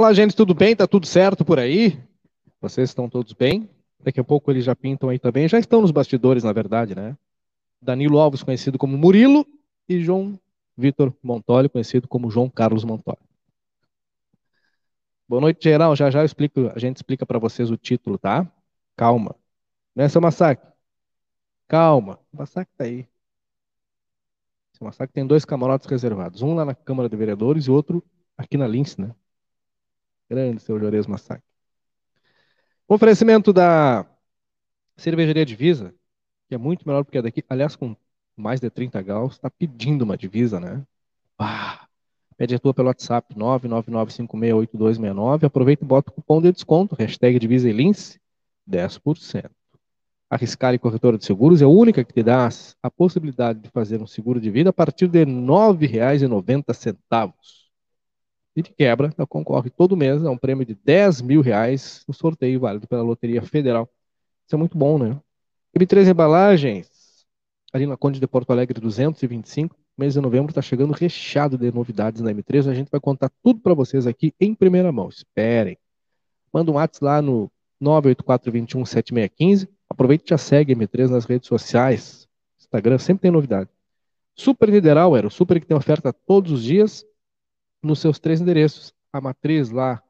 Olá, 0.00 0.12
gente, 0.12 0.36
tudo 0.36 0.54
bem? 0.54 0.76
Tá 0.76 0.86
tudo 0.86 1.06
certo 1.06 1.44
por 1.44 1.58
aí? 1.58 2.00
Vocês 2.60 2.88
estão 2.88 3.08
todos 3.10 3.32
bem? 3.32 3.68
Daqui 3.98 4.20
a 4.20 4.24
pouco 4.24 4.48
eles 4.48 4.64
já 4.64 4.76
pintam 4.76 5.08
aí 5.08 5.18
também. 5.18 5.48
Já 5.48 5.58
estão 5.58 5.82
nos 5.82 5.90
bastidores, 5.90 6.44
na 6.44 6.52
verdade, 6.52 6.94
né? 6.94 7.18
Danilo 7.82 8.20
Alves, 8.20 8.44
conhecido 8.44 8.78
como 8.78 8.96
Murilo, 8.96 9.44
e 9.88 10.00
João 10.00 10.38
Vitor 10.76 11.12
Montoli, 11.20 11.68
conhecido 11.68 12.06
como 12.06 12.30
João 12.30 12.48
Carlos 12.48 12.84
Montoli. 12.84 13.18
Boa 15.28 15.40
noite, 15.40 15.64
geral. 15.64 15.96
Já 15.96 16.12
já 16.12 16.24
explico, 16.24 16.70
a 16.72 16.78
gente 16.78 16.98
explica 16.98 17.26
para 17.26 17.40
vocês 17.40 17.68
o 17.68 17.76
título, 17.76 18.16
tá? 18.18 18.46
Calma. 18.96 19.34
Não 19.96 20.04
é 20.04 20.08
seu 20.08 20.20
massacre? 20.20 20.64
Calma. 21.66 22.20
O 22.32 22.36
massacre 22.36 22.72
tá 22.78 22.84
aí. 22.84 23.04
Seu 24.74 24.84
massacre 24.84 25.12
tem 25.12 25.26
dois 25.26 25.44
camarotes 25.44 25.88
reservados. 25.88 26.40
Um 26.40 26.54
lá 26.54 26.64
na 26.64 26.72
Câmara 26.72 27.08
de 27.08 27.16
Vereadores 27.16 27.64
e 27.64 27.70
outro 27.72 28.00
aqui 28.36 28.56
na 28.56 28.68
Lince, 28.68 29.00
né? 29.00 29.12
Grande 30.28 30.60
seu 30.60 30.78
Juarez 30.78 31.06
Massacre. 31.06 31.42
Oferecimento 32.86 33.52
da 33.52 34.06
Cervejaria 34.96 35.44
Divisa, 35.44 35.92
que 36.48 36.54
é 36.54 36.58
muito 36.58 36.86
melhor 36.86 37.04
porque 37.04 37.18
é 37.18 37.22
daqui, 37.22 37.44
aliás, 37.48 37.74
com 37.76 37.96
mais 38.36 38.60
de 38.60 38.70
30 38.70 39.02
graus, 39.02 39.34
está 39.34 39.50
pedindo 39.50 40.02
uma 40.02 40.16
divisa, 40.16 40.60
né? 40.60 40.82
Ah, 41.38 41.86
pede 42.36 42.54
a 42.54 42.58
tua 42.58 42.72
pelo 42.72 42.88
WhatsApp 42.88 43.34
999568269. 43.34 45.44
Aproveita 45.44 45.84
e 45.84 45.86
bota 45.86 46.10
o 46.10 46.14
cupom 46.14 46.40
de 46.40 46.52
desconto, 46.52 46.94
hashtag 46.94 47.38
Divisa 47.38 47.70
Lince, 47.70 48.18
10%. 48.68 49.50
A 50.30 50.36
Riscale 50.36 50.78
Corretora 50.78 51.16
de 51.16 51.24
Seguros 51.24 51.62
é 51.62 51.64
a 51.64 51.68
única 51.68 52.04
que 52.04 52.12
te 52.12 52.22
dá 52.22 52.48
a 52.82 52.90
possibilidade 52.90 53.60
de 53.60 53.70
fazer 53.70 54.02
um 54.02 54.06
seguro 54.06 54.38
de 54.40 54.50
vida 54.50 54.70
a 54.70 54.72
partir 54.72 55.08
de 55.08 55.20
R$ 55.20 55.26
9,90. 55.26 57.34
E 58.58 58.62
de 58.62 58.72
quebra, 58.72 59.14
ela 59.16 59.24
concorre 59.24 59.70
todo 59.70 59.96
mês 59.96 60.24
a 60.24 60.30
um 60.32 60.36
prêmio 60.36 60.66
de 60.66 60.74
10 60.74 61.22
mil 61.22 61.40
reais 61.40 62.02
no 62.08 62.12
sorteio 62.12 62.58
válido 62.58 62.88
pela 62.88 63.02
Loteria 63.02 63.40
Federal. 63.40 63.88
Isso 64.44 64.56
é 64.56 64.58
muito 64.58 64.76
bom, 64.76 64.98
né? 64.98 65.16
M3 65.78 66.10
Embalagens, 66.10 66.90
ali 67.72 67.86
na 67.86 67.96
Conde 67.96 68.18
de 68.18 68.26
Porto 68.26 68.50
Alegre 68.50 68.80
225, 68.80 69.76
mês 69.96 70.14
de 70.14 70.20
novembro 70.20 70.50
está 70.50 70.60
chegando 70.60 70.92
recheado 70.92 71.56
de 71.56 71.70
novidades 71.70 72.20
na 72.20 72.34
M3. 72.34 72.68
A 72.68 72.74
gente 72.74 72.90
vai 72.90 72.98
contar 72.98 73.30
tudo 73.44 73.60
para 73.60 73.74
vocês 73.74 74.08
aqui 74.08 74.34
em 74.40 74.52
primeira 74.52 74.90
mão. 74.90 75.08
Esperem. 75.08 75.78
Manda 76.52 76.72
um 76.72 76.74
WhatsApp 76.74 77.04
lá 77.04 77.22
no 77.22 77.48
984217615 77.80 79.68
Aproveite 79.88 80.24
e 80.26 80.30
já 80.30 80.38
segue 80.38 80.74
M3 80.74 81.10
nas 81.10 81.26
redes 81.26 81.46
sociais. 81.46 82.26
Instagram 82.58 82.98
sempre 82.98 83.22
tem 83.22 83.30
novidade. 83.30 83.70
Super 84.34 84.68
Nideral 84.68 85.16
era 85.16 85.28
o 85.28 85.30
super 85.30 85.60
que 85.60 85.66
tem 85.66 85.76
oferta 85.76 86.12
todos 86.12 86.50
os 86.50 86.64
dias 86.64 87.06
nos 87.82 87.98
seus 88.00 88.18
três 88.18 88.40
endereços. 88.40 88.92
A 89.12 89.20
matriz 89.20 89.70
lá 89.70 90.02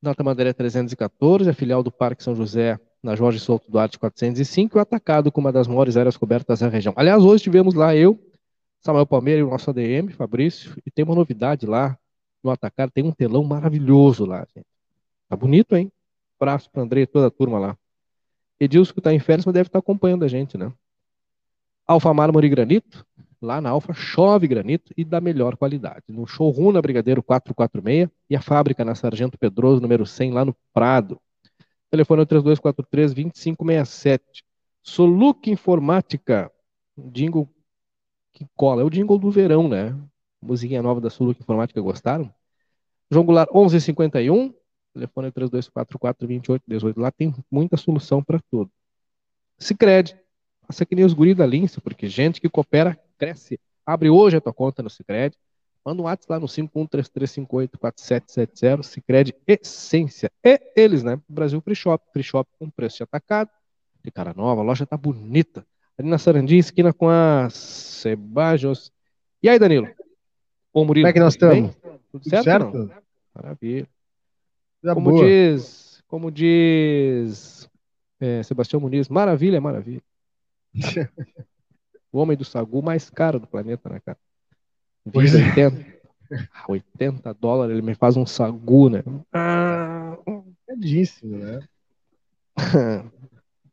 na 0.00 0.14
Tamandaré 0.14 0.52
314, 0.52 1.48
a 1.48 1.54
filial 1.54 1.82
do 1.82 1.90
Parque 1.90 2.22
São 2.22 2.34
José 2.34 2.78
na 3.02 3.14
Jorge 3.14 3.38
Souto 3.38 3.70
Duarte 3.70 3.98
405 3.98 4.76
e 4.76 4.78
o 4.78 4.80
atacado 4.80 5.30
com 5.30 5.40
uma 5.40 5.52
das 5.52 5.66
maiores 5.66 5.96
áreas 5.96 6.16
cobertas 6.16 6.60
da 6.60 6.68
região. 6.68 6.94
Aliás, 6.96 7.22
hoje 7.22 7.44
tivemos 7.44 7.74
lá 7.74 7.94
eu, 7.94 8.18
Samuel 8.80 9.06
Palmeira 9.06 9.40
e 9.40 9.42
o 9.42 9.50
nosso 9.50 9.68
ADM, 9.70 10.10
Fabrício, 10.10 10.74
e 10.86 10.90
tem 10.90 11.04
uma 11.04 11.14
novidade 11.14 11.66
lá 11.66 11.98
no 12.42 12.50
atacado, 12.50 12.90
tem 12.90 13.04
um 13.04 13.12
telão 13.12 13.44
maravilhoso 13.44 14.24
lá, 14.24 14.46
gente. 14.54 14.66
Tá 15.28 15.36
bonito, 15.36 15.74
hein? 15.74 15.90
Abraço 16.38 16.70
para 16.70 16.82
André 16.82 17.02
e 17.02 17.06
toda 17.06 17.28
a 17.28 17.30
turma 17.30 17.58
lá. 17.58 17.76
Edilson, 18.60 18.92
que 18.92 19.00
está 19.00 19.12
em 19.12 19.18
férias, 19.18 19.44
mas 19.46 19.54
deve 19.54 19.68
estar 19.68 19.78
tá 19.78 19.82
acompanhando 19.82 20.24
a 20.24 20.28
gente, 20.28 20.56
né? 20.56 20.72
Alfa 21.86 22.12
Mármore 22.14 22.46
e 22.46 22.50
Granito, 22.50 23.04
lá 23.44 23.60
na 23.60 23.70
Alfa 23.70 23.92
chove 23.92 24.48
granito 24.48 24.92
e 24.96 25.04
da 25.04 25.20
melhor 25.20 25.56
qualidade. 25.56 26.02
No 26.08 26.26
showroom 26.26 26.72
na 26.72 26.82
Brigadeiro 26.82 27.22
446 27.22 28.08
e 28.28 28.34
a 28.34 28.40
fábrica 28.40 28.84
na 28.84 28.94
Sargento 28.94 29.38
Pedroso, 29.38 29.80
número 29.80 30.06
100, 30.06 30.32
lá 30.32 30.44
no 30.44 30.56
Prado. 30.72 31.20
Telefone 31.90 32.22
é 32.22 32.26
3243-2567. 32.26 34.20
Soluc 34.82 35.50
Informática, 35.50 36.50
jingle 36.96 37.48
que 38.32 38.46
cola. 38.56 38.82
É 38.82 38.84
o 38.84 38.90
jingle 38.90 39.18
do 39.18 39.30
verão, 39.30 39.68
né? 39.68 39.96
Musiquinha 40.42 40.82
nova 40.82 41.00
da 41.00 41.10
Soluc 41.10 41.40
Informática, 41.40 41.80
gostaram? 41.80 42.32
João 43.10 43.24
Goulart 43.24 43.50
1151, 43.52 44.52
Telefone 44.92 45.28
é 45.28 45.30
3244-2818. 45.30 46.94
Lá 46.96 47.10
tem 47.10 47.34
muita 47.50 47.76
solução 47.76 48.22
para 48.22 48.40
tudo. 48.50 48.70
Sicredi 49.58 50.18
faça 50.66 50.84
que 50.84 50.94
nem 50.94 51.04
os 51.04 51.12
guris 51.12 51.36
da 51.36 51.46
Lince, 51.46 51.80
porque 51.80 52.08
gente 52.08 52.40
que 52.40 52.48
coopera 52.48 52.98
cresce. 53.18 53.58
Abre 53.84 54.08
hoje 54.10 54.36
a 54.36 54.40
tua 54.40 54.52
conta 54.52 54.80
no 54.82 54.90
Sicredi 54.90 55.36
Manda 55.84 56.00
um 56.00 56.04
WhatsApp 56.06 56.32
lá 56.32 56.40
no 56.40 56.46
5133584770. 56.46 58.82
Sicredi 58.82 59.34
Essência. 59.46 60.32
E 60.42 60.58
eles, 60.74 61.02
né? 61.02 61.20
Brasil 61.28 61.60
Free 61.60 61.74
Shop. 61.74 62.02
Free 62.10 62.22
Shop 62.22 62.50
com 62.58 62.70
preço 62.70 62.96
de 62.98 63.02
atacado. 63.02 63.50
De 64.02 64.10
cara 64.10 64.32
nova, 64.34 64.62
a 64.62 64.64
loja 64.64 64.86
tá 64.86 64.96
bonita. 64.96 65.66
Ali 65.98 66.08
na 66.08 66.16
Sarandi, 66.16 66.56
esquina 66.56 66.90
com 66.92 67.10
a 67.10 67.50
Sebajos. 67.50 68.90
E 69.42 69.48
aí, 69.48 69.58
Danilo? 69.58 69.86
Ô, 70.72 70.86
Murilo. 70.86 71.04
Como 71.04 71.10
é 71.10 71.12
que 71.12 71.20
nós 71.20 71.34
estamos? 71.34 71.76
Tudo, 71.76 72.00
Tudo 72.12 72.30
certo? 72.30 72.44
certo? 72.44 72.90
Maravilha 73.34 73.86
como 74.92 75.12
boa. 75.12 75.24
diz, 75.24 76.02
como 76.06 76.30
diz 76.30 77.70
é, 78.20 78.42
Sebastião 78.42 78.80
Muniz, 78.80 79.08
maravilha, 79.08 79.60
maravilha. 79.60 80.02
o 82.14 82.20
homem 82.20 82.36
do 82.36 82.44
sagu 82.44 82.82
mais 82.82 83.10
caro 83.10 83.40
do 83.40 83.46
planeta, 83.46 83.88
né, 83.88 84.00
cara? 84.04 84.16
Pois 85.12 85.34
80, 85.34 85.84
80 86.68 87.28
é. 87.28 87.34
dólares, 87.34 87.72
ele 87.72 87.82
me 87.82 87.94
faz 87.94 88.16
um 88.16 88.24
sagu, 88.24 88.88
né? 88.88 89.02
Ah, 89.32 90.16
Cadíssimo, 90.66 91.36
né? 91.36 91.60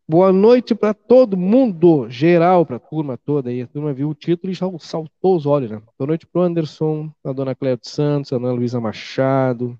Boa 0.07 0.33
noite 0.33 0.75
para 0.75 0.93
todo 0.93 1.37
mundo, 1.37 2.09
geral, 2.09 2.65
para 2.65 2.75
a 2.75 2.79
turma 2.79 3.17
toda 3.17 3.49
aí. 3.49 3.61
A 3.61 3.67
turma 3.67 3.93
viu 3.93 4.09
o 4.09 4.15
título 4.15 4.51
e 4.51 4.55
já 4.55 4.65
saltou 4.79 5.37
os 5.37 5.45
olhos, 5.45 5.71
né? 5.71 5.81
Boa 5.97 6.07
noite 6.07 6.27
pro 6.27 6.41
Anderson, 6.41 7.09
a 7.23 7.31
dona 7.31 7.55
Cléia 7.55 7.77
dos 7.77 7.89
Santos, 7.89 8.33
a 8.33 8.37
dona 8.37 8.51
Luísa 8.51 8.81
Machado, 8.81 9.79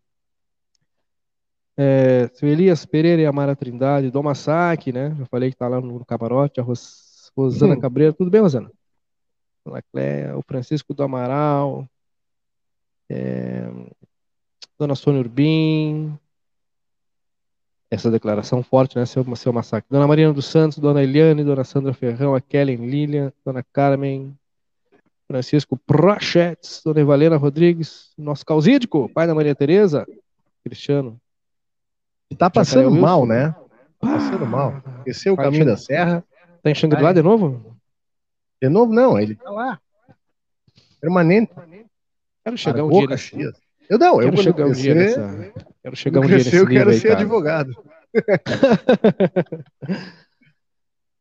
é, 1.76 2.30
seu 2.34 2.48
Elias 2.48 2.86
Pereira 2.86 3.24
e 3.24 3.26
a 3.26 3.32
Mara 3.32 3.56
Trindade, 3.56 4.12
Dom 4.12 4.24
Massac, 4.24 4.92
né? 4.92 5.16
Já 5.18 5.26
falei 5.26 5.50
que 5.50 5.58
tá 5.58 5.68
lá 5.68 5.82
no 5.82 6.06
camarote, 6.06 6.60
a 6.60 6.64
Ros, 6.64 7.11
Rosana 7.36 7.76
uhum. 7.76 7.80
Cabreira, 7.80 8.14
tudo 8.14 8.30
bem, 8.30 8.42
Rosana? 8.42 8.72
Dona 9.66 9.82
Cléia, 9.82 10.38
o 10.38 10.42
Francisco 10.42 10.94
do 10.94 11.04
Amaral, 11.04 11.88
é, 13.10 13.70
Dona 14.78 14.96
Sônia 14.96 15.20
Urbim, 15.20 16.18
essa 17.90 18.10
declaração 18.10 18.64
forte, 18.64 18.98
né, 18.98 19.06
seu, 19.06 19.24
seu 19.36 19.54
massacre. 19.54 19.88
Dona 19.90 20.08
Marina 20.08 20.34
dos 20.34 20.46
Santos, 20.46 20.80
Dona 20.80 21.04
Eliane, 21.04 21.44
Dona 21.44 21.64
Sandra 21.64 21.94
Ferrão, 21.94 22.34
a 22.34 22.42
Kellen 22.42 22.78
Lilian, 22.88 23.32
Dona 23.46 23.64
Carmen, 23.72 24.36
Francisco 25.28 25.78
Prochetes, 25.78 26.82
Dona 26.84 27.02
Evalena 27.02 27.38
Rodrigues, 27.38 28.12
nosso 28.18 28.46
causídico, 28.46 29.10
pai 29.14 29.28
da 29.28 29.36
Maria 29.36 29.54
Tereza, 29.54 30.08
Cristiano, 30.64 31.20
tá 32.38 32.50
passando 32.50 32.92
mal, 32.92 33.26
né? 33.26 33.52
Tá 34.00 34.08
passando 34.08 34.46
mal. 34.46 34.82
Desceu 35.06 35.34
o 35.34 35.38
caminho 35.38 35.66
da 35.66 35.78
serra. 35.78 36.24
Tá 36.62 36.70
em 36.70 36.76
Xangri-Lá 36.76 37.14
de 37.14 37.22
novo? 37.22 37.78
De 38.62 38.70
novo, 38.70 38.94
não. 38.94 39.20
Ele 39.20 39.36
tá 39.36 39.50
lá. 39.50 39.80
Permanente. 41.00 41.52
Quero 42.44 42.58
chegar 42.58 42.84
um 42.84 42.90
dia 42.90 43.08
nesse... 43.08 43.36
Eu 43.90 43.98
não, 44.00 44.20
quero 44.20 44.36
eu 44.36 44.44
chegar 44.44 44.66
um 44.68 44.72
dia 44.72 44.96
nessa... 44.96 45.54
Quero 45.82 45.96
chegar 45.96 46.20
um 46.22 46.26
dia 46.26 46.38
nesse 46.38 46.56
Eu 46.56 46.68
quero 46.68 46.94
ser 46.94 47.10
aí, 47.10 47.14
advogado. 47.16 47.72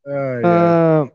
ai, 0.06 0.43
ah, 0.45 1.03
ai. 1.03 1.12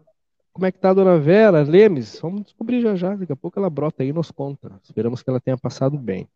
Como 0.51 0.65
é 0.65 0.71
que 0.71 0.79
tá 0.79 0.89
a 0.89 0.93
dona 0.93 1.17
Vera 1.19 1.63
Lemes? 1.63 2.19
Vamos 2.21 2.43
descobrir 2.43 2.81
já 2.81 2.95
já. 2.95 3.15
Daqui 3.15 3.31
a 3.31 3.35
pouco 3.35 3.59
ela 3.59 3.69
brota 3.69 4.03
aí 4.03 4.09
e 4.09 4.13
nos 4.13 4.31
conta. 4.31 4.71
Esperamos 4.83 5.21
que 5.21 5.29
ela 5.29 5.39
tenha 5.39 5.57
passado 5.57 5.97
bem 5.97 6.27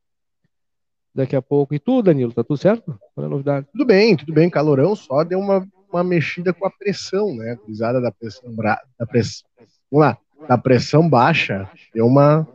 daqui 1.14 1.36
a 1.36 1.42
pouco. 1.42 1.74
E 1.74 1.80
tu, 1.80 2.02
Danilo, 2.02 2.34
tá 2.34 2.44
tudo 2.44 2.58
certo? 2.58 3.00
Qual 3.14 3.24
é 3.24 3.28
a 3.28 3.30
novidade? 3.30 3.68
Tudo 3.72 3.86
bem, 3.86 4.16
tudo 4.16 4.34
bem. 4.34 4.50
Calorão 4.50 4.96
só 4.96 5.24
deu 5.24 5.40
uma, 5.40 5.68
uma 5.92 6.04
mexida 6.04 6.54
com 6.54 6.66
a 6.66 6.72
pressão, 6.72 7.36
né? 7.36 7.56
Cruzada 7.56 8.00
da 8.00 8.12
pressão, 8.12 8.56
da 8.56 9.06
pressão. 9.08 9.48
Vamos 9.92 10.08
lá, 10.08 10.18
da 10.48 10.58
pressão 10.58 11.08
baixa, 11.08 11.70
deu 11.94 12.06
uma. 12.06 12.48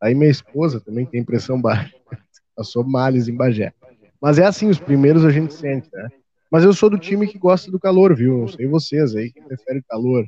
Aí 0.00 0.14
minha 0.14 0.30
esposa 0.30 0.80
também 0.80 1.04
tem 1.04 1.24
pressão 1.24 1.60
baixa. 1.60 1.94
Passou 2.56 2.84
males 2.84 3.28
em 3.28 3.36
Bagé. 3.36 3.72
Mas 4.20 4.38
é 4.38 4.44
assim, 4.44 4.68
os 4.68 4.80
primeiros 4.80 5.24
a 5.24 5.30
gente 5.30 5.54
sente, 5.54 5.88
né? 5.92 6.08
Mas 6.50 6.64
eu 6.64 6.72
sou 6.72 6.88
do 6.88 6.98
time 6.98 7.26
que 7.26 7.38
gosta 7.38 7.70
do 7.70 7.78
calor, 7.78 8.14
viu? 8.16 8.38
Não 8.38 8.48
sei 8.48 8.66
vocês 8.66 9.14
aí 9.14 9.30
que 9.30 9.40
preferem 9.42 9.82
calor. 9.88 10.26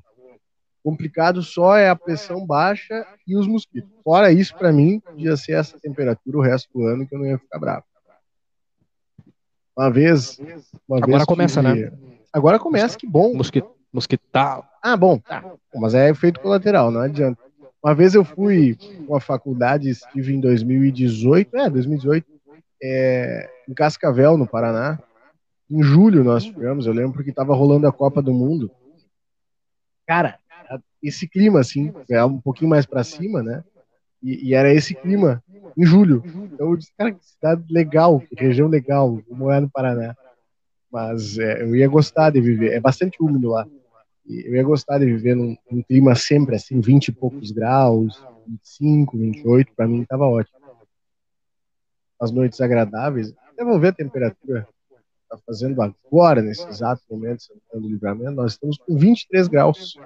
Complicado 0.83 1.43
só 1.43 1.77
é 1.77 1.89
a 1.89 1.97
pressão 1.97 2.47
baixa 2.47 3.07
e 3.27 3.37
os 3.37 3.47
mosquitos. 3.47 3.91
Fora 4.03 4.33
isso, 4.33 4.57
para 4.57 4.73
mim, 4.73 5.01
podia 5.01 5.37
ser 5.37 5.53
essa 5.53 5.79
temperatura 5.79 6.39
o 6.39 6.43
resto 6.43 6.71
do 6.73 6.87
ano 6.87 7.07
que 7.07 7.15
eu 7.15 7.19
não 7.19 7.27
ia 7.27 7.39
ficar 7.39 7.59
bravo. 7.59 7.85
Uma 9.81 9.91
vez. 9.91 10.39
Uma 10.87 10.99
Agora 10.99 11.17
vez 11.17 11.25
começa, 11.25 11.63
que... 11.63 11.69
né? 11.69 11.93
Agora 12.31 12.59
começa, 12.59 12.99
que 12.99 13.07
bom. 13.07 13.35
Mosquito, 13.35 13.71
mosquital. 13.91 14.69
Ah, 14.83 14.95
bom. 14.95 15.19
Tá. 15.19 15.43
Mas 15.75 15.95
é 15.95 16.11
efeito 16.11 16.39
colateral, 16.39 16.91
não 16.91 17.01
adianta. 17.01 17.41
Uma 17.83 17.95
vez 17.95 18.15
eu 18.15 18.23
fui 18.23 18.77
com 19.07 19.17
a 19.17 19.21
faculdade, 19.21 19.89
estive 19.89 20.35
em 20.35 20.41
2018, 20.41 21.57
é, 21.57 21.71
2018, 21.71 22.27
é, 22.83 23.49
em 23.67 23.73
Cascavel, 23.73 24.37
no 24.37 24.47
Paraná. 24.47 24.99
Em 25.71 25.83
julho 25.83 26.23
nós 26.23 26.45
tivemos, 26.45 26.87
eu 26.87 26.93
lembro 26.93 27.15
porque 27.15 27.31
estava 27.31 27.55
rolando 27.55 27.87
a 27.87 27.93
Copa 27.93 28.21
do 28.21 28.35
Mundo. 28.35 28.71
Cara, 30.07 30.39
esse 31.03 31.27
clima, 31.27 31.59
assim, 31.59 31.91
é 32.11 32.23
um 32.23 32.39
pouquinho 32.39 32.69
mais 32.69 32.85
para 32.85 33.03
cima, 33.03 33.43
né? 33.43 33.65
E, 34.23 34.49
e, 34.49 34.55
era 34.55 34.73
esse 34.73 34.95
clima 34.95 35.43
em 35.77 35.85
julho. 35.85 36.23
Então 36.27 36.71
eu 36.71 36.77
disse, 36.77 36.93
cara, 36.97 37.13
que 37.13 37.25
cidade 37.25 37.65
legal, 37.73 38.21
que 38.21 38.35
região 38.35 38.69
legal, 38.69 39.23
vou 39.29 39.37
morar 39.37 39.61
no 39.61 39.71
Paraná. 39.71 40.15
Mas 40.91 41.39
é, 41.39 41.63
eu 41.63 41.75
ia 41.75 41.89
gostar 41.89 42.31
de 42.31 42.41
viver, 42.41 42.73
é 42.73 42.81
bastante 42.81 43.23
úmido 43.23 43.51
lá. 43.51 43.67
Eu 44.29 44.55
ia 44.55 44.63
gostar 44.63 44.99
de 44.99 45.07
viver 45.07 45.35
num, 45.35 45.57
num 45.71 45.83
clima 45.83 46.15
sempre 46.15 46.57
assim, 46.57 46.81
20 46.81 47.09
e 47.09 47.13
poucos 47.13 47.51
graus, 47.51 48.23
25, 48.47 49.17
28, 49.17 49.73
para 49.75 49.89
mim 49.89 50.05
tava 50.05 50.27
ótimo. 50.27 50.59
As 52.21 52.31
noites 52.31 52.61
agradáveis, 52.61 53.33
até 53.49 53.65
vou 53.65 53.81
ver 53.81 53.89
a 53.89 53.93
temperatura 53.93 54.69
tá 55.31 55.39
fazendo 55.47 55.81
agora, 55.81 56.43
nesse 56.43 56.67
exato 56.67 57.03
momento, 57.09 57.45
do 57.73 57.89
Livramento, 57.89 58.33
nós 58.33 58.53
estamos 58.53 58.77
com 58.79 58.97
23 58.97 59.47
graus. 59.47 59.97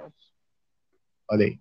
Olha 1.27 1.47
aí. 1.47 1.59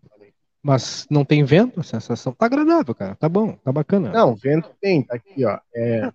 Mas 0.64 1.06
não 1.10 1.26
tem 1.26 1.44
vento? 1.44 1.78
A 1.78 1.82
sensação 1.82 2.32
tá 2.32 2.46
agradável, 2.46 2.94
cara. 2.94 3.14
Tá 3.16 3.28
bom, 3.28 3.52
tá 3.52 3.70
bacana. 3.70 4.10
Não, 4.10 4.34
vento 4.34 4.70
tem, 4.80 5.02
tá 5.02 5.14
aqui, 5.14 5.44
ó. 5.44 5.58
É... 5.74 6.10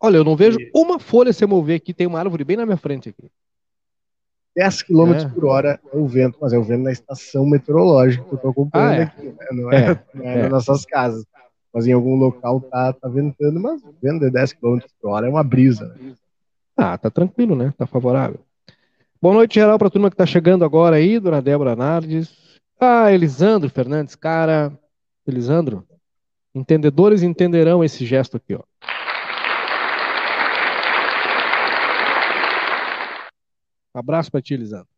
Olha, 0.00 0.16
eu 0.16 0.24
não 0.24 0.34
vejo 0.34 0.56
uma 0.74 0.98
folha 0.98 1.34
se 1.34 1.44
mover 1.44 1.76
aqui, 1.76 1.92
tem 1.92 2.06
uma 2.06 2.18
árvore 2.18 2.44
bem 2.44 2.56
na 2.56 2.64
minha 2.64 2.78
frente 2.78 3.10
aqui. 3.10 3.30
10 4.56 4.82
km 4.84 5.12
é. 5.12 5.28
por 5.28 5.44
hora 5.44 5.78
é 5.92 5.96
o 5.96 6.06
vento, 6.08 6.38
mas 6.40 6.54
é 6.54 6.58
o 6.58 6.64
vento 6.64 6.84
na 6.84 6.90
estação 6.90 7.44
meteorológica 7.44 8.24
que 8.24 8.32
eu 8.32 8.36
estou 8.36 8.50
acompanhando 8.52 8.90
ah, 8.90 8.96
é. 8.96 9.02
aqui, 9.02 9.26
né? 9.26 9.46
não 9.52 9.70
é, 9.70 9.90
é, 9.90 10.04
não 10.14 10.24
é, 10.24 10.48
nas 10.48 10.66
nossas 10.66 10.86
casas. 10.86 11.26
Mas 11.74 11.86
em 11.86 11.92
algum 11.92 12.16
local 12.16 12.58
tá, 12.62 12.94
tá 12.94 13.06
ventando, 13.06 13.60
mas 13.60 13.82
vento 14.02 14.20
de 14.20 14.30
10 14.30 14.54
km 14.54 14.78
por 14.98 15.10
hora 15.10 15.26
é 15.26 15.30
uma 15.30 15.44
brisa. 15.44 15.88
Né? 15.88 16.14
Ah, 16.74 16.96
tá 16.96 17.10
tranquilo, 17.10 17.54
né? 17.54 17.74
Tá 17.76 17.86
favorável. 17.86 18.40
Boa 19.22 19.34
noite, 19.34 19.56
geral, 19.56 19.76
para 19.76 19.88
a 19.88 19.90
turma 19.90 20.08
que 20.08 20.14
está 20.14 20.24
chegando 20.24 20.64
agora 20.64 20.96
aí, 20.96 21.20
dona 21.20 21.42
Débora 21.42 21.76
Nardes. 21.76 22.58
Ah, 22.80 23.12
Elisandro 23.12 23.68
Fernandes, 23.68 24.14
cara. 24.14 24.72
Elisandro, 25.26 25.86
entendedores 26.54 27.22
entenderão 27.22 27.84
esse 27.84 28.06
gesto 28.06 28.38
aqui, 28.38 28.54
ó. 28.54 28.62
Abraço 33.92 34.32
para 34.32 34.40
ti, 34.40 34.54
Elisandro. 34.54 34.88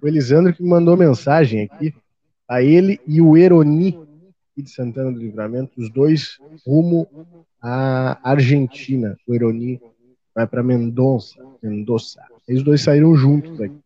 O 0.00 0.06
Elisandro 0.06 0.54
que 0.54 0.62
mandou 0.62 0.96
mensagem 0.96 1.62
aqui, 1.62 1.92
a 2.48 2.62
ele 2.62 3.00
e 3.08 3.20
o 3.20 3.36
Eroni 3.36 3.98
de 4.56 4.70
Santana 4.70 5.10
do 5.10 5.18
Livramento, 5.18 5.72
os 5.76 5.90
dois 5.90 6.38
rumo 6.64 7.08
à 7.60 8.20
Argentina. 8.22 9.18
O 9.26 9.34
Eroni 9.34 9.82
vai 10.32 10.46
para 10.46 10.62
Mendonça, 10.62 11.44
Mendoza. 11.60 12.35
Eles 12.46 12.62
dois 12.62 12.80
saíram 12.80 13.14
juntos 13.16 13.60
aqui. 13.60 13.80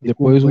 Depois 0.00 0.44
o, 0.44 0.48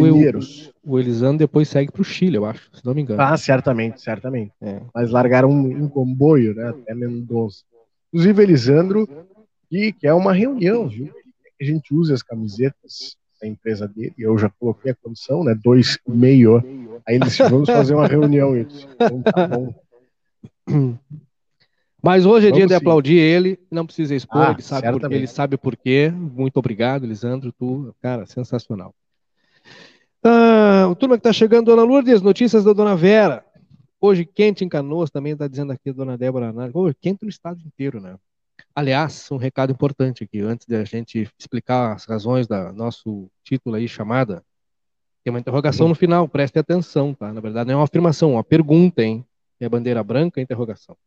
o 0.83 0.99
Elisandro 0.99 1.37
depois 1.37 1.69
segue 1.69 1.91
para 1.91 2.01
o 2.01 2.05
Chile, 2.05 2.37
eu 2.37 2.45
acho, 2.45 2.69
se 2.75 2.83
não 2.83 2.93
me 2.93 3.03
engano. 3.03 3.21
Ah, 3.21 3.37
certamente, 3.37 4.01
certamente. 4.01 4.51
É. 4.59 4.81
Mas 4.93 5.11
largaram 5.11 5.49
um, 5.49 5.83
um 5.83 5.87
comboio, 5.87 6.55
né, 6.55 6.69
até 6.69 6.95
Mendonça. 6.95 7.63
Inclusive, 8.11 8.41
Elisandro, 8.41 9.07
que, 9.69 9.93
que 9.93 10.07
é 10.07 10.13
uma 10.13 10.33
reunião, 10.33 10.87
viu? 10.87 11.13
a 11.61 11.65
gente 11.65 11.93
use 11.93 12.11
as 12.13 12.21
camisetas 12.21 13.15
da 13.41 13.47
empresa 13.47 13.87
dele, 13.87 14.13
eu 14.17 14.37
já 14.37 14.49
coloquei 14.49 14.91
a 14.91 14.95
condição, 14.95 15.43
né? 15.43 15.55
Dois 15.61 15.97
e 16.07 16.11
meio. 16.11 16.57
Aí 17.05 17.15
eles 17.15 17.37
vamos 17.37 17.69
fazer 17.69 17.93
uma 17.93 18.07
reunião. 18.07 18.55
Isso. 18.55 18.87
Então 18.95 19.21
tá 19.21 19.47
bom. 19.47 19.73
Mas 22.03 22.25
hoje 22.25 22.47
é 22.47 22.49
Vamos 22.49 22.57
dia 22.57 22.67
de 22.67 22.75
aplaudir 22.75 23.17
ele, 23.17 23.57
não 23.71 23.85
precisa 23.85 24.13
expor, 24.13 24.41
ah, 24.41 24.51
ele, 24.51 24.61
sabe 24.61 24.91
porque, 24.91 25.15
ele 25.15 25.27
sabe 25.27 25.57
por 25.57 25.77
quê. 25.77 26.11
Muito 26.13 26.57
obrigado, 26.57 27.05
Lisandro, 27.05 27.53
tu, 27.53 27.95
cara, 28.01 28.25
sensacional. 28.25 28.93
Ah, 30.21 30.85
o 30.91 30.95
turma 30.95 31.15
que 31.15 31.21
está 31.21 31.31
chegando, 31.31 31.67
Dona 31.67 31.83
Lourdes, 31.83 32.21
notícias 32.21 32.65
da 32.65 32.73
Dona 32.73 32.93
Vera. 32.93 33.45
Hoje 34.01 34.25
quente 34.25 34.65
em 34.65 34.69
Canoas, 34.69 35.09
também 35.09 35.31
está 35.31 35.47
dizendo 35.47 35.71
aqui 35.71 35.91
a 35.91 35.93
Dona 35.93 36.17
Débora. 36.17 36.53
Hoje 36.73 36.93
quente 36.99 37.23
no 37.23 37.29
estado 37.29 37.61
inteiro, 37.65 38.01
né? 38.01 38.17
Aliás, 38.75 39.31
um 39.31 39.37
recado 39.37 39.71
importante 39.71 40.25
aqui, 40.25 40.41
antes 40.41 40.67
de 40.67 40.75
a 40.75 40.83
gente 40.83 41.29
explicar 41.39 41.93
as 41.93 42.03
razões 42.03 42.47
da 42.47 42.73
nosso 42.73 43.29
título 43.45 43.77
aí, 43.77 43.87
chamada, 43.87 44.43
tem 45.23 45.31
uma 45.31 45.39
interrogação 45.39 45.87
no 45.87 45.95
final, 45.95 46.27
preste 46.27 46.59
atenção, 46.59 47.13
tá? 47.13 47.31
Na 47.31 47.39
verdade, 47.39 47.67
não 47.67 47.75
é 47.75 47.77
uma 47.77 47.85
afirmação, 47.85 48.31
é 48.31 48.33
uma 48.33 48.43
pergunta, 48.43 49.01
hein? 49.01 49.25
É 49.57 49.69
bandeira 49.69 50.03
branca, 50.03 50.41
interrogação. 50.41 50.97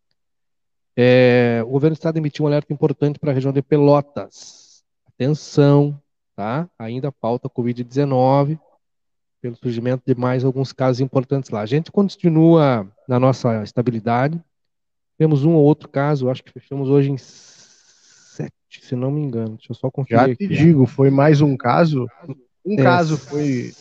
É, 0.96 1.60
o 1.66 1.70
governo 1.70 1.94
do 1.94 1.98
estado 1.98 2.16
emitiu 2.16 2.44
um 2.44 2.48
alerta 2.48 2.72
importante 2.72 3.18
para 3.18 3.30
a 3.30 3.34
região 3.34 3.52
de 3.52 3.60
Pelotas. 3.60 4.82
Atenção, 5.06 6.00
tá? 6.34 6.68
Ainda 6.78 7.12
pauta 7.12 7.50
Covid-19, 7.50 8.58
pelo 9.42 9.56
surgimento 9.56 10.02
de 10.06 10.18
mais 10.18 10.42
alguns 10.42 10.72
casos 10.72 11.00
importantes 11.00 11.50
lá. 11.50 11.60
A 11.60 11.66
gente 11.66 11.92
continua 11.92 12.90
na 13.06 13.20
nossa 13.20 13.62
estabilidade. 13.62 14.42
Temos 15.18 15.44
um 15.44 15.52
ou 15.52 15.64
outro 15.64 15.88
caso, 15.88 16.30
acho 16.30 16.42
que 16.42 16.52
fechamos 16.52 16.88
hoje 16.88 17.10
em 17.10 17.18
sete, 17.18 18.54
se 18.80 18.96
não 18.96 19.10
me 19.10 19.20
engano. 19.20 19.56
Deixa 19.56 19.72
eu 19.72 19.76
só 19.76 19.90
conferir. 19.90 20.18
Já 20.18 20.26
te 20.34 20.44
aqui. 20.44 20.48
digo, 20.48 20.86
foi 20.86 21.10
mais 21.10 21.42
um 21.42 21.56
caso. 21.56 22.06
Um 22.64 22.74
é. 22.74 22.82
caso 22.82 23.18
foi 23.18 23.72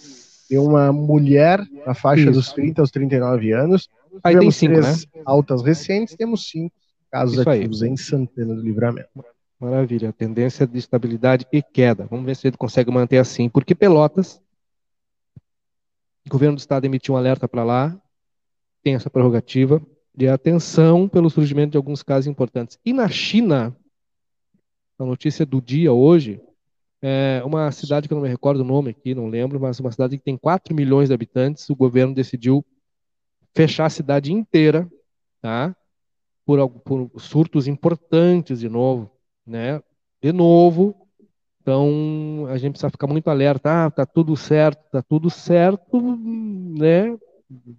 de 0.49 0.57
uma 0.57 0.91
mulher 0.91 1.65
na 1.85 1.93
faixa 1.93 2.23
Isso. 2.23 2.33
dos 2.33 2.53
30 2.53 2.81
aos 2.81 2.91
39 2.91 3.51
anos. 3.53 3.89
Aí 4.23 4.37
tem 4.37 4.51
cinco, 4.51 4.79
né? 4.79 4.93
altas 5.25 5.61
recentes, 5.61 6.15
temos 6.15 6.49
cinco 6.49 6.73
casos 7.15 7.39
Isso 7.39 7.49
ativos 7.49 7.81
aí. 7.81 7.89
em 7.89 7.95
Santana 7.95 8.53
do 8.53 8.61
Livramento. 8.61 9.09
Maravilha. 9.57 10.11
Tendência 10.11 10.67
de 10.67 10.77
estabilidade 10.77 11.47
e 11.49 11.63
queda. 11.63 12.05
Vamos 12.07 12.25
ver 12.25 12.35
se 12.35 12.45
ele 12.45 12.57
consegue 12.57 12.91
manter 12.91 13.17
assim. 13.19 13.47
Porque 13.47 13.73
Pelotas, 13.73 14.41
o 16.25 16.29
governo 16.29 16.57
do 16.57 16.59
estado 16.59 16.83
emitiu 16.83 17.13
um 17.13 17.17
alerta 17.17 17.47
para 17.47 17.63
lá, 17.63 17.97
tem 18.83 18.95
essa 18.95 19.09
prerrogativa 19.09 19.81
de 20.13 20.27
atenção 20.27 21.07
pelo 21.07 21.29
surgimento 21.29 21.71
de 21.71 21.77
alguns 21.77 22.03
casos 22.03 22.27
importantes. 22.27 22.77
E 22.85 22.91
na 22.91 23.07
China, 23.07 23.73
a 24.99 25.05
notícia 25.05 25.45
do 25.45 25.61
dia 25.61 25.93
hoje, 25.93 26.41
é 27.01 27.41
uma 27.45 27.71
cidade 27.71 28.09
que 28.09 28.13
eu 28.13 28.17
não 28.17 28.23
me 28.23 28.29
recordo 28.29 28.59
o 28.59 28.65
nome 28.65 28.89
aqui, 28.89 29.15
não 29.15 29.29
lembro, 29.29 29.57
mas 29.57 29.79
uma 29.79 29.91
cidade 29.91 30.17
que 30.17 30.23
tem 30.23 30.37
4 30.37 30.75
milhões 30.75 31.07
de 31.07 31.13
habitantes, 31.13 31.69
o 31.69 31.75
governo 31.75 32.13
decidiu 32.13 32.65
fechar 33.53 33.85
a 33.85 33.89
cidade 33.89 34.33
inteira, 34.33 34.89
tá? 35.41 35.73
Por, 36.45 36.69
por 36.69 37.11
surtos 37.17 37.67
importantes 37.67 38.59
de 38.59 38.69
novo, 38.69 39.09
né? 39.45 39.81
De 40.21 40.31
novo, 40.31 40.95
então 41.61 42.45
a 42.49 42.57
gente 42.57 42.73
precisa 42.73 42.91
ficar 42.91 43.07
muito 43.07 43.27
alerta. 43.27 43.85
Ah, 43.85 43.91
tá 43.91 44.05
tudo 44.05 44.37
certo, 44.37 44.83
tá 44.91 45.01
tudo 45.01 45.29
certo, 45.29 45.99
né? 45.99 47.17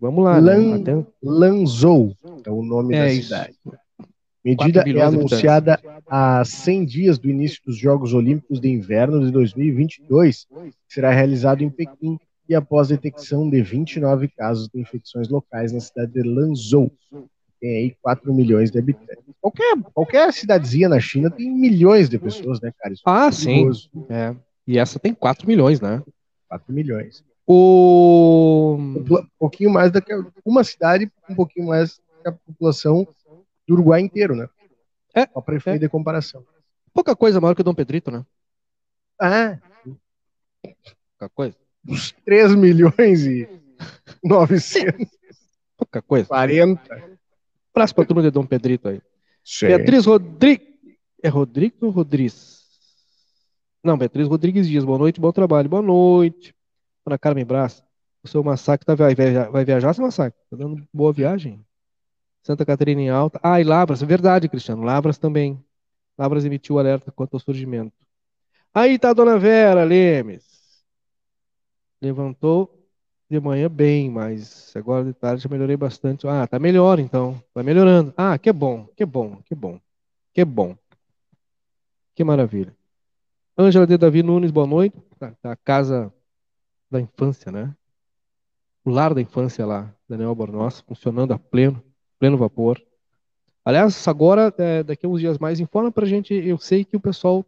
Vamos 0.01 0.25
lá. 0.25 0.41
Né? 0.41 0.57
Lan, 0.57 0.79
né? 0.79 1.07
Lanzhou 1.23 2.13
é 2.45 2.51
o 2.51 2.63
nome 2.63 2.95
é 2.95 2.99
da 2.99 3.13
isso. 3.13 3.29
cidade. 3.29 3.55
Medida 4.45 4.85
é 4.87 5.03
anunciada 5.03 5.81
há 6.07 6.45
100 6.45 6.85
dias 6.85 7.19
do 7.19 7.29
início 7.29 7.61
dos 7.67 7.77
Jogos 7.77 8.15
Olímpicos 8.15 8.61
de 8.61 8.69
Inverno 8.69 9.25
de 9.25 9.33
2022, 9.33 10.47
que 10.89 10.95
será 10.95 11.11
realizado 11.11 11.63
em 11.63 11.71
Pequim 11.71 12.17
e 12.49 12.55
após 12.55 12.89
detecção 12.89 13.51
de 13.51 13.61
29 13.61 14.29
casos 14.29 14.69
de 14.69 14.81
infecções 14.81 15.29
locais 15.29 15.73
na 15.73 15.81
cidade 15.81 16.13
de 16.13 16.23
Lanzhou, 16.23 16.93
tem 17.67 17.77
aí 17.77 17.97
4 18.01 18.33
milhões 18.33 18.71
de 18.71 18.79
habitantes. 18.79 19.25
Qualquer, 19.41 19.77
qualquer 19.93 20.33
cidadezinha 20.33 20.89
na 20.89 21.01
China 21.01 21.31
tem 21.31 21.51
milhões 21.51 22.09
de 22.09 22.19
pessoas, 22.19 22.61
né, 22.61 22.73
cara? 22.79 22.95
Isso 22.95 23.03
ah, 23.05 23.27
é 23.27 23.33
sim. 23.33 23.71
É. 24.09 24.37
E 24.67 24.79
essa 24.79 24.99
tem 24.99 25.13
4 25.13 25.47
milhões, 25.47 25.81
né? 25.81 26.03
4 26.49 26.73
milhões. 26.73 27.25
O... 27.47 28.77
Um 28.79 29.27
pouquinho 29.39 29.71
mais 29.71 29.91
da 29.91 30.01
que 30.01 30.13
uma 30.45 30.63
cidade, 30.63 31.11
um 31.29 31.35
pouquinho 31.35 31.67
mais 31.67 32.01
que 32.23 32.29
a 32.29 32.33
população 32.33 33.07
do 33.67 33.75
Uruguai 33.75 34.01
inteiro, 34.01 34.35
né? 34.37 34.49
É. 35.15 35.27
Só 35.27 35.41
para 35.41 35.57
efeito 35.57 35.77
é. 35.77 35.81
de 35.81 35.89
comparação. 35.89 36.45
Pouca 36.95 37.17
coisa 37.17 37.41
maior 37.41 37.55
que 37.55 37.61
o 37.61 37.65
Dom 37.65 37.75
Pedrito, 37.75 38.11
né? 38.11 38.25
Ah. 39.21 39.59
Pouca 41.19 41.29
coisa. 41.35 41.57
Uns 41.89 42.13
3 42.25 42.55
milhões 42.55 43.27
e 43.27 43.49
900. 44.23 45.09
Pouca 45.77 46.03
coisa. 46.03 46.27
40. 46.27 47.16
Abraço 47.76 47.95
pra 47.95 48.06
turma 48.06 48.23
de 48.23 48.30
Dom 48.30 48.47
Pedrito 48.47 48.88
aí. 48.88 49.02
Sim. 49.45 49.66
Beatriz 49.66 50.06
Rodrigues. 50.06 50.66
É 51.23 51.28
Rodrigues 51.28 51.83
ou 51.83 51.90
Rodrigues? 51.90 52.64
Não, 53.85 53.99
Beatriz 53.99 54.26
Rodrigues 54.26 54.66
Dias. 54.66 54.83
Boa 54.83 54.97
noite, 54.97 55.21
bom 55.21 55.30
trabalho. 55.30 55.68
Boa 55.68 55.83
noite. 55.83 56.54
Ana 57.04 57.18
Carmen 57.18 57.45
Brás. 57.45 57.85
O 58.25 58.28
seu 58.28 58.42
massacre 58.42 58.87
tá, 58.87 58.95
vai, 58.95 59.14
viajar, 59.14 59.50
vai 59.50 59.62
viajar, 59.62 59.92
seu 59.92 60.02
massacre? 60.02 60.40
Tá 60.50 60.56
dando 60.56 60.88
boa 60.90 61.12
viagem? 61.12 61.62
Santa 62.42 62.64
Catarina 62.64 63.02
em 63.02 63.11
alta. 63.11 63.38
Ah, 63.42 63.61
e 63.61 63.64
Labras. 63.64 64.00
Verdade, 64.00 64.49
Cristiano. 64.49 64.83
Labras 64.83 65.18
também. 65.18 65.62
Labras 66.16 66.47
emitiu 66.47 66.78
alerta 66.78 67.12
quanto 67.12 67.35
ao 67.35 67.40
surgimento. 67.40 67.92
Aí 68.73 68.99
tá 68.99 69.11
a 69.11 69.12
dona 69.12 69.38
Vera 69.38 69.85
Lemes. 69.85 70.47
Levantou 72.00 72.86
de 73.28 73.40
manhã 73.40 73.68
bem, 73.68 74.09
mas 74.09 74.75
agora 74.76 75.04
de 75.04 75.12
tarde 75.12 75.42
já 75.42 75.49
melhorei 75.49 75.76
bastante. 75.76 76.26
Ah, 76.26 76.47
tá 76.47 76.59
melhor 76.59 76.99
então. 76.99 77.42
Tá 77.52 77.62
melhorando. 77.62 78.14
Ah, 78.16 78.38
que 78.38 78.52
bom, 78.52 78.87
que 78.97 79.04
bom, 79.04 79.38
que 79.45 79.54
bom. 79.54 79.80
Que 80.33 80.45
bom. 80.45 80.76
Que 82.14 82.23
maravilha. 82.23 82.75
Ângela 83.59 83.87
de 83.87 83.97
Davi 83.97 84.23
Nunes, 84.23 84.50
boa 84.50 84.66
noite. 84.66 84.97
Da, 85.18 85.33
da 85.42 85.56
casa 85.56 86.12
da 86.90 87.00
infância, 87.00 87.50
né? 87.50 87.75
O 88.85 88.90
lar 88.90 89.12
da 89.12 89.21
infância 89.21 89.66
lá, 89.66 89.92
Daniel 90.09 90.35
Bornoz, 90.35 90.80
funcionando 90.80 91.33
a 91.33 91.38
pleno, 91.38 91.83
pleno 92.18 92.37
vapor. 92.37 92.80
Aliás, 93.64 94.06
agora, 94.06 94.54
é, 94.59 94.85
daqui 94.85 95.04
a 95.04 95.09
uns 95.09 95.21
dias 95.21 95.38
mais, 95.38 95.59
informa 95.59 95.90
pra 95.90 96.06
gente. 96.06 96.33
Eu 96.33 96.59
sei 96.59 96.85
que 96.85 96.97
o 96.97 97.00
pessoal 97.00 97.45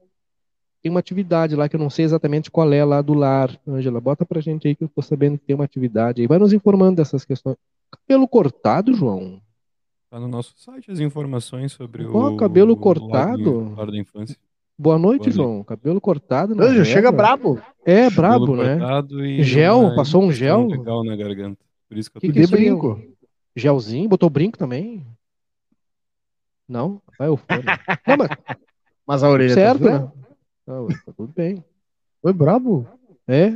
tem 0.83 0.91
uma 0.91 1.01
atividade 1.01 1.57
lá 1.57 1.69
que 1.69 1.77
eu 1.77 1.81
não 1.81 1.91
sei 1.91 2.05
exatamente 2.05 2.51
qual 2.51 2.73
é 2.73 2.85
lá 2.85 3.03
do 3.03 3.15
lar. 3.15 3.51
Ângela, 3.67 4.01
bota 4.01 4.25
pra 4.25 4.41
gente 4.41 4.69
aí 4.69 4.75
que 4.75 4.85
eu 4.85 4.89
tô 4.89 5.03
sabendo 5.03 5.39
que 5.39 5.45
tem 5.47 5.55
uma 5.55 5.65
atividade 5.65 6.21
aí. 6.21 6.27
Vai 6.29 6.39
nos 6.39 6.53
informando 6.53 6.97
dessas 6.97 7.25
questões. 7.25 7.57
Cabelo 7.91 8.29
cortado, 8.29 8.95
João? 8.95 9.41
Tá 10.11 10.19
no 10.19 10.29
nosso 10.29 10.55
site 10.57 10.91
as 10.91 11.01
informações 11.01 11.73
sobre 11.73 12.07
oh, 12.07 12.29
o. 12.31 12.37
cabelo 12.37 12.77
cortado? 12.77 13.75
Lar 13.77 13.91
da 13.91 13.99
infância. 13.99 14.37
Boa 14.79 14.97
noite, 14.99 15.25
Boa 15.25 15.33
João. 15.33 15.65
Cabelo 15.65 16.01
cortado. 16.01 16.55
na 16.55 16.65
Ângela, 16.65 16.85
chega 16.85 17.11
brabo. 17.11 17.61
É, 17.85 18.09
Cabelo 18.11 18.15
brabo, 18.15 18.57
né? 18.57 18.79
e 19.27 19.43
Gel? 19.43 19.81
uma 19.81 19.97
Passou 19.97 20.23
um 20.23 20.31
gel? 20.33 20.67
legal 20.69 21.03
na 21.05 21.17
garganta. 21.17 21.59
Por 21.89 21.99
isso 21.99 22.11
que 22.11 22.17
eu 22.19 22.21
Que 22.21 22.29
tô 22.29 22.33
que 22.33 22.39
é 22.39 22.43
E 22.43 22.47
de 22.47 22.55
aí? 22.55 22.61
brinco. 22.61 23.03
Gelzinho? 23.57 24.09
Botou 24.09 24.31
brinco 24.31 24.57
também? 24.57 25.05
Não? 26.69 27.03
Vai 27.19 27.29
o 27.29 27.37
fone. 27.37 27.65
Não, 28.07 28.17
mas 28.17 28.29
Mas 29.07 29.23
a 29.25 29.29
orelha 29.31 29.55
certo, 29.55 29.85
tá 29.85 29.99
né? 30.01 30.13
Não, 30.69 30.87
tá 30.87 31.13
tudo 31.17 31.33
bem. 31.35 31.65
Foi 32.21 32.31
brabo. 32.31 32.87
É. 33.27 33.49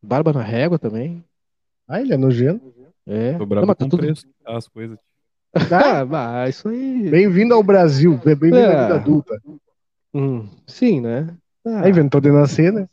Barba 0.00 0.32
na 0.32 0.40
régua 0.40 0.78
também. 0.78 1.24
Ah, 1.88 2.00
ele 2.00 2.14
é 2.14 2.16
nojento. 2.16 2.72
É. 3.04 3.32
tô 3.32 3.40
Não, 3.40 3.46
bravo 3.46 3.66
mas 3.66 3.76
tá 3.76 3.84
com 3.84 3.88
tudo... 3.90 4.04
preço, 4.04 4.24
tá, 4.44 4.56
as 4.56 4.68
coisas. 4.68 4.96
Ah, 5.72 6.04
mas 6.04 6.54
isso 6.54 6.68
aí. 6.68 7.10
Bem-vindo 7.10 7.52
ao 7.52 7.62
Brasil. 7.62 8.16
Bem-vindo 8.24 8.56
É. 8.56 8.66
à 8.66 8.82
vida 8.82 8.94
adulta. 9.00 9.42
Hum, 10.14 10.48
sim, 10.64 11.00
né? 11.00 11.36
Ah, 11.66 11.82
Aí 11.82 11.90
inventou 11.90 12.20
de 12.20 12.30
nascer, 12.30 12.72
né? 12.72 12.88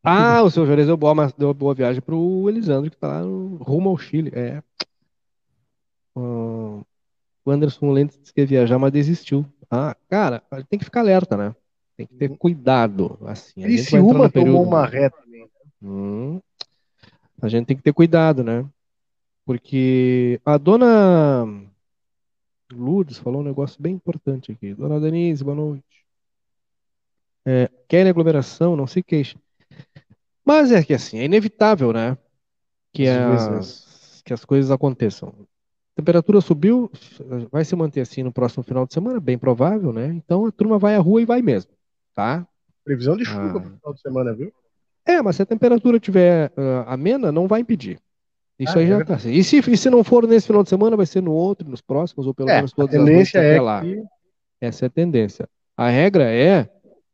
Ah, 0.00 0.42
o 0.44 0.50
seu 0.50 0.64
Juarez 0.64 0.86
deu 0.86 0.96
boa, 0.96 1.14
mas 1.14 1.32
deu 1.32 1.52
boa 1.52 1.74
viagem 1.74 2.00
pro 2.00 2.48
Elisandro, 2.48 2.88
que 2.88 2.96
tá 2.96 3.08
lá 3.08 3.20
no, 3.20 3.56
rumo 3.56 3.90
ao 3.90 3.98
Chile. 3.98 4.30
É. 4.32 4.62
O 6.14 7.50
Anderson 7.50 7.90
Lentes 7.90 8.16
disse 8.18 8.32
que 8.32 8.42
ia 8.42 8.46
viajar, 8.46 8.78
mas 8.78 8.92
desistiu. 8.92 9.44
Ah, 9.74 9.96
cara, 10.08 10.40
tem 10.68 10.78
que 10.78 10.84
ficar 10.84 11.00
alerta, 11.00 11.36
né? 11.36 11.54
Tem 11.96 12.06
que 12.06 12.14
ter 12.14 12.28
cuidado. 12.36 13.18
Assim, 13.26 13.64
a 13.64 13.68
gente 13.68 13.90
vai 13.90 14.00
entrar 14.00 14.08
Criciúma 14.08 14.24
no 14.24 14.30
período. 14.30 14.52
tomou 14.52 14.62
uma 14.66 14.86
ré 14.86 15.10
também. 15.10 15.50
Hum, 15.82 16.40
a 17.42 17.48
gente 17.48 17.66
tem 17.66 17.76
que 17.76 17.82
ter 17.82 17.92
cuidado, 17.92 18.44
né? 18.44 18.64
Porque 19.44 20.40
a 20.44 20.56
dona 20.56 21.44
Lourdes 22.72 23.18
falou 23.18 23.40
um 23.40 23.44
negócio 23.44 23.82
bem 23.82 23.94
importante 23.94 24.52
aqui. 24.52 24.74
Dona 24.74 25.00
Denise, 25.00 25.42
boa 25.42 25.56
noite. 25.56 26.06
É, 27.44 27.68
quer 27.88 28.06
aglomeração, 28.06 28.76
não 28.76 28.86
se 28.86 29.02
queixe. 29.02 29.36
Mas 30.44 30.70
é 30.70 30.82
que 30.82 30.94
assim, 30.94 31.18
é 31.18 31.24
inevitável, 31.24 31.92
né? 31.92 32.16
Que 32.92 33.08
as, 33.08 34.22
que 34.24 34.32
as 34.32 34.44
coisas 34.44 34.70
aconteçam. 34.70 35.34
Temperatura 35.96 36.40
subiu, 36.40 36.90
vai 37.52 37.64
se 37.64 37.76
manter 37.76 38.00
assim 38.00 38.22
no 38.24 38.32
próximo 38.32 38.64
final 38.64 38.84
de 38.86 38.92
semana, 38.92 39.20
bem 39.20 39.38
provável, 39.38 39.92
né? 39.92 40.06
Então 40.08 40.44
a 40.46 40.50
turma 40.50 40.76
vai 40.78 40.96
à 40.96 40.98
rua 40.98 41.22
e 41.22 41.24
vai 41.24 41.40
mesmo, 41.40 41.70
tá? 42.14 42.46
Previsão 42.84 43.16
de 43.16 43.24
chuva 43.24 43.58
Ah. 43.58 43.60
pro 43.60 43.70
final 43.70 43.94
de 43.94 44.00
semana, 44.00 44.34
viu? 44.34 44.52
É, 45.06 45.22
mas 45.22 45.36
se 45.36 45.42
a 45.42 45.46
temperatura 45.46 46.00
tiver 46.00 46.50
ah, 46.56 46.94
amena, 46.94 47.30
não 47.30 47.46
vai 47.46 47.60
impedir. 47.60 48.00
Isso 48.58 48.76
Ah, 48.76 48.80
aí 48.80 48.84
é 48.86 48.88
já 48.88 48.96
verdade. 48.98 49.22
tá. 49.24 49.30
E 49.30 49.44
se, 49.44 49.58
e 49.70 49.76
se 49.76 49.88
não 49.90 50.02
for 50.02 50.26
nesse 50.26 50.46
final 50.48 50.62
de 50.64 50.68
semana, 50.68 50.96
vai 50.96 51.06
ser 51.06 51.20
no 51.22 51.32
outro, 51.32 51.68
nos 51.68 51.80
próximos, 51.80 52.26
ou 52.26 52.34
pelo 52.34 52.48
É, 52.50 52.56
menos 52.56 52.72
a 52.72 52.76
todas 52.76 52.94
as 52.94 53.00
noites 53.00 53.32
tendência 53.32 53.40
até 53.40 53.56
é 53.56 53.60
lá. 53.60 53.80
que 53.80 54.02
Essa 54.60 54.84
é 54.84 54.88
a 54.88 54.90
tendência. 54.90 55.48
A 55.76 55.88
regra 55.90 56.24
é 56.24 56.68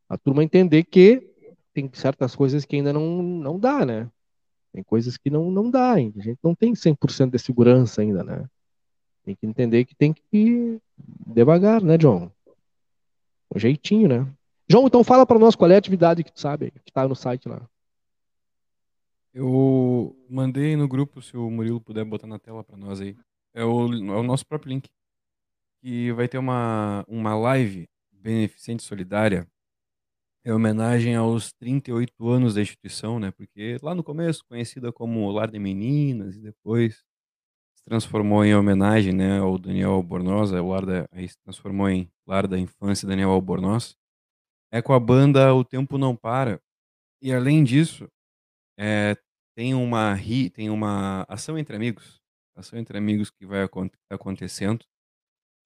a 0.09 0.17
turma 0.17 0.43
entender 0.45 0.85
que 0.85 1.29
tem 1.75 1.91
certas 1.93 2.35
coisas 2.35 2.65
que 2.65 2.77
ainda 2.77 2.93
não, 2.93 3.23
não 3.23 3.59
dá, 3.59 3.85
né? 3.85 4.09
Tem 4.73 4.83
coisas 4.83 5.17
que 5.17 5.29
não, 5.31 5.51
não 5.51 5.71
dá 5.71 5.93
ainda. 5.93 6.19
A 6.19 6.23
gente 6.23 6.39
não 6.43 6.55
tem 6.55 6.75
100% 6.75 7.31
de 7.31 7.39
segurança 7.39 8.01
ainda, 8.03 8.23
né? 8.25 8.45
Tem 9.31 9.37
que 9.37 9.47
entender 9.47 9.85
que 9.85 9.95
tem 9.95 10.13
que 10.13 10.23
ir 10.33 10.83
devagar, 11.01 11.81
né, 11.83 11.97
John? 11.97 12.31
Um 13.55 13.59
jeitinho, 13.59 14.09
né? 14.09 14.33
João, 14.69 14.87
então 14.87 15.05
fala 15.05 15.25
pra 15.25 15.39
nós 15.39 15.55
qual 15.55 15.71
é 15.71 15.77
a 15.77 15.79
atividade 15.79 16.25
que 16.25 16.33
tu 16.33 16.41
sabe, 16.41 16.73
que 16.85 16.93
tá 16.93 17.07
no 17.07 17.15
site 17.15 17.49
lá. 17.49 17.63
Eu 19.33 20.17
mandei 20.29 20.75
no 20.75 20.89
grupo, 20.89 21.23
se 21.23 21.37
o 21.37 21.49
Murilo 21.49 21.81
puder 21.81 22.05
botar 22.05 22.27
na 22.27 22.41
tela 22.41 22.65
pra 22.65 22.77
nós 22.77 23.01
aí. 23.01 23.17
É 23.55 23.65
o, 23.65 23.93
é 23.93 24.19
o 24.19 24.23
nosso 24.25 24.45
próprio 24.45 24.71
link. 24.71 24.89
Que 25.81 26.13
vai 26.13 26.27
ter 26.27 26.39
uma, 26.39 27.05
uma 27.07 27.35
live 27.37 27.89
beneficente 28.11 28.83
solidária 28.83 29.47
em 30.45 30.51
homenagem 30.51 31.15
aos 31.15 31.53
38 31.53 32.29
anos 32.29 32.55
da 32.55 32.63
instituição, 32.63 33.21
né? 33.21 33.31
Porque 33.31 33.79
lá 33.81 33.95
no 33.95 34.03
começo, 34.03 34.45
conhecida 34.45 34.93
como 34.93 35.31
Lar 35.31 35.51
de 35.51 35.59
Meninas, 35.61 36.37
e 36.37 36.41
depois 36.41 37.05
se 37.81 37.85
transformou 37.85 38.45
em 38.45 38.55
homenagem, 38.55 39.13
né, 39.13 39.39
ao 39.41 39.59
Daniel 39.59 39.93
Albornoz, 39.93 40.53
o 40.53 40.69
lar 40.69 40.85
da, 40.87 41.09
aí 41.13 41.29
se 41.29 41.39
transformou 41.39 41.89
em 41.89 42.11
Lar 42.27 42.47
da 42.47 42.59
Infância 42.59 43.09
Daniel 43.09 43.31
Albornoz. 43.31 43.97
É 44.73 44.83
com 44.83 44.93
a 44.95 45.01
banda 45.01 45.55
O 45.55 45.65
Tempo 45.65 45.99
Não 45.99 46.17
Para. 46.17 46.61
E 47.23 47.33
além 47.33 47.65
disso, 47.65 48.09
é, 48.79 49.17
tem 49.57 49.75
uma 49.75 50.17
tem 50.55 50.71
uma 50.71 51.25
ação 51.29 51.59
entre 51.59 51.77
amigos, 51.77 52.21
ação 52.57 52.79
entre 52.79 52.99
amigos 52.99 53.31
que 53.31 53.47
vai 53.47 53.63
acon- 53.65 53.91
acontecendo 54.11 54.85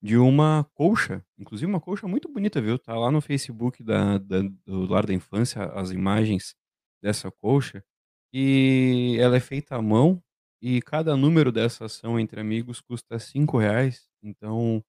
de 0.03 0.17
uma 0.19 0.65
colcha, 0.75 1.25
inclusive 1.39 1.71
uma 1.71 1.81
colcha 1.81 2.07
muito 2.07 2.29
bonita, 2.29 2.61
viu? 2.61 2.79
Tá 2.79 2.95
lá 2.99 3.11
no 3.11 3.21
Facebook 3.23 3.83
da, 3.83 4.19
da- 4.19 4.43
do 4.67 4.87
Lar 4.87 5.07
da 5.07 5.15
Infância 5.15 5.65
as 5.67 5.91
imagens 5.91 6.55
dessa 7.03 7.31
colcha 7.31 7.85
e 8.33 9.17
ela 9.21 9.37
é 9.37 9.41
feita 9.41 9.77
à 9.77 9.83
mão 9.83 10.23
e 10.63 10.81
cada 10.83 11.17
número 11.17 11.53
dessa 11.53 11.87
ação 11.87 12.19
entre 12.19 12.41
amigos 12.41 12.81
custa 12.81 13.19
cinco 13.19 13.59
reais. 13.59 14.09
Então, 14.23 14.83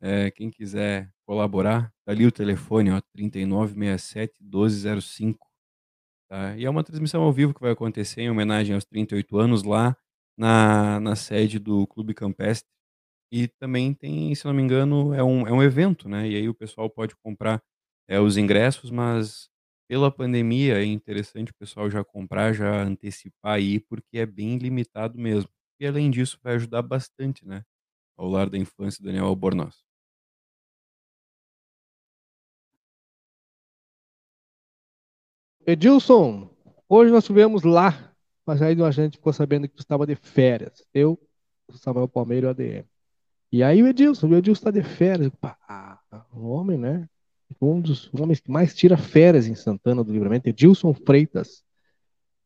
é, 0.00 0.30
quem 0.30 0.50
quiser 0.50 1.12
colaborar, 1.26 1.92
tá 2.04 2.12
ali 2.12 2.26
o 2.26 2.32
telefone, 2.32 2.90
ó, 2.90 3.00
3967 3.12 4.34
1205. 4.42 5.48
Tá? 6.28 6.56
E 6.56 6.64
é 6.64 6.70
uma 6.70 6.84
transmissão 6.84 7.22
ao 7.22 7.32
vivo 7.32 7.54
que 7.54 7.60
vai 7.60 7.72
acontecer 7.72 8.22
em 8.22 8.30
homenagem 8.30 8.74
aos 8.74 8.84
38 8.84 9.38
anos 9.38 9.62
lá 9.62 9.96
na, 10.36 10.98
na 11.00 11.16
sede 11.16 11.58
do 11.58 11.86
Clube 11.86 12.14
Campestre. 12.14 12.70
E 13.30 13.48
também 13.48 13.94
tem, 13.94 14.34
se 14.34 14.44
não 14.44 14.52
me 14.52 14.62
engano, 14.62 15.14
é 15.14 15.22
um, 15.22 15.46
é 15.46 15.52
um 15.52 15.62
evento, 15.62 16.08
né? 16.08 16.28
E 16.28 16.36
aí 16.36 16.48
o 16.48 16.54
pessoal 16.54 16.90
pode 16.90 17.16
comprar 17.16 17.62
é, 18.08 18.20
os 18.20 18.36
ingressos, 18.36 18.90
mas 18.90 19.48
pela 19.88 20.10
pandemia 20.10 20.78
é 20.80 20.84
interessante 20.84 21.50
o 21.50 21.54
pessoal 21.54 21.90
já 21.90 22.04
comprar, 22.04 22.52
já 22.52 22.82
antecipar 22.82 23.54
aí, 23.54 23.80
porque 23.80 24.18
é 24.18 24.26
bem 24.26 24.58
limitado 24.58 25.18
mesmo. 25.18 25.50
E 25.78 25.86
além 25.86 26.10
disso, 26.10 26.38
vai 26.42 26.54
ajudar 26.54 26.82
bastante, 26.82 27.46
né? 27.46 27.64
Ao 28.16 28.28
lar 28.28 28.48
da 28.48 28.58
infância 28.58 29.04
Daniel 29.04 29.26
Albornoz. 29.26 29.84
Edilson, 35.66 36.50
hoje 36.88 37.12
nós 37.12 37.24
tivemos 37.24 37.62
lá, 37.62 38.12
mas 38.44 38.60
aí 38.60 38.80
a 38.82 38.90
gente 38.90 39.16
ficou 39.16 39.32
sabendo 39.32 39.68
que 39.68 39.74
tu 39.74 39.80
estava 39.80 40.06
de 40.06 40.16
férias. 40.16 40.84
Eu, 40.92 41.18
o 41.68 41.76
Samuel 41.76 42.08
Palmeiro 42.08 42.48
ADM. 42.48 42.84
E 43.52 43.62
aí 43.62 43.82
o 43.82 43.86
Edilson, 43.86 44.28
o 44.28 44.36
Edilson 44.36 44.58
está 44.58 44.70
de 44.70 44.82
férias. 44.82 45.30
Pá, 45.40 46.00
o 46.32 46.48
homem, 46.48 46.78
né? 46.78 47.08
Um 47.60 47.80
dos 47.80 48.10
homens 48.12 48.40
que 48.40 48.50
mais 48.50 48.74
tira 48.74 48.96
férias 48.96 49.46
em 49.46 49.54
Santana 49.54 50.02
do 50.02 50.12
Livramento, 50.12 50.48
Edilson 50.48 50.92
Freitas. 50.94 51.62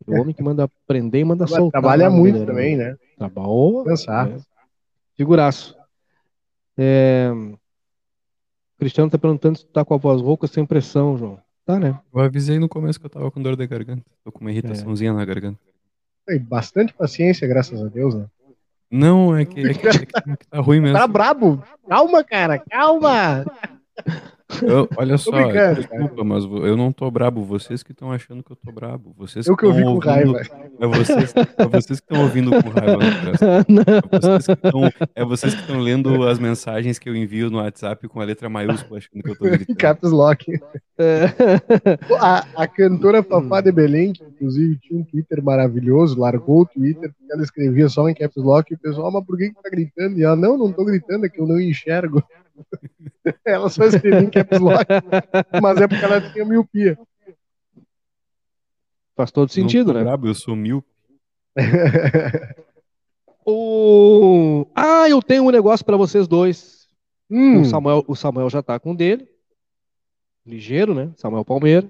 O 0.07 0.15
homem 0.21 0.35
que 0.35 0.43
manda 0.43 0.69
prender 0.87 1.23
e 1.23 1.25
manda 1.25 1.47
soltar. 1.47 1.81
trabalha 1.81 2.11
no 2.11 2.17
muito 2.17 2.45
também, 2.45 2.77
né? 2.77 2.97
Trabalhou. 3.17 3.85
Pensar. 3.85 4.31
É. 4.31 4.39
Figuraço. 5.17 5.75
É, 6.77 7.31
O 7.33 8.79
Cristiano 8.79 9.11
tá 9.11 9.19
perguntando 9.19 9.59
se 9.59 9.65
tu 9.65 9.73
tá 9.73 9.85
com 9.85 9.95
a 9.95 9.97
voz 9.97 10.21
rouca 10.21 10.47
sem 10.47 10.67
pressão, 10.67 11.17
João. 11.17 11.39
Tá, 11.65 11.81
né? 11.81 11.99
Eu 12.15 12.21
avisei 12.21 12.59
no 12.59 12.69
começo 12.69 13.01
que 13.01 13.07
eu 13.07 13.11
tava 13.11 13.31
com 13.31 13.43
dor 13.43 13.57
de 13.57 13.67
garganta. 13.67 14.05
Tô 14.23 14.31
com 14.31 14.41
uma 14.41 14.53
irritaçãozinha 14.53 15.13
na 15.13 15.25
garganta. 15.25 15.59
Tem 16.27 16.39
bastante 16.39 16.93
paciência, 16.93 17.49
graças 17.49 17.83
a 17.83 17.89
Deus, 17.89 18.15
né? 18.15 18.27
Não, 18.91 19.37
é 19.37 19.45
que, 19.45 19.61
é 19.61 19.75
que, 19.75 19.89
é 19.89 19.93
que, 19.93 20.31
é 20.31 20.37
que 20.37 20.47
tá 20.47 20.61
ruim 20.61 20.81
mesmo. 20.81 20.97
Tá 20.97 21.09
brabo. 21.09 21.61
Calma, 21.89 22.23
cara, 22.23 22.59
calma. 22.59 23.45
Eu- 24.63 24.89
olha 24.97 25.19
só, 25.31 25.31
desculpa, 25.75 26.23
mas 26.25 26.45
eu 26.45 26.77
não 26.77 26.93
tô 26.93 27.11
brabo. 27.11 27.43
Vocês 27.45 27.83
que 27.83 27.93
estão 27.93 28.13
achando 28.13 28.43
que 28.45 28.53
eu 28.53 28.57
tô 28.57 28.71
brabo. 28.73 29.13
Vocês 29.19 29.47
Eu 29.47 29.57
que 29.57 29.67
ouvi 29.67 29.83
tão 29.83 29.99
com 30.01 30.09
ouvindo- 30.09 30.33
raiva. 30.33 30.41
É 30.81 30.87
vocês, 30.87 31.35
é 31.59 31.67
vocês 31.67 32.01
que 32.01 32.07
estão 32.13 32.23
ouvindo 32.23 32.51
com 32.51 32.69
raiva. 32.69 33.03
É 35.15 35.25
vocês 35.25 35.55
que 35.55 35.63
tão- 35.63 35.63
É 35.63 35.63
estão 35.63 35.79
lendo 35.81 36.27
as 36.29 36.39
mensagens 36.39 36.99
que 36.99 37.09
eu 37.09 37.17
envio 37.17 37.51
no 37.51 37.59
WhatsApp 37.59 38.07
com 38.09 38.21
a 38.21 38.25
letra 38.25 38.49
maiúscula, 38.49 38.99
achando 38.99 39.23
que 39.23 39.31
eu 39.31 39.37
tô 39.37 39.45
gritando. 39.51 39.77
caps 39.77 40.11
lock. 40.11 40.61
É. 40.99 41.25
A, 42.21 42.47
a 42.63 42.67
cantora 42.67 43.23
Fafá 43.23 43.61
de 43.61 43.73
Belém, 43.73 44.13
que 44.13 44.25
inclusive 44.25 44.79
tinha 44.79 45.01
um 45.01 45.05
Twitter 45.05 45.43
maravilhoso, 45.43 46.19
largou 46.19 46.63
o 46.63 46.67
Twitter, 46.67 47.11
porque 47.13 47.33
ela 47.33 47.43
escrevia 47.43 47.89
só 47.89 48.09
em 48.09 48.15
caps 48.15 48.43
lock, 48.43 48.73
e 48.73 48.77
o 48.77 48.79
pessoal, 48.79 49.09
"Ah, 49.09 49.11
mas 49.13 49.25
por 49.25 49.37
que, 49.37 49.51
que 49.51 49.63
tá 49.63 49.69
gritando? 49.71 50.19
E 50.19 50.23
ela, 50.23 50.37
não, 50.37 50.57
não 50.57 50.73
tô 50.73 50.85
gritando, 50.85 51.27
é 51.27 51.29
que 51.29 51.41
eu 51.41 51.47
não 51.47 51.61
enxergo. 51.61 52.23
Ela 53.45 53.69
só 53.69 53.85
escrevia 53.85 54.21
em 54.21 54.31
caps 54.31 54.59
lock, 54.61 54.85
mas 55.63 55.81
é 55.81 55.89
porque 55.89 56.05
ela 56.05 56.21
tinha 56.33 56.45
miopia. 56.45 56.99
Faz 59.17 59.31
todo 59.31 59.51
sentido, 59.51 59.93
né? 59.95 60.03
brabo, 60.05 60.27
eu 60.29 60.35
sou 60.35 60.55
mil. 60.57 60.85
O... 63.49 64.67
Ah, 64.75 65.09
eu 65.09 65.23
tenho 65.23 65.45
um 65.45 65.51
negócio 65.53 65.87
pra 65.87 65.97
vocês 65.97 66.27
dois. 66.27 66.89
Hum, 67.31 67.61
O, 67.61 67.65
Samuel, 67.65 68.05
o 68.09 68.17
Samuel 68.17 68.51
já 68.51 68.61
tá 68.61 68.77
com 68.79 68.91
o 68.91 68.97
dele. 68.97 69.29
Ligeiro, 70.45 70.93
né? 70.95 71.13
Samuel 71.17 71.45
Palmeira. 71.45 71.89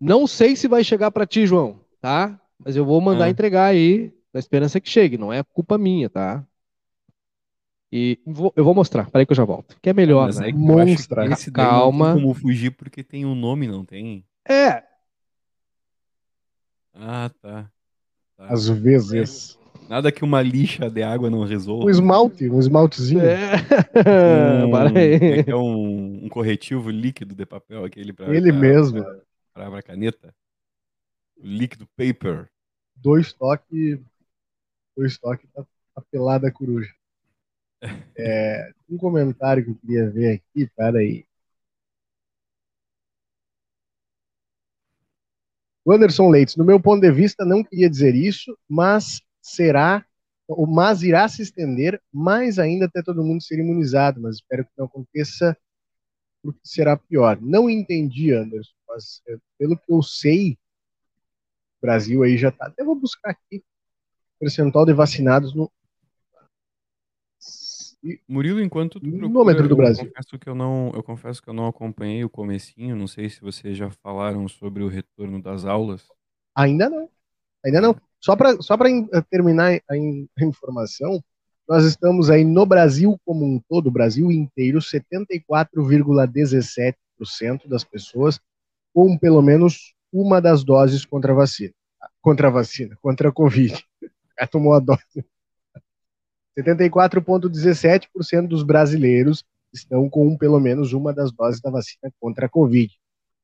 Não 0.00 0.26
sei 0.26 0.56
se 0.56 0.66
vai 0.66 0.82
chegar 0.82 1.10
pra 1.10 1.26
ti, 1.26 1.46
João, 1.46 1.80
tá? 2.00 2.40
Mas 2.58 2.76
eu 2.76 2.84
vou 2.84 2.98
mandar 3.00 3.26
Ah. 3.26 3.30
entregar 3.30 3.66
aí, 3.66 4.10
na 4.32 4.40
esperança 4.40 4.80
que 4.80 4.88
chegue. 4.88 5.18
Não 5.18 5.30
é 5.32 5.42
culpa 5.42 5.76
minha, 5.76 6.08
tá? 6.08 6.42
E 7.92 8.18
vou- 8.26 8.52
eu 8.56 8.64
vou 8.64 8.74
mostrar. 8.74 9.10
Peraí 9.10 9.26
que 9.26 9.32
eu 9.32 9.36
já 9.36 9.44
volto. 9.44 9.76
Que 9.82 9.90
é 9.90 9.92
melhor, 9.92 10.26
Mas 10.26 10.38
né? 10.38 10.48
é 10.48 10.52
Monstra. 10.52 11.26
esse 11.26 11.50
Calma. 11.52 12.08
não 12.08 12.14
tem 12.14 12.22
como 12.22 12.34
fugir 12.34 12.70
porque 12.70 13.04
tem 13.04 13.26
um 13.26 13.34
nome, 13.34 13.68
não 13.68 13.84
tem? 13.84 14.24
É, 14.48 14.82
Ah, 16.94 17.30
tá. 17.40 17.70
Tá. 18.36 18.46
às 18.48 18.68
vezes. 18.68 19.58
Nada 19.88 20.12
que 20.12 20.24
uma 20.24 20.40
lixa 20.40 20.88
de 20.90 21.02
água 21.02 21.28
não 21.28 21.44
resolva. 21.44 21.86
Um 21.86 21.90
esmalte, 21.90 22.48
um 22.48 22.58
esmaltezinho. 22.58 23.20
é. 23.20 23.56
Um, 24.64 24.70
Para 24.70 24.98
aí. 24.98 25.14
é 25.14 25.42
que 25.42 25.50
é 25.50 25.56
um, 25.56 26.24
um 26.24 26.28
corretivo 26.28 26.90
líquido 26.90 27.34
de 27.34 27.44
papel, 27.44 27.84
aquele 27.84 28.12
pra, 28.12 28.34
Ele 28.34 28.50
pra- 28.50 28.60
mesmo. 28.60 29.02
Pra, 29.52 29.70
pra 29.70 29.82
caneta. 29.82 30.34
O 31.36 31.46
líquido 31.46 31.86
paper. 31.96 32.48
Dois 32.96 33.32
toques. 33.32 33.98
Dois 34.96 35.18
toques 35.18 35.48
tá, 35.52 35.64
tá 35.94 36.02
pelada 36.10 36.50
coruja. 36.50 36.90
É, 38.16 38.72
um 38.88 38.96
comentário 38.96 39.64
que 39.64 39.70
eu 39.70 39.74
queria 39.74 40.10
ver 40.10 40.34
aqui, 40.34 40.70
peraí. 40.76 41.26
O 45.84 45.92
Anderson 45.92 46.28
Leites, 46.30 46.56
no 46.56 46.64
meu 46.64 46.80
ponto 46.80 47.00
de 47.00 47.10
vista, 47.10 47.44
não 47.44 47.64
queria 47.64 47.90
dizer 47.90 48.14
isso, 48.14 48.56
mas 48.68 49.20
será, 49.40 50.04
ou 50.46 50.66
mas 50.66 51.02
irá 51.02 51.28
se 51.28 51.42
estender 51.42 52.00
mais 52.12 52.58
ainda 52.58 52.86
até 52.86 53.02
todo 53.02 53.24
mundo 53.24 53.42
ser 53.42 53.58
imunizado, 53.58 54.20
mas 54.20 54.36
espero 54.36 54.64
que 54.64 54.70
não 54.78 54.86
aconteça, 54.86 55.56
porque 56.42 56.60
será 56.62 56.96
pior. 56.96 57.40
Não 57.40 57.68
entendi, 57.68 58.32
Anderson, 58.32 58.72
mas 58.88 59.22
é, 59.26 59.36
pelo 59.58 59.76
que 59.76 59.92
eu 59.92 60.02
sei, 60.02 60.52
o 61.78 61.80
Brasil 61.82 62.22
aí 62.22 62.36
já 62.36 62.50
está. 62.50 62.66
Até 62.66 62.84
vou 62.84 62.94
buscar 62.94 63.30
aqui 63.30 63.64
percentual 64.38 64.86
de 64.86 64.92
vacinados 64.92 65.54
no. 65.54 65.70
Murilo, 68.28 68.60
enquanto 68.60 68.98
tu 68.98 69.08
procura, 69.10 69.28
Número 69.28 69.62
do 69.68 69.72
eu 69.72 69.76
Brasil. 69.76 70.06
confesso 70.06 70.38
que 70.38 70.48
eu 70.48 70.54
não, 70.54 70.90
eu 70.94 71.02
confesso 71.02 71.42
que 71.42 71.48
eu 71.48 71.54
não 71.54 71.66
acompanhei 71.66 72.24
o 72.24 72.30
comecinho, 72.30 72.96
não 72.96 73.06
sei 73.06 73.28
se 73.30 73.40
vocês 73.40 73.76
já 73.76 73.90
falaram 73.90 74.48
sobre 74.48 74.82
o 74.82 74.88
retorno 74.88 75.40
das 75.40 75.64
aulas. 75.64 76.02
Ainda 76.56 76.90
não. 76.90 77.08
Ainda 77.64 77.80
não. 77.80 77.94
Só 78.20 78.34
para 78.34 78.60
só 78.60 78.76
pra 78.76 78.90
in- 78.90 79.08
terminar 79.30 79.80
a, 79.88 79.96
in- 79.96 80.28
a 80.36 80.44
informação, 80.44 81.22
nós 81.68 81.84
estamos 81.84 82.28
aí 82.28 82.42
no 82.44 82.66
Brasil 82.66 83.16
como 83.24 83.44
um 83.44 83.60
todo, 83.68 83.86
o 83.86 83.90
Brasil 83.92 84.32
inteiro, 84.32 84.80
74,17% 84.80 87.68
das 87.68 87.84
pessoas 87.84 88.40
com 88.92 89.16
pelo 89.16 89.40
menos 89.42 89.94
uma 90.12 90.40
das 90.40 90.64
doses 90.64 91.04
contra 91.04 91.32
a 91.32 91.36
vacina. 91.36 91.72
Contra 92.20 92.48
a 92.48 92.50
vacina, 92.50 92.96
contra 93.00 93.28
a 93.28 93.32
Covid. 93.32 93.80
Já 94.38 94.46
tomou 94.46 94.74
a 94.74 94.80
dose. 94.80 95.24
74,17% 96.58 98.46
dos 98.46 98.62
brasileiros 98.62 99.42
estão 99.72 100.08
com 100.08 100.36
pelo 100.36 100.60
menos 100.60 100.92
uma 100.92 101.12
das 101.12 101.32
doses 101.32 101.60
da 101.60 101.70
vacina 101.70 102.12
contra 102.20 102.46
a 102.46 102.48
Covid. 102.48 102.92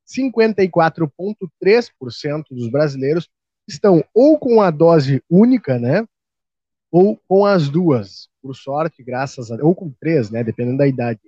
54,3% 0.07 2.44
dos 2.51 2.71
brasileiros 2.71 3.29
estão 3.66 4.05
ou 4.14 4.38
com 4.38 4.62
a 4.62 4.71
dose 4.71 5.21
única, 5.29 5.77
né? 5.79 6.07
Ou 6.90 7.21
com 7.29 7.44
as 7.44 7.68
duas. 7.68 8.31
Por 8.40 8.57
sorte, 8.57 9.03
graças 9.03 9.51
a 9.51 9.57
ou 9.62 9.75
com 9.75 9.90
três, 10.01 10.31
né? 10.31 10.42
Dependendo 10.42 10.79
da 10.79 10.87
idade. 10.87 11.21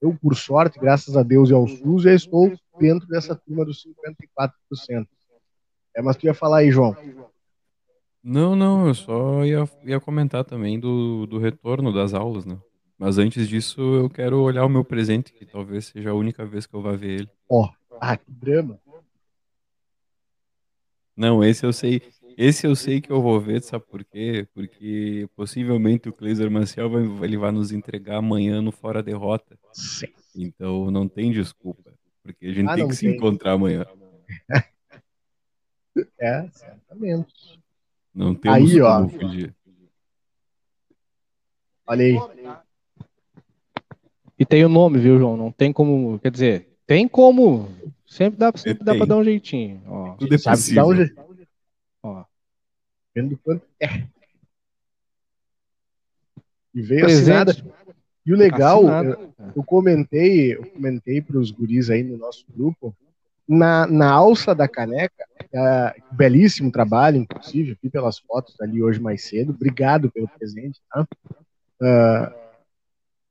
Eu, 0.00 0.14
por 0.20 0.36
sorte, 0.36 0.78
graças 0.78 1.16
a 1.16 1.22
Deus 1.22 1.48
e 1.48 1.54
ao 1.54 1.66
SUS, 1.66 2.02
já 2.02 2.12
estou 2.12 2.52
dentro 2.78 3.08
dessa 3.08 3.34
turma 3.34 3.64
dos 3.64 3.82
54%. 3.82 5.08
É, 5.94 6.02
mas 6.02 6.16
tu 6.16 6.26
ia 6.26 6.34
falar 6.34 6.58
aí, 6.58 6.70
João. 6.70 6.94
Não, 8.28 8.56
não, 8.56 8.88
eu 8.88 8.94
só 8.94 9.44
ia, 9.44 9.62
ia 9.84 10.00
comentar 10.00 10.44
também 10.44 10.80
do, 10.80 11.28
do 11.28 11.38
retorno 11.38 11.92
das 11.92 12.12
aulas, 12.12 12.44
né? 12.44 12.58
Mas 12.98 13.18
antes 13.18 13.48
disso, 13.48 13.80
eu 13.80 14.10
quero 14.10 14.40
olhar 14.40 14.64
o 14.64 14.68
meu 14.68 14.84
presente, 14.84 15.32
que 15.32 15.46
talvez 15.46 15.86
seja 15.86 16.10
a 16.10 16.14
única 16.14 16.44
vez 16.44 16.66
que 16.66 16.74
eu 16.74 16.82
vá 16.82 16.96
ver 16.96 17.20
ele. 17.20 17.30
Ó, 17.48 17.70
ah, 18.00 18.16
que 18.16 18.28
drama. 18.28 18.80
Não, 21.16 21.44
esse 21.44 21.64
eu 21.64 21.72
sei. 21.72 22.02
Esse 22.36 22.66
eu 22.66 22.74
sei 22.74 23.00
que 23.00 23.12
eu 23.12 23.22
vou 23.22 23.40
ver, 23.40 23.62
sabe 23.62 23.84
por 23.86 24.04
quê? 24.04 24.44
Porque 24.52 25.28
possivelmente 25.36 26.08
o 26.08 26.12
Cleiser 26.12 26.50
Maciel 26.50 26.90
vai, 26.90 27.04
ele 27.24 27.36
vai 27.36 27.52
nos 27.52 27.70
entregar 27.70 28.16
amanhã 28.16 28.60
no 28.60 28.72
Fora 28.72 29.04
Derrota. 29.04 29.56
Sim. 29.72 30.08
Então 30.34 30.90
não 30.90 31.06
tem 31.06 31.30
desculpa. 31.30 31.94
Porque 32.24 32.46
a 32.46 32.52
gente 32.52 32.68
Ah, 32.68 32.74
tem 32.74 32.88
que 32.88 32.96
se 32.96 33.06
tem. 33.06 33.14
encontrar 33.14 33.52
amanhã. 33.52 33.86
É, 36.20 36.46
certamente. 36.52 37.32
Não 38.16 38.34
temos 38.34 38.72
Aí, 38.72 38.80
ó. 38.80 38.96
como 38.96 39.08
fugir. 39.10 39.54
Olha 41.86 42.04
aí. 42.04 42.16
E 44.38 44.44
tem 44.44 44.64
o 44.64 44.68
nome, 44.68 44.98
viu, 44.98 45.18
João? 45.18 45.36
Não 45.36 45.52
tem 45.52 45.72
como. 45.72 46.18
Quer 46.18 46.30
dizer, 46.30 46.76
tem 46.86 47.06
como. 47.06 47.68
Sempre 48.06 48.38
dá, 48.38 48.50
sempre 48.56 48.84
dá 48.84 48.94
pra 48.94 49.04
dar 49.04 49.16
um 49.18 49.24
jeitinho. 49.24 49.82
Ó, 49.86 50.14
Tudo 50.14 50.34
é 50.34 50.38
Sabe 50.38 50.62
que 50.62 50.74
dá 50.74 50.84
um 50.84 50.88
possível. 50.88 51.06
jeito. 51.06 51.20
ó. 52.02 52.24
Vendo 53.14 53.36
quanto 53.38 53.66
é. 53.80 54.06
E 56.74 56.82
veio 56.82 57.00
Presente. 57.02 57.30
assinada. 57.50 57.76
E 58.24 58.32
o 58.32 58.36
legal, 58.36 58.78
Assinado. 58.80 59.10
eu, 59.38 59.52
eu 59.56 59.62
comentei, 59.64 60.54
eu 60.54 60.66
comentei 60.70 61.20
para 61.22 61.38
os 61.38 61.50
guris 61.50 61.90
aí 61.90 62.02
no 62.02 62.16
nosso 62.18 62.44
grupo, 62.54 62.94
na, 63.48 63.86
na 63.86 64.10
alça 64.10 64.52
da 64.54 64.66
caneca, 64.66 65.24
é, 65.52 65.94
belíssimo 66.12 66.70
trabalho, 66.70 67.16
inclusive, 67.16 67.76
vi 67.82 67.90
pelas 67.90 68.18
fotos 68.18 68.54
ali 68.60 68.82
hoje 68.82 69.00
mais 69.00 69.24
cedo. 69.24 69.52
Obrigado 69.52 70.10
pelo 70.10 70.28
presente, 70.28 70.80
tá? 70.90 71.06
Ah, 71.82 72.32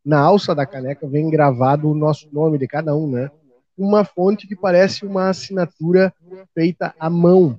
na 0.05 0.19
alça 0.19 0.53
da 0.53 0.65
caneca 0.65 1.07
vem 1.07 1.29
gravado 1.29 1.89
o 1.89 1.95
nosso 1.95 2.27
nome 2.31 2.57
de 2.57 2.67
cada 2.67 2.95
um, 2.95 3.09
né? 3.09 3.29
Uma 3.77 4.05
fonte 4.05 4.47
que 4.47 4.55
parece 4.55 5.05
uma 5.05 5.29
assinatura 5.29 6.13
feita 6.53 6.93
à 6.99 7.09
mão. 7.09 7.57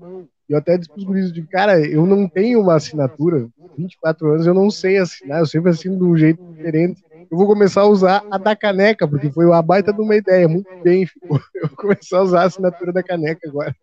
E 0.49 0.53
eu 0.53 0.59
até 0.59 0.79
disse 0.79 0.90
para 0.90 1.01
os 1.01 1.05
guris, 1.05 1.33
de 1.33 1.42
cara, 1.42 1.81
eu 1.81 2.07
não 2.07 2.29
tenho 2.29 2.61
uma 2.61 2.77
assinatura, 2.77 3.49
24 3.77 4.33
anos, 4.33 4.47
eu 4.47 4.55
não 4.55 4.71
sei 4.71 4.97
assinar, 4.99 5.40
eu 5.40 5.47
sempre 5.47 5.71
assino 5.71 5.97
de 5.99 6.05
um 6.05 6.16
jeito 6.16 6.40
diferente. 6.55 7.03
Eu 7.29 7.37
vou 7.37 7.47
começar 7.49 7.81
a 7.81 7.87
usar 7.88 8.25
a 8.31 8.38
da 8.38 8.55
caneca, 8.55 9.09
porque 9.09 9.31
foi 9.33 9.45
uma 9.45 9.61
baita 9.61 9.92
de 9.92 10.01
uma 10.01 10.14
ideia, 10.14 10.47
muito 10.49 10.69
bem, 10.81 11.05
ficou. 11.05 11.40
Eu 11.53 11.69
vou 11.69 11.77
começar 11.77 12.19
a 12.19 12.23
usar 12.23 12.42
a 12.42 12.45
assinatura 12.45 12.92
da 12.92 13.03
caneca 13.03 13.49
agora. 13.49 13.75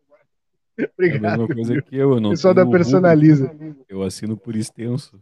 É 0.79 0.83
a 0.85 0.89
Obrigado. 0.93 1.21
mesma 1.39 1.47
coisa 1.55 1.81
que 1.81 1.95
eu. 1.95 2.11
eu 2.13 2.19
não 2.19 2.31
Pessoal 2.31 2.53
da 2.53 2.65
Personaliza. 2.65 3.47
Google, 3.47 3.75
Eu 3.87 4.01
assino 4.03 4.35
por 4.37 4.55
extenso. 4.55 5.21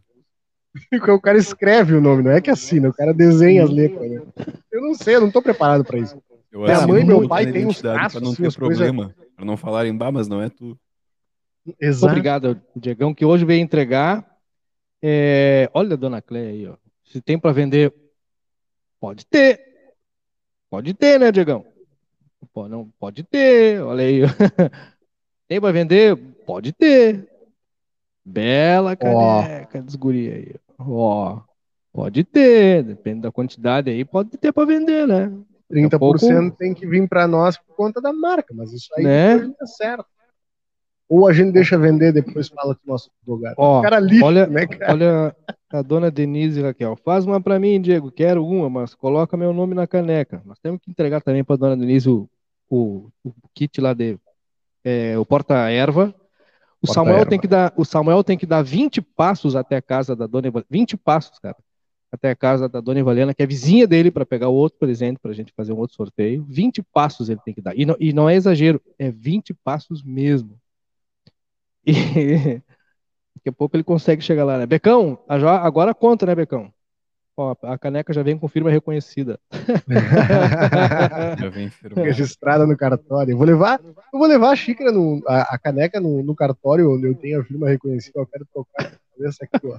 O 1.08 1.20
cara 1.20 1.36
escreve 1.36 1.94
o 1.94 2.00
nome, 2.00 2.22
não 2.22 2.30
é 2.30 2.40
que 2.40 2.50
assina, 2.50 2.88
o 2.88 2.94
cara 2.94 3.12
desenha 3.12 3.62
as 3.62 3.68
letras. 3.70 4.10
Né? 4.10 4.22
Eu 4.72 4.80
não 4.80 4.94
sei, 4.94 5.16
eu 5.16 5.20
não 5.20 5.30
tô 5.30 5.42
preparado 5.42 5.84
para 5.84 5.98
isso. 5.98 6.16
Eu 6.50 6.60
Minha 6.62 6.86
mãe 6.86 7.02
e 7.02 7.04
meu 7.04 7.28
pai 7.28 7.50
têm 7.52 7.66
uns 7.66 7.78
traços, 7.80 8.12
pra 8.12 8.20
não 8.22 8.28
assim, 8.32 8.36
ter 8.36 8.42
coisas- 8.42 8.56
problema. 8.56 9.14
Pra 9.36 9.44
não 9.44 9.56
falarem, 9.58 9.94
bah, 9.94 10.10
mas 10.10 10.28
não 10.28 10.40
é 10.40 10.48
tu. 10.48 10.78
Exato. 11.78 12.10
Obrigado, 12.10 12.60
Diegão, 12.74 13.14
que 13.14 13.24
hoje 13.24 13.44
veio 13.44 13.60
entregar. 13.60 14.26
É, 15.02 15.68
olha, 15.74 15.96
dona 15.96 16.22
Cleia 16.22 16.48
aí, 16.50 16.66
ó. 16.66 16.76
Se 17.04 17.20
tem 17.20 17.38
para 17.38 17.52
vender, 17.52 17.92
pode 18.98 19.26
ter. 19.26 19.60
Pode 20.70 20.94
ter, 20.94 21.20
né, 21.20 21.30
Diegão? 21.30 21.66
Pô, 22.52 22.66
não, 22.68 22.88
pode 22.98 23.22
ter, 23.22 23.82
olha 23.82 24.04
aí. 24.04 24.20
Tem 25.48 25.60
para 25.60 25.72
vender? 25.72 26.16
Pode 26.46 26.72
ter. 26.72 27.28
Bela 28.24 28.94
caneca 28.96 29.82
dos 29.82 29.96
guri 29.96 30.28
aí. 30.32 30.54
Ó, 30.78 31.40
pode 31.92 32.24
ter, 32.24 32.82
depende 32.84 33.20
da 33.22 33.32
quantidade 33.32 33.90
aí, 33.90 34.04
pode 34.04 34.30
ter 34.36 34.52
para 34.52 34.64
vender, 34.66 35.06
né? 35.06 35.32
30% 35.70 35.98
pouco- 35.98 36.56
tem 36.56 36.74
que 36.74 36.86
vir 36.86 37.08
para 37.08 37.26
nós 37.26 37.56
por 37.56 37.74
conta 37.74 38.00
da 38.00 38.12
marca, 38.12 38.52
mas 38.54 38.72
isso 38.72 38.88
aí 38.96 39.04
Né? 39.04 39.36
não 39.38 39.54
é 39.60 39.66
certo. 39.66 40.04
Ou 41.08 41.26
a 41.26 41.32
gente 41.32 41.52
deixa 41.52 41.76
vender 41.76 42.12
depois 42.12 42.48
fala 42.48 42.74
com 42.74 42.80
o 42.86 42.92
nosso 42.92 43.10
advogado. 43.20 43.54
Ó, 43.58 43.82
cara 43.82 43.98
lixo, 43.98 44.24
olha- 44.24 44.46
né, 44.46 44.66
cara? 44.66 44.92
Olha 44.92 45.36
a 45.70 45.82
dona 45.82 46.10
Denise 46.10 46.62
Raquel. 46.62 46.96
Faz 47.04 47.26
uma 47.26 47.40
pra 47.40 47.58
mim, 47.58 47.80
Diego. 47.80 48.10
Quero 48.10 48.46
uma, 48.46 48.70
mas 48.70 48.94
coloca 48.94 49.36
meu 49.36 49.52
nome 49.52 49.74
na 49.74 49.86
caneca. 49.86 50.40
Nós 50.46 50.58
temos 50.58 50.80
que 50.80 50.90
entregar 50.90 51.20
também 51.20 51.44
pra 51.44 51.56
dona 51.56 51.76
Denise 51.76 52.08
o, 52.08 52.28
o, 52.70 53.08
o 53.24 53.32
kit 53.54 53.78
lá 53.80 53.92
de 53.92 54.16
é, 54.84 55.18
o 55.18 55.24
porta-erva. 55.24 56.14
O 56.82 56.86
Samuel 56.86 57.16
Porta-erva. 57.18 57.30
tem 57.30 57.40
que 57.40 57.48
dar, 57.48 57.72
o 57.76 57.84
Samuel 57.84 58.24
tem 58.24 58.38
que 58.38 58.46
dar 58.46 58.62
20 58.62 59.00
passos 59.00 59.54
até 59.56 59.76
a 59.76 59.82
casa 59.82 60.16
da 60.16 60.26
dona 60.26 60.48
Eva- 60.48 60.64
20 60.68 60.96
passos, 60.96 61.38
cara. 61.38 61.56
Até 62.10 62.30
a 62.30 62.36
casa 62.36 62.68
da 62.68 62.80
dona 62.80 63.00
Evaliana, 63.00 63.34
que 63.34 63.42
é 63.42 63.46
vizinha 63.46 63.86
dele, 63.86 64.10
para 64.10 64.26
pegar 64.26 64.48
outro 64.48 64.78
presente 64.78 65.18
pra 65.20 65.32
gente 65.32 65.52
fazer 65.56 65.72
um 65.72 65.78
outro 65.78 65.96
sorteio. 65.96 66.44
20 66.48 66.82
passos 66.82 67.28
ele 67.30 67.40
tem 67.44 67.54
que 67.54 67.62
dar. 67.62 67.76
E 67.78 67.86
não, 67.86 67.96
e 68.00 68.12
não 68.12 68.28
é 68.28 68.34
exagero, 68.34 68.80
é 68.98 69.10
20 69.10 69.54
passos 69.54 70.02
mesmo. 70.02 70.58
E 71.86 71.92
daqui 73.36 73.48
a 73.48 73.52
pouco 73.52 73.76
ele 73.76 73.84
consegue 73.84 74.22
chegar 74.22 74.44
lá, 74.44 74.58
né? 74.58 74.66
Becão, 74.66 75.18
a 75.28 75.36
agora 75.66 75.94
conta, 75.94 76.26
né, 76.26 76.34
Becão? 76.34 76.72
Ó, 77.42 77.56
a 77.62 77.76
caneca 77.76 78.12
já 78.12 78.22
vem 78.22 78.38
com 78.38 78.46
firma 78.46 78.70
reconhecida. 78.70 79.40
Já 81.40 81.48
vem 81.48 81.68
firme. 81.70 82.02
Registrada 82.02 82.64
no 82.64 82.76
cartório. 82.76 83.32
Eu 83.32 83.36
vou 83.36 83.46
levar, 83.46 83.80
eu 83.84 84.18
vou 84.18 84.28
levar 84.28 84.50
a 84.50 84.56
xícara, 84.56 84.92
no, 84.92 85.20
a, 85.26 85.54
a 85.54 85.58
caneca 85.58 85.98
no, 85.98 86.22
no 86.22 86.36
cartório 86.36 86.94
onde 86.94 87.08
eu 87.08 87.14
tenho 87.14 87.40
a 87.40 87.44
firma 87.44 87.68
reconhecida. 87.68 88.20
Eu 88.20 88.26
quero 88.26 88.46
trocar 88.52 88.92
essa 89.20 89.44
aqui, 89.44 89.66
ó. 89.66 89.78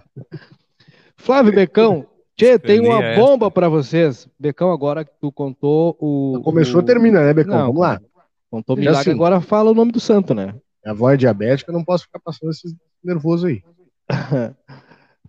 Flávio 1.16 1.54
Becão, 1.54 2.06
Tchê, 2.36 2.60
tem 2.60 2.82
uma 2.82 2.96
Escaneia 2.96 3.16
bomba 3.16 3.50
pra 3.50 3.70
vocês. 3.70 4.28
Becão, 4.38 4.72
agora 4.72 5.06
que 5.06 5.12
tu 5.22 5.32
contou 5.32 5.96
o. 6.00 6.42
Começou, 6.44 6.82
o... 6.82 6.84
termina, 6.84 7.24
né, 7.24 7.34
Becão? 7.34 7.58
Não, 7.58 7.68
Vamos 7.68 7.82
lá. 7.82 8.02
Contou 8.52 8.76
milagre, 8.76 9.06
sim. 9.06 9.12
agora 9.12 9.40
fala 9.40 9.72
o 9.72 9.74
nome 9.74 9.92
do 9.92 10.00
santo, 10.00 10.34
né? 10.34 10.54
Minha 10.84 10.94
avó 10.94 11.10
é 11.10 11.18
diabética, 11.18 11.72
eu 11.72 11.74
não 11.74 11.84
posso 11.84 12.04
ficar 12.04 12.20
passando 12.20 12.52
esses 12.52 12.76
nervoso 13.04 13.48
aí. 13.48 13.64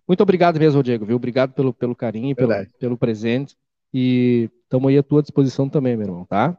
Muito 0.07 0.23
obrigado 0.23 0.59
mesmo, 0.59 0.83
Diego, 0.83 1.07
viu? 1.07 1.17
Obrigado 1.17 1.53
pelo, 1.53 1.73
pelo 1.73 1.95
carinho, 1.95 2.37
pelo, 2.37 2.53
pelo 2.79 2.99
presente. 2.99 3.57
E 3.93 4.51
estamos 4.65 4.89
aí 4.89 4.99
à 4.99 5.03
tua 5.03 5.23
disposição 5.23 5.69
também, 5.69 5.97
meu 5.97 6.07
irmão, 6.07 6.25
tá? 6.25 6.59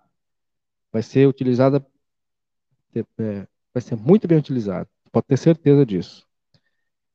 Vai 0.91 1.03
ser 1.03 1.27
utilizada, 1.27 1.85
é, 2.95 3.47
vai 3.73 3.81
ser 3.81 3.95
muito 3.95 4.27
bem 4.27 4.37
utilizado. 4.37 4.87
Pode 5.11 5.27
ter 5.27 5.37
certeza 5.37 5.85
disso. 5.85 6.25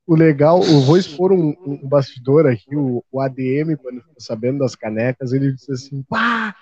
O 0.07 0.15
legal, 0.15 0.63
eu 0.63 0.81
vou 0.81 0.97
expor 0.97 1.33
um, 1.33 1.55
um 1.65 1.89
bastidor 1.89 2.47
aqui, 2.47 2.75
o, 2.77 3.05
o 3.11 3.21
ADM, 3.21 3.77
quando 3.81 4.01
ficou 4.01 4.21
sabendo 4.21 4.59
das 4.59 4.75
canecas, 4.75 5.33
ele 5.33 5.53
disse 5.53 5.73
assim, 5.73 6.03
pá! 6.03 6.55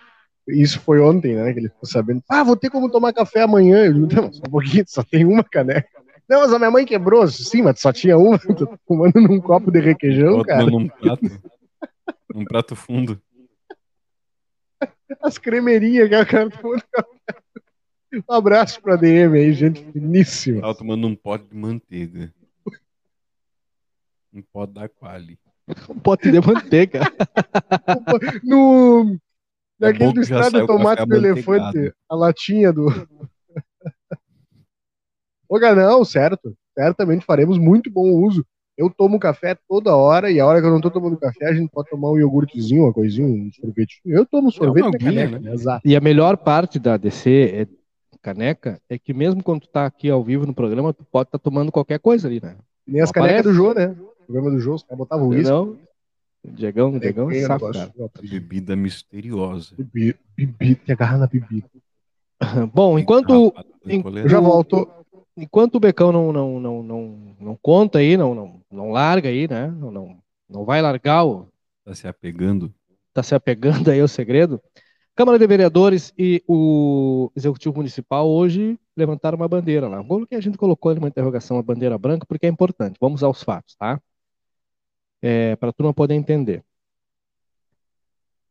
Isso 0.46 0.80
foi 0.80 1.00
ontem, 1.00 1.34
né? 1.36 1.52
Que 1.52 1.60
ele 1.60 1.68
ficou 1.68 1.86
sabendo, 1.86 2.22
ah, 2.28 2.42
vou 2.42 2.56
ter 2.56 2.70
como 2.70 2.90
tomar 2.90 3.12
café 3.12 3.42
amanhã. 3.42 3.84
Eu 3.84 3.94
não, 3.94 4.32
só 4.32 4.42
um 4.46 4.50
pouquinho, 4.50 4.84
só 4.86 5.02
tem 5.02 5.24
uma 5.26 5.44
caneca. 5.44 5.97
Não, 6.28 6.40
mas 6.40 6.52
a 6.52 6.58
minha 6.58 6.70
mãe 6.70 6.84
quebrou. 6.84 7.26
Sim, 7.26 7.62
mas 7.62 7.80
só 7.80 7.92
tinha 7.92 8.18
uma. 8.18 8.38
Tô 8.38 8.78
tomando 8.86 9.20
num 9.20 9.40
copo 9.40 9.70
de 9.70 9.80
requeijão, 9.80 10.42
cara. 10.42 10.66
num 10.66 10.88
prato. 10.88 11.24
Num 12.34 12.44
prato 12.44 12.76
fundo. 12.76 13.20
As 15.22 15.38
cremeirinhas 15.38 16.08
que 16.08 16.14
a 16.14 16.26
cara 16.26 16.50
tomando 16.50 16.82
café. 16.92 17.08
Um 18.28 18.32
abraço 18.32 18.80
pra 18.80 18.94
ADM 18.94 19.34
aí, 19.34 19.52
gente 19.52 19.82
finíssima. 19.92 20.60
Tava 20.60 20.74
tomando 20.74 21.06
um 21.06 21.16
pote 21.16 21.46
de 21.46 21.56
manteiga. 21.56 22.32
Um 24.32 24.42
pote 24.42 24.74
da 24.74 24.88
Quali. 24.88 25.38
Um 25.88 25.98
pote 25.98 26.30
de 26.30 26.40
manteiga. 26.40 27.00
No. 28.44 29.18
É 29.80 29.86
Naquele 29.86 30.12
do 30.12 30.24
saiu 30.24 30.66
Tomate 30.66 31.06
do 31.06 31.16
Elefante, 31.16 31.94
a 32.08 32.14
latinha 32.14 32.72
do. 32.72 32.88
Ô, 35.48 35.58
não, 35.58 36.04
certo. 36.04 36.54
Certamente 36.76 37.24
faremos 37.24 37.58
muito 37.58 37.90
bom 37.90 38.10
uso. 38.10 38.44
Eu 38.76 38.88
tomo 38.88 39.18
café 39.18 39.56
toda 39.68 39.96
hora 39.96 40.30
e 40.30 40.38
a 40.38 40.46
hora 40.46 40.60
que 40.60 40.66
eu 40.66 40.70
não 40.70 40.80
tô 40.80 40.88
tomando 40.88 41.16
café, 41.16 41.46
a 41.46 41.52
gente 41.52 41.68
pode 41.68 41.90
tomar 41.90 42.12
um 42.12 42.18
iogurtezinho, 42.18 42.84
uma 42.84 42.92
coisinha, 42.92 43.26
um 43.26 43.50
sorvete. 43.52 44.00
Eu 44.06 44.24
tomo 44.24 44.52
sorvete 44.52 44.84
uma 44.84 44.90
na 44.92 44.96
aguinha, 44.96 45.24
caneca, 45.24 45.40
né? 45.40 45.52
Exato. 45.52 45.88
E 45.88 45.96
a 45.96 46.00
melhor 46.00 46.36
parte 46.36 46.78
da 46.78 46.96
DC 46.96 47.30
é, 47.54 47.66
caneca 48.22 48.80
é 48.88 48.96
que 48.96 49.12
mesmo 49.12 49.42
quando 49.42 49.62
tu 49.62 49.68
tá 49.68 49.84
aqui 49.84 50.08
ao 50.08 50.22
vivo 50.22 50.46
no 50.46 50.54
programa, 50.54 50.94
tu 50.94 51.04
pode 51.04 51.26
estar 51.26 51.40
tomando 51.40 51.72
qualquer 51.72 51.98
coisa 51.98 52.28
ali, 52.28 52.40
né? 52.40 52.54
Que 52.84 52.92
Nem 52.92 53.00
as 53.00 53.08
Não 53.08 53.14
canecas 53.14 53.40
aparece. 53.40 53.48
do 53.48 53.54
Jô, 53.54 53.74
né? 53.74 53.96
O 54.20 54.24
programa 54.26 54.50
do 54.52 54.60
Jô, 54.60 54.74
os 54.74 54.82
caras 54.84 54.98
botavam 54.98 55.34
isso. 55.34 55.50
Não? 55.50 55.76
Diegão, 56.44 56.96
Diegão 56.96 57.30
é 57.32 57.40
safo, 57.40 57.72
cara. 57.72 57.92
Bebida 58.22 58.76
misteriosa. 58.76 59.74
Bebida, 59.76 60.80
te 60.84 60.92
agarra 60.92 61.18
na 61.18 61.26
bebida. 61.26 61.66
Bom, 62.72 62.96
enquanto, 62.96 63.52
em-. 63.84 64.04
Eu 64.22 64.28
já 64.28 64.38
volto. 64.38 64.88
Enquanto 65.38 65.76
o 65.76 65.80
Becão 65.80 66.12
não, 66.12 66.32
não, 66.32 66.60
não, 66.60 66.82
não, 66.82 67.36
não 67.40 67.58
conta 67.60 67.98
aí, 67.98 68.16
não, 68.16 68.34
não, 68.34 68.62
não 68.70 68.90
larga 68.90 69.28
aí, 69.28 69.48
né? 69.48 69.68
Não, 69.68 69.90
não, 69.90 70.18
não 70.48 70.64
vai 70.64 70.82
largar 70.82 71.24
o, 71.24 71.48
Tá 71.88 71.94
se 71.94 72.06
apegando. 72.06 72.74
está 73.08 73.22
se 73.22 73.34
apegando 73.34 73.90
aí 73.90 74.00
ao 74.00 74.08
segredo. 74.08 74.60
Câmara 75.14 75.38
de 75.38 75.46
Vereadores 75.46 76.12
e 76.18 76.44
o 76.46 77.32
Executivo 77.34 77.74
Municipal 77.76 78.28
hoje 78.28 78.78
levantaram 78.96 79.36
uma 79.36 79.48
bandeira 79.48 79.88
lá. 79.88 80.00
O 80.00 80.26
que 80.26 80.34
a 80.34 80.40
gente 80.40 80.58
colocou 80.58 80.90
ali 80.90 80.98
uma 80.98 81.08
interrogação, 81.08 81.58
a 81.58 81.62
bandeira 81.62 81.96
branca, 81.98 82.26
porque 82.26 82.46
é 82.46 82.48
importante. 82.48 82.98
Vamos 83.00 83.22
aos 83.22 83.42
fatos, 83.42 83.74
tá? 83.76 84.00
É, 85.22 85.56
para 85.56 85.70
a 85.70 85.72
turma 85.72 85.94
poder 85.94 86.14
entender. 86.14 86.62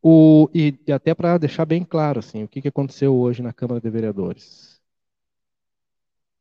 O, 0.01 0.49
e, 0.53 0.79
e 0.87 0.91
até 0.91 1.13
para 1.13 1.37
deixar 1.37 1.65
bem 1.65 1.83
claro 1.83 2.19
assim, 2.19 2.43
o 2.43 2.47
que, 2.47 2.61
que 2.61 2.67
aconteceu 2.67 3.15
hoje 3.15 3.41
na 3.43 3.53
Câmara 3.53 3.79
de 3.79 3.89
Vereadores. 3.89 4.76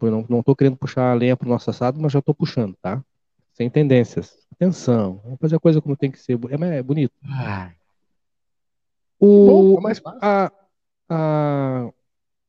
Eu 0.00 0.10
não, 0.10 0.26
não 0.28 0.42
tô 0.42 0.54
querendo 0.54 0.76
puxar 0.76 1.10
a 1.10 1.14
lenha 1.14 1.36
pro 1.36 1.48
nosso 1.48 1.70
assado, 1.70 1.98
mas 2.00 2.12
já 2.12 2.20
tô 2.20 2.34
puxando, 2.34 2.76
tá? 2.82 3.02
Sem 3.54 3.70
tendências. 3.70 4.36
Atenção, 4.52 5.20
vamos 5.24 5.38
fazer 5.40 5.56
a 5.56 5.60
coisa 5.60 5.80
como 5.80 5.96
tem 5.96 6.10
que 6.10 6.18
ser. 6.18 6.38
É, 6.50 6.76
é 6.76 6.82
bonito. 6.82 7.14
Ah, 7.24 7.70
O, 9.18 9.46
bom, 9.46 9.78
é 9.78 9.80
mais 9.80 9.98
fácil. 9.98 10.20
a, 10.22 10.52
a, 11.08 11.90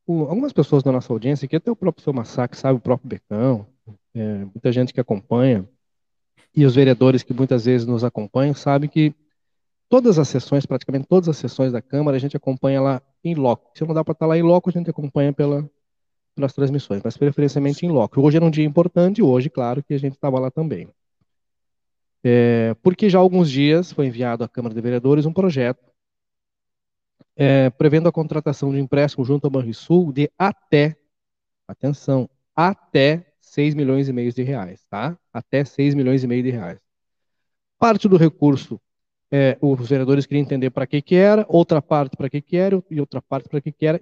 o- 0.08 0.24
algumas 0.24 0.54
pessoas 0.54 0.82
da 0.82 0.91
nossa 0.91 1.12
audiência, 1.12 1.46
aqui 1.46 1.58
até 1.58 1.70
o 1.70 1.76
próprio 1.76 2.04
seu 2.04 2.13
Massacre 2.13 2.58
sabe, 2.58 2.78
o 2.78 2.82
próprio 2.82 3.10
Becão, 3.10 3.67
é, 4.15 4.46
muita 4.46 4.72
gente 4.72 4.93
que 4.93 5.00
acompanha, 5.00 5.67
e 6.56 6.65
os 6.65 6.74
vereadores 6.74 7.22
que 7.22 7.34
muitas 7.34 7.65
vezes 7.65 7.86
nos 7.86 8.04
acompanham, 8.04 8.56
sabem 8.56 8.89
que 8.89 9.13
todas 9.89 10.17
as 10.17 10.28
sessões, 10.28 10.65
praticamente 10.65 11.06
todas 11.08 11.30
as 11.30 11.38
sessões 11.38 11.72
da 11.72 11.82
Câmara, 11.82 12.17
a 12.17 12.20
gente 12.20 12.36
acompanha 12.36 12.82
lá 12.82 13.02
em 13.24 13.36
loco. 13.36 13.72
Se 13.76 13.86
não 13.86 13.93
dá 13.93 14.04
para 14.04 14.13
estar 14.13 14.26
lá 14.26 14.38
em 14.38 14.41
loco, 14.41 14.70
a 14.70 14.74
gente 14.74 14.89
acompanha 14.89 15.32
pela, 15.32 15.70
pelas 16.36 16.54
transmissões, 16.54 17.02
mas 17.04 17.17
preferencialmente 17.17 17.86
em 17.86 17.89
loco. 17.89 18.20
Hoje 18.22 18.38
era 18.38 18.46
um 18.46 18.50
dia 18.50 18.65
importante, 18.65 19.22
hoje, 19.22 19.50
claro, 19.50 19.84
que 19.84 19.93
a 19.93 20.00
gente 20.00 20.13
estava 20.13 20.39
lá 20.39 20.50
também. 20.50 20.89
É, 22.24 22.76
porque 22.82 23.10
já 23.10 23.20
há 23.20 23.22
alguns 23.22 23.50
dias 23.50 23.91
foi 23.91 24.08
enviado 24.08 24.43
à 24.43 24.50
Câmara 24.50 24.74
de 24.74 24.82
Vereadores 24.82 25.26
um 25.26 25.34
projeto 25.34 25.84
é, 27.38 27.69
prevendo 27.69 28.10
a 28.10 28.12
contratação 28.12 28.71
de 28.71 28.80
empréstimo 28.80 29.23
junto 29.23 29.45
ao 29.45 29.52
Banrisul 29.52 30.12
de 30.12 30.30
até, 30.38 30.97
atenção, 31.67 32.28
até 32.56 33.28
6 33.39 33.76
milhões 33.76 34.10
e 34.10 34.13
meio 34.13 34.34
de 34.34 34.41
reais, 34.41 34.84
tá? 34.89 35.17
Até 35.32 35.63
6 35.63 35.93
milhões 35.93 36.23
e 36.23 36.28
meio 36.28 36.41
de 36.41 36.50
reais. 36.50 36.80
Parte 37.78 38.10
do 38.10 38.17
recurso, 38.17 38.82
é, 39.32 39.56
os 39.62 39.88
vereadores 39.88 40.26
queriam 40.26 40.41
entender 40.41 40.71
para 40.71 40.88
que 40.88 41.00
que 41.00 41.15
era, 41.15 41.45
outra 41.47 41.80
parte 41.80 42.17
para 42.17 42.28
que 42.28 42.41
que 42.41 42.58
era 42.58 42.84
e 42.89 43.00
outra 43.00 43.21
parte 43.21 43.47
para 43.47 43.62
que 43.62 43.71
que 43.71 43.86
era. 43.86 44.02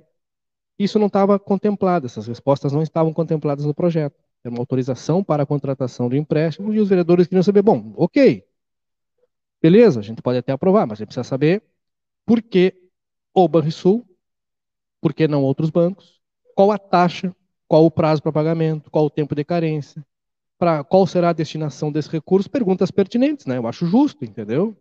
Isso 0.80 0.98
não 0.98 1.08
estava 1.08 1.38
contemplado, 1.38 2.06
essas 2.06 2.28
respostas 2.28 2.72
não 2.72 2.82
estavam 2.82 3.14
contempladas 3.14 3.66
no 3.66 3.74
projeto. 3.74 4.16
Era 4.44 4.54
uma 4.54 4.62
autorização 4.62 5.24
para 5.24 5.44
a 5.44 5.46
contratação 5.46 6.08
de 6.08 6.18
empréstimo 6.18 6.74
e 6.74 6.80
os 6.80 6.88
vereadores 6.88 7.28
queriam 7.28 7.44
saber, 7.44 7.62
bom, 7.62 7.94
ok, 7.98 8.46
beleza, 9.62 10.00
a 10.00 10.04
gente 10.04 10.22
pode 10.22 10.38
até 10.38 10.54
aprovar, 10.54 10.86
mas 10.88 11.00
a 11.00 11.00
gente 11.00 11.08
precisa 11.08 11.24
saber 11.24 11.64
por 12.26 12.42
que 12.42 12.85
o 13.36 13.48
Banrisul, 13.48 14.08
por 15.02 15.14
que 15.14 15.28
não 15.28 15.44
outros 15.44 15.70
bancos, 15.70 16.20
qual 16.56 16.72
a 16.72 16.78
taxa, 16.78 17.36
qual 17.68 17.86
o 17.86 17.92
prazo 17.92 18.24
para 18.24 18.32
pagamento, 18.32 18.90
qual 18.90 19.06
o 19.06 19.10
tempo 19.10 19.36
de 19.36 19.44
carência, 19.44 20.06
pra, 20.58 20.84
qual 20.84 21.06
será 21.06 21.30
a 21.30 21.34
destinação 21.34 21.92
desse 21.92 22.10
recurso, 22.10 22.50
perguntas 22.50 22.92
pertinentes, 22.92 23.46
né? 23.46 23.58
Eu 23.58 23.68
acho 23.68 23.86
justo, 23.86 24.24
entendeu? 24.24 24.76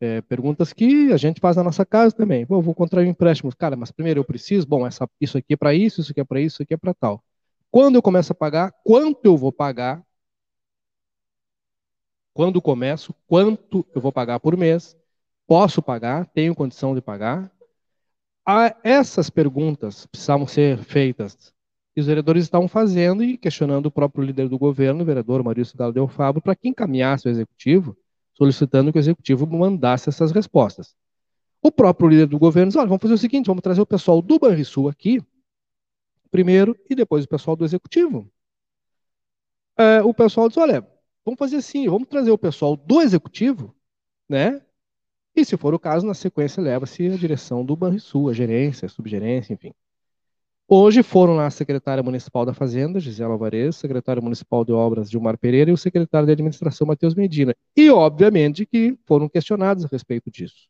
É, 0.00 0.20
perguntas 0.22 0.72
que 0.72 1.12
a 1.12 1.16
gente 1.16 1.40
faz 1.40 1.56
na 1.56 1.64
nossa 1.64 1.84
casa 1.84 2.14
também. 2.14 2.46
Eu 2.48 2.62
vou 2.62 2.74
contrair 2.74 3.06
um 3.06 3.10
empréstimo. 3.10 3.50
Cara, 3.56 3.74
mas 3.74 3.90
primeiro 3.90 4.20
eu 4.20 4.24
preciso, 4.24 4.66
bom, 4.66 4.86
essa, 4.86 5.08
isso 5.20 5.38
aqui 5.38 5.54
é 5.54 5.56
para 5.56 5.74
isso, 5.74 6.00
isso 6.00 6.12
aqui 6.12 6.20
é 6.20 6.24
para 6.24 6.40
isso, 6.40 6.56
isso 6.56 6.62
aqui 6.62 6.74
é 6.74 6.76
para 6.76 6.94
tal. 6.94 7.24
Quando 7.70 7.96
eu 7.96 8.02
começo 8.02 8.32
a 8.32 8.34
pagar, 8.34 8.72
quanto 8.84 9.24
eu 9.24 9.36
vou 9.36 9.50
pagar? 9.52 10.04
Quando 12.32 12.62
começo, 12.62 13.14
quanto 13.26 13.84
eu 13.94 14.00
vou 14.00 14.12
pagar 14.12 14.38
por 14.38 14.56
mês? 14.56 14.96
posso 15.48 15.80
pagar, 15.80 16.26
tenho 16.26 16.54
condição 16.54 16.94
de 16.94 17.00
pagar. 17.00 17.50
Ah, 18.50 18.74
essas 18.82 19.28
perguntas 19.28 20.06
precisavam 20.06 20.46
ser 20.46 20.78
feitas 20.78 21.52
e 21.94 22.00
os 22.00 22.06
vereadores 22.06 22.44
estavam 22.44 22.66
fazendo 22.66 23.22
e 23.22 23.36
questionando 23.36 23.84
o 23.84 23.90
próprio 23.90 24.24
líder 24.24 24.48
do 24.48 24.58
governo, 24.58 25.02
o 25.02 25.04
vereador 25.04 25.44
Maurício 25.44 25.76
Galo 25.76 25.92
Del 25.92 26.08
Fabro, 26.08 26.40
para 26.40 26.56
que 26.56 26.66
encaminhasse 26.66 27.28
o 27.28 27.30
executivo, 27.30 27.94
solicitando 28.32 28.90
que 28.90 28.98
o 28.98 29.00
executivo 29.00 29.46
mandasse 29.46 30.08
essas 30.08 30.32
respostas. 30.32 30.96
O 31.60 31.70
próprio 31.70 32.08
líder 32.08 32.26
do 32.26 32.38
governo 32.38 32.68
disse: 32.68 32.78
olha, 32.78 32.88
vamos 32.88 33.02
fazer 33.02 33.12
o 33.12 33.18
seguinte, 33.18 33.48
vamos 33.48 33.60
trazer 33.60 33.82
o 33.82 33.86
pessoal 33.86 34.22
do 34.22 34.38
Banrisul 34.38 34.88
aqui, 34.88 35.22
primeiro, 36.30 36.74
e 36.88 36.94
depois 36.94 37.26
o 37.26 37.28
pessoal 37.28 37.54
do 37.54 37.66
executivo. 37.66 38.32
É, 39.76 40.00
o 40.02 40.14
pessoal 40.14 40.48
disse: 40.48 40.58
olha, 40.58 40.88
vamos 41.22 41.38
fazer 41.38 41.56
assim, 41.56 41.86
vamos 41.86 42.08
trazer 42.08 42.30
o 42.30 42.38
pessoal 42.38 42.78
do 42.78 43.02
executivo, 43.02 43.76
né? 44.26 44.62
E 45.38 45.44
se 45.44 45.56
for 45.56 45.72
o 45.72 45.78
caso, 45.78 46.04
na 46.04 46.14
sequência 46.14 46.60
leva-se 46.60 47.06
a 47.06 47.16
direção 47.16 47.64
do 47.64 47.76
Banrisul, 47.76 48.28
a 48.28 48.32
gerência, 48.32 48.86
a 48.86 48.88
subgerência, 48.88 49.54
enfim. 49.54 49.72
Hoje 50.66 51.00
foram 51.00 51.36
lá 51.36 51.46
a 51.46 51.50
secretária 51.50 52.02
municipal 52.02 52.44
da 52.44 52.52
Fazenda, 52.52 52.98
Gisela 52.98 53.34
Alvarez, 53.34 53.76
secretário 53.76 54.20
municipal 54.20 54.64
de 54.64 54.72
obras, 54.72 55.08
Gilmar 55.08 55.38
Pereira, 55.38 55.70
e 55.70 55.72
o 55.72 55.76
secretário 55.76 56.26
de 56.26 56.32
administração, 56.32 56.88
Matheus 56.88 57.14
Medina. 57.14 57.54
E, 57.76 57.88
obviamente, 57.88 58.66
que 58.66 58.98
foram 59.06 59.28
questionados 59.28 59.84
a 59.84 59.88
respeito 59.88 60.28
disso. 60.28 60.68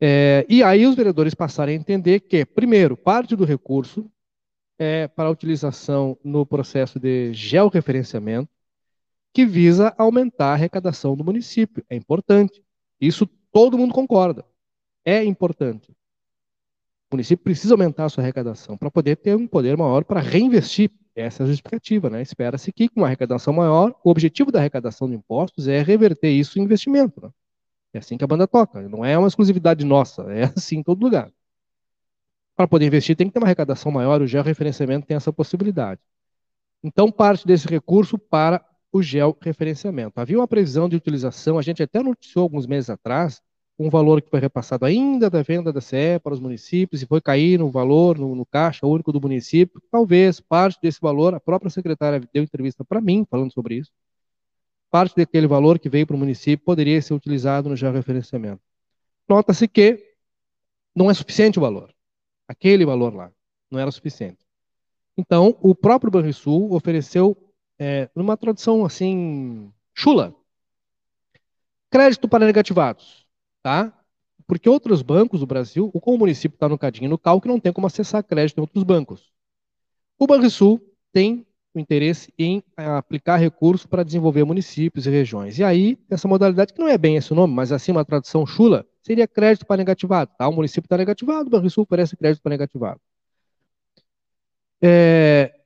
É, 0.00 0.46
e 0.48 0.62
aí 0.62 0.86
os 0.86 0.94
vereadores 0.94 1.34
passaram 1.34 1.72
a 1.72 1.74
entender 1.74 2.20
que, 2.20 2.44
primeiro, 2.44 2.96
parte 2.96 3.34
do 3.34 3.44
recurso 3.44 4.08
é 4.78 5.08
para 5.08 5.28
utilização 5.28 6.16
no 6.22 6.46
processo 6.46 7.00
de 7.00 7.34
georreferenciamento, 7.34 8.48
que 9.34 9.44
visa 9.44 9.92
aumentar 9.98 10.50
a 10.50 10.52
arrecadação 10.52 11.16
do 11.16 11.24
município. 11.24 11.84
É 11.90 11.96
importante. 11.96 12.62
Isso 13.00 13.26
todo 13.52 13.78
mundo 13.78 13.94
concorda. 13.94 14.44
É 15.04 15.24
importante. 15.24 15.92
O 17.10 17.14
município 17.14 17.42
precisa 17.42 17.74
aumentar 17.74 18.04
a 18.04 18.08
sua 18.08 18.22
arrecadação 18.22 18.76
para 18.76 18.90
poder 18.90 19.16
ter 19.16 19.34
um 19.34 19.46
poder 19.46 19.76
maior 19.76 20.04
para 20.04 20.20
reinvestir. 20.20 20.90
Essa 21.14 21.42
é 21.42 21.44
a 21.44 21.46
justificativa, 21.46 22.10
né? 22.10 22.22
Espera-se 22.22 22.70
que, 22.70 22.88
com 22.88 23.00
uma 23.00 23.06
arrecadação 23.06 23.52
maior, 23.52 23.94
o 24.04 24.10
objetivo 24.10 24.52
da 24.52 24.58
arrecadação 24.58 25.08
de 25.08 25.14
impostos 25.14 25.66
é 25.66 25.82
reverter 25.82 26.30
isso 26.30 26.58
em 26.58 26.62
investimento. 26.62 27.20
Né? 27.20 27.30
É 27.94 27.98
assim 27.98 28.16
que 28.18 28.24
a 28.24 28.26
banda 28.26 28.46
toca. 28.46 28.86
Não 28.88 29.04
é 29.04 29.16
uma 29.16 29.26
exclusividade 29.26 29.84
nossa, 29.84 30.22
é 30.32 30.44
assim 30.56 30.76
em 30.76 30.82
todo 30.82 31.02
lugar. 31.02 31.32
Para 32.54 32.68
poder 32.68 32.86
investir, 32.86 33.16
tem 33.16 33.26
que 33.26 33.32
ter 33.32 33.38
uma 33.38 33.46
arrecadação 33.46 33.90
maior, 33.90 34.20
o 34.20 34.26
georreferenciamento 34.26 35.06
tem 35.06 35.16
essa 35.16 35.32
possibilidade. 35.32 36.00
Então, 36.82 37.10
parte 37.10 37.46
desse 37.46 37.66
recurso 37.66 38.18
para 38.18 38.64
o 38.92 39.02
georreferenciamento. 39.02 40.20
Havia 40.20 40.38
uma 40.38 40.48
previsão 40.48 40.88
de 40.88 40.96
utilização, 40.96 41.58
a 41.58 41.62
gente 41.62 41.82
até 41.82 42.02
noticiou 42.02 42.42
alguns 42.42 42.66
meses 42.66 42.90
atrás, 42.90 43.40
um 43.78 43.88
valor 43.88 44.20
que 44.20 44.30
foi 44.30 44.40
repassado 44.40 44.84
ainda 44.84 45.30
da 45.30 45.42
venda 45.42 45.72
da 45.72 45.80
CE 45.80 46.18
para 46.22 46.34
os 46.34 46.40
municípios 46.40 47.00
e 47.00 47.06
foi 47.06 47.20
cair 47.20 47.58
no 47.58 47.70
valor, 47.70 48.18
no, 48.18 48.34
no, 48.34 48.44
caixa 48.44 48.86
único 48.86 49.12
do 49.12 49.20
município. 49.20 49.80
Talvez 49.90 50.40
parte 50.40 50.78
desse 50.82 51.00
valor, 51.00 51.32
a 51.34 51.40
própria 51.40 51.70
secretária 51.70 52.20
deu 52.32 52.42
entrevista 52.42 52.84
para 52.84 53.00
mim 53.00 53.24
falando 53.30 53.52
sobre 53.52 53.76
isso, 53.76 53.92
parte 54.90 55.14
daquele 55.14 55.46
valor 55.46 55.78
que 55.78 55.88
veio 55.88 56.06
para 56.06 56.16
o 56.16 56.18
município 56.18 56.64
poderia 56.64 57.00
ser 57.00 57.14
utilizado 57.14 57.68
no 57.68 57.76
georreferenciamento. 57.76 58.60
Nota-se 59.28 59.68
que 59.68 60.02
não 60.94 61.10
é 61.10 61.14
suficiente 61.14 61.58
o 61.58 61.62
valor. 61.62 61.94
Aquele 62.48 62.84
valor 62.84 63.14
lá 63.14 63.30
não 63.70 63.78
era 63.78 63.90
suficiente. 63.90 64.38
Então, 65.16 65.56
o 65.60 65.74
próprio 65.74 66.10
Banrisul 66.10 66.72
ofereceu, 66.72 67.36
é, 67.78 68.08
numa 68.14 68.36
tradução 68.36 68.84
assim, 68.84 69.72
chula, 69.94 70.34
crédito 71.90 72.28
para 72.28 72.46
negativados 72.46 73.28
tá? 73.62 73.92
Porque 74.46 74.68
outros 74.68 75.02
bancos 75.02 75.40
do 75.40 75.46
Brasil, 75.46 75.90
como 76.00 76.16
o 76.16 76.20
município 76.20 76.56
está 76.56 76.68
no 76.68 76.78
cadinho 76.78 77.10
no 77.10 77.18
CAL, 77.18 77.40
que 77.40 77.48
não 77.48 77.60
tem 77.60 77.72
como 77.72 77.86
acessar 77.86 78.24
crédito 78.24 78.58
em 78.58 78.60
outros 78.62 78.82
bancos. 78.82 79.30
O 80.18 80.26
Banrisul 80.26 80.80
tem 81.12 81.46
o 81.74 81.78
interesse 81.78 82.32
em 82.38 82.62
eh, 82.76 82.84
aplicar 82.86 83.36
recursos 83.36 83.86
para 83.86 84.02
desenvolver 84.02 84.44
municípios 84.44 85.06
e 85.06 85.10
regiões. 85.10 85.58
E 85.58 85.64
aí, 85.64 85.98
essa 86.08 86.26
modalidade, 86.26 86.72
que 86.72 86.80
não 86.80 86.88
é 86.88 86.96
bem 86.96 87.16
esse 87.16 87.34
nome, 87.34 87.54
mas 87.54 87.70
assim 87.72 87.92
uma 87.92 88.04
tradução 88.04 88.46
chula, 88.46 88.86
seria 89.02 89.28
crédito 89.28 89.66
para 89.66 89.76
negativado. 89.76 90.30
Tá? 90.38 90.48
O 90.48 90.52
município 90.52 90.86
está 90.86 90.96
negativado, 90.96 91.48
o 91.48 91.50
Banrisul 91.50 91.82
oferece 91.82 92.16
crédito 92.16 92.42
para 92.42 92.50
negativado. 92.50 93.00
É, 94.80 95.57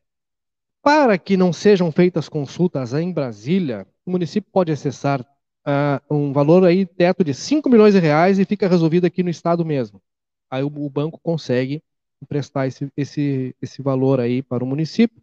para 0.83 1.17
que 1.17 1.37
não 1.37 1.53
sejam 1.53 1.93
feitas 1.93 2.29
consultas 2.29 2.93
em 2.93 3.13
Brasília, 3.13 3.87
o 4.05 4.11
município 4.11 4.51
pode 4.53 4.73
acessar 4.73 5.21
uh, 5.21 6.15
um 6.15 6.33
valor 6.33 6.65
aí, 6.65 6.85
teto 6.85 7.23
de 7.23 7.33
5 7.33 7.71
milhões 7.71 7.95
de 7.95 8.01
reais 8.01 8.39
e 8.39 8.45
fica 8.45 8.69
resolvido 8.69 9.07
aqui 9.07 9.23
no 9.23 9.31
estado 9.31 9.65
mesmo. 9.65 10.03
Aí 10.51 10.63
o, 10.63 10.67
o 10.67 10.91
banco 10.91 11.21
consegue 11.23 11.83
emprestar 12.21 12.67
esse, 12.67 12.91
esse, 12.97 13.55
esse 13.63 13.81
valor 13.81 14.21
aí 14.21 14.43
para 14.43 14.63
o 14.63 14.67
município, 14.67 15.23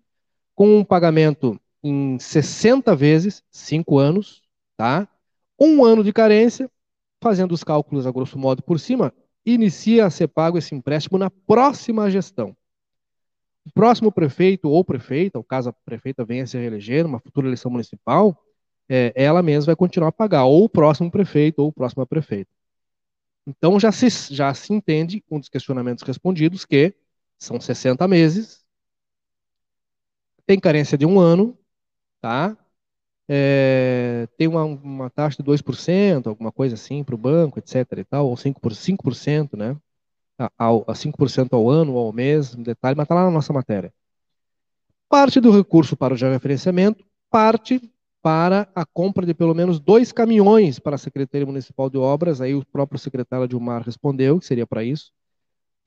com 0.56 0.78
um 0.78 0.84
pagamento 0.84 1.60
em 1.84 2.18
60 2.20 2.96
vezes, 2.96 3.44
5 3.52 3.98
anos, 3.98 4.42
tá? 4.78 5.08
Um 5.60 5.84
ano 5.84 6.04
de 6.04 6.14
carência, 6.14 6.70
fazendo 7.22 7.52
os 7.52 7.64
cálculos 7.64 8.08
a 8.08 8.12
grosso 8.12 8.38
modo 8.38 8.64
por 8.64 8.80
cima, 8.80 9.14
inicia 9.46 10.06
a 10.06 10.10
ser 10.10 10.28
pago 10.28 10.58
esse 10.58 10.74
empréstimo 10.74 11.18
na 11.18 11.30
próxima 11.30 12.10
gestão. 12.10 12.56
Próximo 13.74 14.12
prefeito 14.12 14.70
ou 14.70 14.84
prefeita, 14.84 15.40
o 15.40 15.44
caso 15.44 15.70
a 15.70 15.74
prefeita 15.74 16.26
venha 16.26 16.44
a 16.44 16.48
se 16.48 16.58
reeleger 16.58 17.04
numa 17.04 17.20
futura 17.20 17.48
eleição 17.48 17.72
municipal, 17.72 18.38
é, 18.88 19.14
ela 19.16 19.44
mesma 19.44 19.68
vai 19.68 19.76
continuar 19.76 20.10
a 20.10 20.12
pagar, 20.12 20.46
ou 20.46 20.64
o 20.64 20.70
próximo 20.70 21.12
prefeito, 21.12 21.60
ou 21.60 21.70
o 21.70 21.74
próximo 21.74 22.06
prefeito. 22.06 22.50
Então 23.46 23.80
já 23.80 23.92
se, 23.92 24.10
já 24.34 24.54
se 24.54 24.74
entende, 24.74 25.24
um 25.30 25.40
dos 25.40 25.50
questionamentos 25.50 26.04
respondidos, 26.04 26.66
que 26.66 26.94
são 27.38 27.60
60 27.60 28.08
meses, 28.08 28.66
tem 30.46 30.60
carência 30.60 30.98
de 30.98 31.06
um 31.06 31.20
ano, 31.20 31.58
tá? 32.22 32.58
É, 33.28 34.28
tem 34.38 34.48
uma, 34.48 34.64
uma, 34.64 35.10
taxa 35.10 35.38
de 35.38 35.44
2%, 35.44 36.28
alguma 36.28 36.52
coisa 36.52 36.74
assim, 36.74 37.04
para 37.04 37.14
o 37.14 37.18
banco, 37.18 37.60
etc. 37.60 38.00
e 38.00 38.04
tal, 38.04 38.28
ou 38.28 38.36
5%, 38.36 38.60
por, 38.60 38.74
5% 38.74 39.56
né? 39.56 39.78
A, 40.40 40.46
a, 40.58 40.68
a 40.70 40.96
5% 40.96 41.54
ao 41.54 41.70
ano 41.70 41.94
ou 41.94 42.08
ao 42.08 42.14
mês, 42.14 42.56
um 42.56 42.64
detalhe, 42.64 42.96
mas 42.96 43.04
está 43.04 43.14
lá 43.14 43.26
na 43.26 43.32
nossa 43.32 43.54
matéria. 43.54 43.94
Parte 45.10 45.42
do 45.42 45.52
recurso 45.52 45.98
para 45.98 46.14
o 46.14 46.18
georreferenciamento, 46.18 47.04
parte 47.30 47.92
para 48.22 48.70
a 48.76 48.86
compra 48.86 49.26
de 49.26 49.34
pelo 49.34 49.54
menos 49.54 49.80
dois 49.80 50.12
caminhões 50.12 50.80
para 50.80 50.96
a 50.96 50.98
Secretaria 50.98 51.46
Municipal 51.46 51.90
de 51.90 51.98
Obras, 51.98 52.42
aí 52.42 52.54
o 52.54 52.66
próprio 52.66 53.00
secretário 53.00 53.48
Dilmar 53.48 53.84
respondeu 53.84 54.40
que 54.40 54.46
seria 54.46 54.68
para 54.68 54.84
isso. 54.84 55.12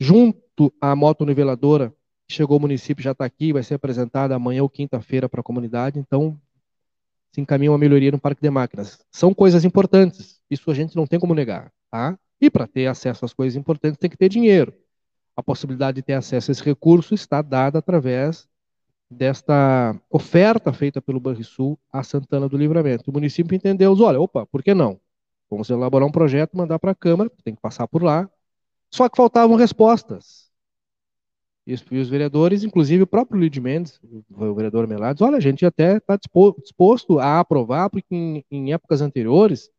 Junto 0.01 0.73
à 0.81 0.97
moto 0.97 1.25
niveladora, 1.25 1.95
que 2.27 2.35
chegou 2.35 2.57
ao 2.57 2.61
município, 2.61 3.03
já 3.03 3.13
está 3.13 3.25
aqui, 3.25 3.53
vai 3.53 3.63
ser 3.63 3.75
apresentada 3.75 4.35
amanhã 4.35 4.63
ou 4.63 4.69
quinta-feira 4.69 5.29
para 5.29 5.41
a 5.41 5.45
comunidade, 5.45 5.99
então 5.99 6.39
se 7.33 7.41
encaminha 7.41 7.71
uma 7.71 7.79
melhoria 7.79 8.11
no 8.11 8.19
parque 8.19 8.43
de 8.43 8.51
máquinas. 8.51 8.99
São 9.11 9.33
coisas 9.33 9.65
importantes, 9.65 10.41
isso 10.51 10.71
a 10.71 10.75
gente 10.75 10.97
não 10.97 11.07
tem 11.07 11.21
como 11.21 11.35
negar, 11.35 11.73
tá? 11.91 12.19
E 12.43 12.51
para 12.51 12.67
ter 12.67 12.89
acesso 12.89 13.25
às 13.25 13.33
coisas 13.33 13.57
importantes 13.57 13.97
tem 13.99 14.11
que 14.11 14.17
ter 14.17 14.29
dinheiro. 14.29 14.75
A 15.37 15.43
possibilidade 15.45 15.95
de 15.95 16.03
ter 16.03 16.15
acesso 16.15 16.51
a 16.51 16.53
esse 16.53 16.63
recurso 16.65 17.15
está 17.15 17.41
dada 17.41 17.79
através 17.79 18.49
desta 19.09 19.97
oferta 20.11 20.73
feita 20.73 21.01
pelo 21.01 21.21
Banrisul 21.21 21.79
a 21.93 22.03
Santana 22.03 22.49
do 22.49 22.57
Livramento. 22.57 23.11
O 23.11 23.13
município 23.13 23.55
entendeu, 23.55 23.97
olha, 23.97 24.21
opa, 24.21 24.45
por 24.45 24.61
que 24.61 24.75
não? 24.75 24.99
Vamos 25.49 25.71
elaborar 25.71 26.09
um 26.09 26.11
projeto, 26.11 26.57
mandar 26.57 26.81
para 26.81 26.91
a 26.91 26.95
Câmara, 26.97 27.31
tem 27.45 27.55
que 27.55 27.61
passar 27.61 27.87
por 27.87 28.03
lá. 28.03 28.29
Só 28.91 29.09
que 29.09 29.17
faltavam 29.17 29.57
respostas. 29.57 30.51
E 31.65 31.75
os 31.75 32.09
vereadores, 32.09 32.65
inclusive 32.65 33.05
o 33.05 33.07
próprio 33.07 33.39
Luiz 33.39 33.57
Mendes, 33.57 34.01
o 34.29 34.55
vereador 34.55 34.89
Melades, 34.89 35.23
olha, 35.23 35.37
a 35.37 35.41
gente 35.41 35.65
até 35.65 35.99
está 35.99 36.19
disposto 36.61 37.21
a 37.21 37.39
aprovar, 37.39 37.89
porque 37.89 38.13
em, 38.13 38.45
em 38.51 38.73
épocas 38.73 39.01
anteriores 39.01 39.71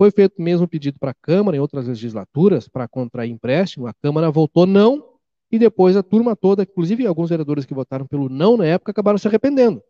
foi 0.00 0.10
feito 0.10 0.40
mesmo 0.40 0.66
pedido 0.66 0.98
para 0.98 1.10
a 1.10 1.14
Câmara, 1.14 1.58
em 1.58 1.60
outras 1.60 1.86
legislaturas, 1.86 2.66
para 2.66 2.88
contrair 2.88 3.30
empréstimo, 3.30 3.86
a 3.86 3.92
Câmara 3.92 4.30
voltou 4.30 4.64
não, 4.64 5.10
e 5.52 5.58
depois 5.58 5.94
a 5.94 6.02
turma 6.02 6.34
toda, 6.34 6.62
inclusive 6.62 7.06
alguns 7.06 7.28
vereadores 7.28 7.66
que 7.66 7.74
votaram 7.74 8.06
pelo 8.06 8.26
não 8.30 8.56
na 8.56 8.64
época, 8.64 8.92
acabaram 8.92 9.18
se 9.18 9.28
arrependendo. 9.28 9.82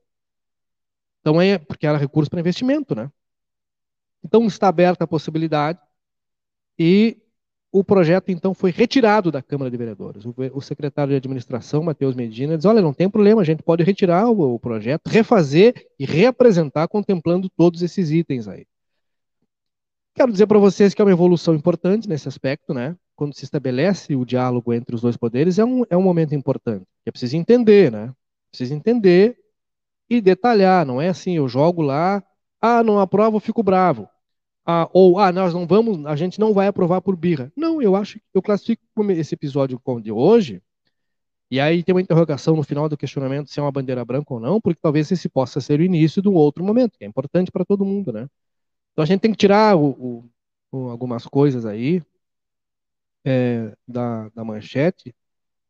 Então 1.21 1.41
é 1.41 1.59
porque 1.59 1.87
era 1.87 1.97
recurso 1.97 2.29
para 2.29 2.41
investimento, 2.41 2.93
né? 2.93 3.09
Então 4.25 4.45
está 4.47 4.67
aberta 4.67 5.05
a 5.05 5.07
possibilidade 5.07 5.79
e 6.77 7.17
o 7.71 7.85
projeto 7.85 8.33
então 8.33 8.53
foi 8.53 8.73
retirado 8.73 9.31
da 9.31 9.41
Câmara 9.41 9.71
de 9.71 9.77
Vereadores. 9.77 10.25
O, 10.53 10.61
secretário 10.61 11.13
de 11.13 11.19
administração, 11.19 11.85
Matheus 11.85 12.17
Medina, 12.17 12.57
diz: 12.57 12.67
olha, 12.67 12.83
não 12.83 12.93
tem 12.93 13.09
problema, 13.09 13.43
a 13.43 13.45
gente 13.45 13.63
pode 13.63 13.85
retirar 13.85 14.29
o 14.29 14.59
projeto, 14.59 15.07
refazer 15.07 15.87
e 16.01 16.05
reapresentar 16.05 16.89
contemplando 16.89 17.49
todos 17.49 17.81
esses 17.81 18.11
itens 18.11 18.49
aí. 18.49 18.67
Quero 20.15 20.33
dizer 20.33 20.47
para 20.47 20.59
vocês 20.59 20.93
que 20.93 21.01
é 21.01 21.05
uma 21.05 21.11
evolução 21.11 21.55
importante 21.55 22.09
nesse 22.09 22.29
aspecto, 22.29 22.75
né? 22.75 22.97
quando 23.21 23.35
se 23.35 23.45
estabelece 23.45 24.17
o 24.17 24.25
diálogo 24.25 24.73
entre 24.73 24.95
os 24.95 25.03
dois 25.03 25.15
poderes, 25.15 25.59
é 25.59 25.65
um, 25.65 25.85
é 25.91 25.95
um 25.95 26.01
momento 26.01 26.35
importante. 26.35 26.87
É 27.05 27.11
preciso 27.11 27.37
entender, 27.37 27.93
né? 27.93 28.15
Precisa 28.51 28.75
entender 28.75 29.37
e 30.09 30.23
detalhar. 30.23 30.87
Não 30.87 31.03
é 31.03 31.11
assim, 31.11 31.37
eu 31.37 31.47
jogo 31.47 31.83
lá, 31.83 32.25
ah, 32.63 32.83
não 32.83 32.99
aprovo, 32.99 33.39
fico 33.39 33.63
bravo. 33.63 34.09
ah, 34.65 34.89
ou 34.95 35.19
ah, 35.19 35.31
nós 35.33 35.53
não 35.53 35.67
vamos, 35.67 36.07
a 36.07 36.17
gente 36.17 36.41
não 36.41 36.55
vai 36.55 36.67
aprovar 36.67 37.03
por 37.03 37.15
birra. 37.15 37.53
Não, 37.55 37.83
eu 37.83 37.95
acho 37.95 38.19
que 38.19 38.25
eu 38.33 38.41
classifico 38.41 38.83
esse 39.11 39.35
episódio 39.35 39.79
como 39.79 40.01
de 40.01 40.11
hoje. 40.11 40.63
E 41.51 41.61
aí 41.61 41.83
tem 41.83 41.95
uma 41.95 42.01
interrogação 42.01 42.57
no 42.57 42.63
final 42.63 42.89
do 42.89 42.97
questionamento 42.97 43.51
se 43.51 43.61
é 43.61 43.63
uma 43.63 43.73
bandeira 43.73 44.03
branca 44.03 44.33
ou 44.33 44.41
não, 44.41 44.61
porque 44.63 44.81
talvez 44.81 45.13
esse 45.13 45.29
possa 45.29 45.61
ser 45.61 45.81
o 45.81 45.83
início 45.85 46.23
de 46.23 46.29
um 46.29 46.35
outro 46.35 46.65
momento, 46.65 46.97
que 46.99 47.05
é 47.05 47.09
importante 47.09 47.53
para 47.53 47.67
todo 47.67 47.85
mundo, 47.85 48.13
né? 48.13 48.29
Então 49.01 49.05
a 49.05 49.07
gente 49.07 49.21
tem 49.23 49.33
que 49.33 49.39
tirar 49.39 49.79
o, 49.79 50.31
o, 50.71 50.91
algumas 50.91 51.25
coisas 51.25 51.65
aí 51.65 52.03
é, 53.25 53.75
da, 53.89 54.29
da 54.35 54.45
manchete 54.45 55.15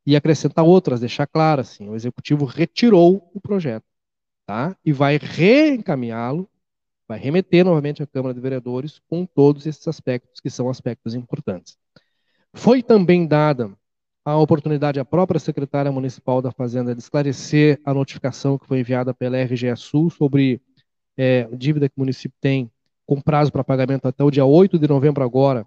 e 0.05 0.17
acrescentar 0.17 0.65
outras, 0.65 0.99
deixar 0.99 1.25
claro 1.27 1.61
assim, 1.61 1.87
o 1.87 1.95
executivo 1.95 2.43
retirou 2.43 3.31
o 3.33 3.39
projeto, 3.39 3.85
tá? 4.45 4.75
E 4.83 4.91
vai 4.91 5.17
reencaminhá-lo, 5.17 6.49
vai 7.07 7.17
remeter 7.17 7.63
novamente 7.63 8.03
à 8.03 8.05
Câmara 8.05 8.33
de 8.33 8.41
Vereadores 8.41 8.99
com 9.07 9.25
todos 9.25 9.65
esses 9.65 9.87
aspectos 9.87 10.41
que 10.41 10.49
são 10.49 10.69
aspectos 10.69 11.15
importantes. 11.15 11.77
Foi 12.53 12.83
também 12.83 13.25
dada 13.25 13.71
a 14.25 14.35
oportunidade 14.35 14.99
à 14.99 15.05
própria 15.05 15.39
secretária 15.39 15.89
municipal 15.89 16.41
da 16.41 16.51
Fazenda 16.51 16.93
de 16.93 16.99
esclarecer 16.99 17.79
a 17.85 17.93
notificação 17.93 18.57
que 18.57 18.67
foi 18.67 18.81
enviada 18.81 19.13
pela 19.13 19.37
RGE 19.37 19.73
Sul 19.77 20.09
sobre 20.09 20.61
é, 21.15 21.43
dívida 21.55 21.87
que 21.87 21.95
o 21.95 22.01
município 22.01 22.37
tem 22.41 22.69
com 23.05 23.21
prazo 23.21 23.51
para 23.51 23.63
pagamento 23.63 24.07
até 24.07 24.23
o 24.23 24.31
dia 24.31 24.45
8 24.45 24.79
de 24.79 24.87
novembro 24.87 25.23
agora, 25.23 25.65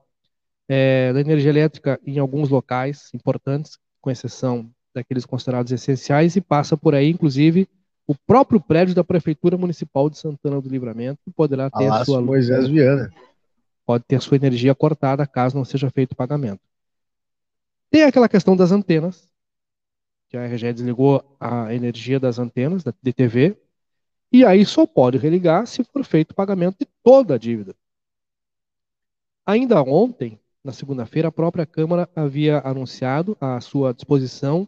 é, 0.68 1.12
da 1.12 1.20
energia 1.20 1.50
elétrica 1.50 2.00
em 2.06 2.18
alguns 2.18 2.48
locais 2.48 3.10
importantes, 3.12 3.78
com 4.00 4.10
exceção 4.10 4.70
daqueles 4.94 5.26
considerados 5.26 5.72
essenciais, 5.72 6.36
e 6.36 6.40
passa 6.40 6.76
por 6.76 6.94
aí, 6.94 7.10
inclusive, 7.10 7.68
o 8.06 8.14
próprio 8.14 8.60
prédio 8.60 8.94
da 8.94 9.02
Prefeitura 9.02 9.56
Municipal 9.56 10.08
de 10.08 10.18
Santana 10.18 10.60
do 10.60 10.68
Livramento, 10.68 11.20
que 11.24 11.30
poderá 11.30 11.70
ter 11.70 11.90
a 11.90 12.04
sua 12.04 12.20
Moisés 12.20 12.68
Viana. 12.68 13.10
pode 13.84 14.04
ter 14.04 14.20
sua 14.20 14.36
energia 14.36 14.74
cortada 14.74 15.26
caso 15.26 15.56
não 15.56 15.64
seja 15.64 15.90
feito 15.90 16.12
o 16.12 16.16
pagamento. 16.16 16.60
Tem 17.90 18.02
aquela 18.02 18.28
questão 18.28 18.56
das 18.56 18.72
antenas, 18.72 19.28
que 20.28 20.36
a 20.36 20.46
RGE 20.46 20.72
desligou 20.72 21.24
a 21.38 21.72
energia 21.74 22.18
das 22.18 22.38
antenas 22.38 22.82
de 22.82 23.12
TV, 23.12 23.56
e 24.34 24.44
aí 24.44 24.66
só 24.66 24.84
pode 24.84 25.16
religar 25.16 25.64
se 25.64 25.84
for 25.84 26.02
feito 26.02 26.32
o 26.32 26.34
pagamento 26.34 26.78
de 26.80 26.88
toda 27.04 27.36
a 27.36 27.38
dívida. 27.38 27.72
Ainda 29.46 29.80
ontem, 29.80 30.40
na 30.64 30.72
segunda-feira, 30.72 31.28
a 31.28 31.32
própria 31.32 31.64
Câmara 31.64 32.10
havia 32.16 32.58
anunciado 32.64 33.36
a 33.40 33.60
sua 33.60 33.94
disposição 33.94 34.66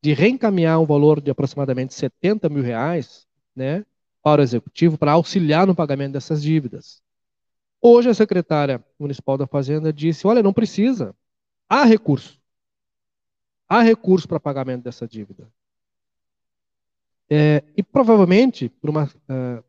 de 0.00 0.14
reencaminhar 0.14 0.80
um 0.80 0.86
valor 0.86 1.20
de 1.20 1.30
aproximadamente 1.30 1.92
70 1.92 2.48
mil 2.48 2.62
reais 2.62 3.26
né, 3.54 3.84
para 4.22 4.40
o 4.40 4.44
Executivo 4.44 4.96
para 4.96 5.12
auxiliar 5.12 5.66
no 5.66 5.74
pagamento 5.74 6.14
dessas 6.14 6.42
dívidas. 6.42 7.02
Hoje, 7.82 8.08
a 8.08 8.14
secretária 8.14 8.82
municipal 8.98 9.36
da 9.36 9.46
Fazenda 9.46 9.92
disse: 9.92 10.26
olha, 10.26 10.42
não 10.42 10.54
precisa, 10.54 11.14
há 11.68 11.84
recurso. 11.84 12.40
Há 13.68 13.82
recurso 13.82 14.26
para 14.26 14.40
pagamento 14.40 14.84
dessa 14.84 15.06
dívida. 15.06 15.46
É, 17.30 17.62
e 17.76 17.82
provavelmente, 17.82 18.68
por, 18.68 18.90
uma, 18.90 19.04
uh, 19.04 19.64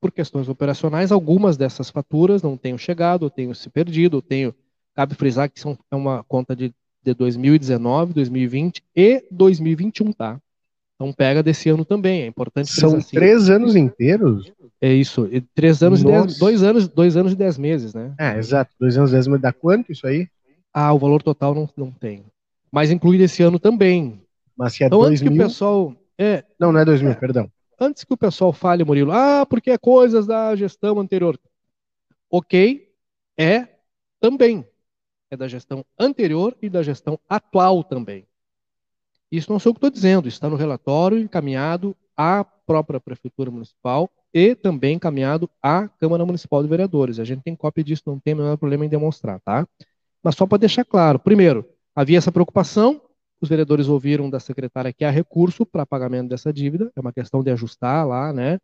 por 0.00 0.12
questões 0.12 0.48
operacionais, 0.48 1.10
algumas 1.10 1.56
dessas 1.56 1.90
faturas 1.90 2.42
não 2.42 2.56
tenham 2.56 2.76
chegado, 2.76 3.22
ou 3.24 3.30
tenham 3.30 3.54
se 3.54 3.70
perdido, 3.70 4.14
ou 4.14 4.22
tenham 4.22 4.54
Cabe 4.96 5.14
frisar 5.14 5.50
que 5.50 5.60
são, 5.60 5.78
é 5.90 5.94
uma 5.94 6.24
conta 6.24 6.56
de, 6.56 6.74
de 7.04 7.12
2019, 7.12 8.14
2020 8.14 8.82
e 8.96 9.22
2021, 9.30 10.10
tá? 10.10 10.40
Então 10.94 11.12
pega 11.12 11.42
desse 11.42 11.68
ano 11.68 11.84
também, 11.84 12.22
é 12.22 12.26
importante. 12.26 12.72
São 12.72 12.96
assim. 12.96 13.14
três 13.14 13.50
anos 13.50 13.76
inteiros? 13.76 14.50
É 14.80 14.90
isso, 14.90 15.28
e 15.30 15.42
três 15.42 15.82
anos 15.82 16.02
Nossa. 16.02 16.16
e 16.16 16.26
dez, 16.28 16.38
dois 16.38 16.62
anos, 16.62 16.88
dois 16.88 17.14
anos 17.14 17.32
e 17.32 17.36
dez 17.36 17.58
meses, 17.58 17.92
né? 17.92 18.14
É, 18.18 18.38
exato, 18.38 18.72
dois 18.80 18.96
anos 18.96 19.10
e 19.10 19.12
dez 19.12 19.26
meses, 19.26 19.42
dá 19.42 19.52
quanto 19.52 19.92
isso 19.92 20.06
aí? 20.06 20.28
Ah, 20.72 20.94
o 20.94 20.98
valor 20.98 21.22
total 21.22 21.54
não, 21.54 21.68
não 21.76 21.90
tem. 21.90 22.24
Mas 22.72 22.90
inclui 22.90 23.18
desse 23.18 23.42
ano 23.42 23.58
também. 23.58 24.18
Mas 24.56 24.72
se 24.72 24.82
é 24.82 24.86
então, 24.86 25.02
antes 25.02 25.20
mil... 25.20 25.32
que 25.32 25.38
o 25.38 25.42
pessoal... 25.42 25.94
É, 26.18 26.44
não, 26.58 26.72
não 26.72 26.80
é 26.80 26.84
dois 26.84 27.02
mil, 27.02 27.12
é, 27.12 27.14
perdão. 27.14 27.50
Antes 27.78 28.04
que 28.04 28.14
o 28.14 28.16
pessoal 28.16 28.52
fale, 28.52 28.84
Murilo, 28.84 29.12
ah, 29.12 29.44
porque 29.44 29.70
é 29.70 29.78
coisas 29.78 30.26
da 30.26 30.54
gestão 30.56 30.98
anterior. 30.98 31.38
Ok, 32.30 32.90
é 33.38 33.68
também 34.18 34.66
é 35.30 35.36
da 35.36 35.48
gestão 35.48 35.84
anterior 35.98 36.56
e 36.62 36.68
da 36.68 36.82
gestão 36.82 37.18
atual 37.28 37.82
também. 37.84 38.26
Isso 39.30 39.50
não 39.50 39.58
sou 39.58 39.70
o 39.70 39.74
que 39.74 39.78
estou 39.78 39.90
dizendo, 39.90 40.28
está 40.28 40.48
no 40.48 40.56
relatório 40.56 41.18
encaminhado 41.18 41.96
à 42.16 42.44
própria 42.44 43.00
Prefeitura 43.00 43.50
Municipal 43.50 44.08
e 44.32 44.54
também 44.54 44.96
encaminhado 44.96 45.50
à 45.62 45.88
Câmara 45.88 46.24
Municipal 46.24 46.62
de 46.62 46.68
Vereadores. 46.68 47.18
A 47.18 47.24
gente 47.24 47.42
tem 47.42 47.56
cópia 47.56 47.82
disso, 47.82 48.02
não 48.06 48.18
tem 48.20 48.34
o 48.34 48.36
menor 48.36 48.56
problema 48.56 48.86
em 48.86 48.88
demonstrar, 48.88 49.40
tá? 49.40 49.66
Mas 50.22 50.36
só 50.36 50.46
para 50.46 50.58
deixar 50.58 50.84
claro, 50.84 51.18
primeiro, 51.18 51.68
havia 51.94 52.18
essa 52.18 52.32
preocupação, 52.32 53.00
os 53.40 53.48
vereadores 53.48 53.88
ouviram 53.88 54.30
da 54.30 54.40
secretária 54.40 54.92
que 54.92 55.04
há 55.04 55.10
recurso 55.10 55.66
para 55.66 55.86
pagamento 55.86 56.28
dessa 56.28 56.52
dívida, 56.52 56.90
é 56.96 57.00
uma 57.00 57.12
questão 57.12 57.42
de 57.42 57.50
ajustar 57.50 58.06
lá, 58.06 58.32
né? 58.32 58.58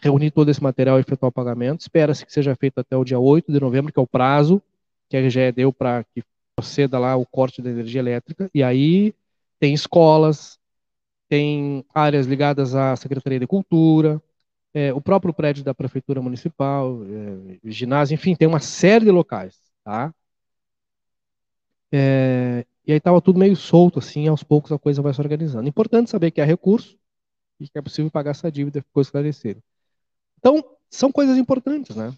Reunir 0.00 0.30
todo 0.30 0.50
esse 0.50 0.62
material 0.62 0.98
e 0.98 1.00
efetuar 1.00 1.28
o 1.28 1.32
pagamento. 1.32 1.80
Espera-se 1.80 2.24
que 2.24 2.32
seja 2.32 2.54
feito 2.54 2.78
até 2.78 2.96
o 2.96 3.04
dia 3.04 3.18
8 3.18 3.52
de 3.52 3.60
novembro, 3.60 3.92
que 3.92 3.98
é 3.98 4.02
o 4.02 4.06
prazo 4.06 4.62
que 5.08 5.16
a 5.16 5.20
RGE 5.20 5.52
deu 5.52 5.72
para 5.72 6.04
que 6.04 6.22
proceda 6.54 6.98
lá 6.98 7.16
o 7.16 7.24
corte 7.24 7.62
da 7.62 7.70
energia 7.70 8.00
elétrica, 8.00 8.50
e 8.52 8.62
aí 8.62 9.14
tem 9.60 9.72
escolas, 9.72 10.58
tem 11.28 11.84
áreas 11.94 12.26
ligadas 12.26 12.74
à 12.74 12.96
Secretaria 12.96 13.38
de 13.38 13.46
Cultura, 13.46 14.20
é, 14.74 14.92
o 14.92 15.00
próprio 15.00 15.32
prédio 15.32 15.64
da 15.64 15.74
Prefeitura 15.74 16.20
Municipal, 16.20 17.00
é, 17.04 17.58
ginásio, 17.70 18.14
enfim, 18.14 18.34
tem 18.34 18.48
uma 18.48 18.60
série 18.60 19.04
de 19.04 19.10
locais, 19.10 19.56
tá? 19.84 20.12
É, 21.92 22.66
e 22.88 22.92
aí 22.92 22.98
estava 22.98 23.20
tudo 23.20 23.38
meio 23.38 23.54
solto, 23.54 24.00
assim, 24.00 24.26
aos 24.26 24.42
poucos 24.42 24.72
a 24.72 24.78
coisa 24.78 25.00
vai 25.00 25.14
se 25.14 25.20
organizando. 25.20 25.68
Importante 25.68 26.10
saber 26.10 26.32
que 26.32 26.40
há 26.40 26.44
recurso 26.44 26.98
e 27.60 27.68
que 27.68 27.78
é 27.78 27.82
possível 27.82 28.10
pagar 28.10 28.32
essa 28.32 28.50
dívida, 28.50 28.82
ficou 28.82 29.00
esclarecido. 29.00 29.62
Então, 30.38 30.64
são 30.90 31.12
coisas 31.12 31.36
importantes, 31.36 31.94
né? 31.94 32.14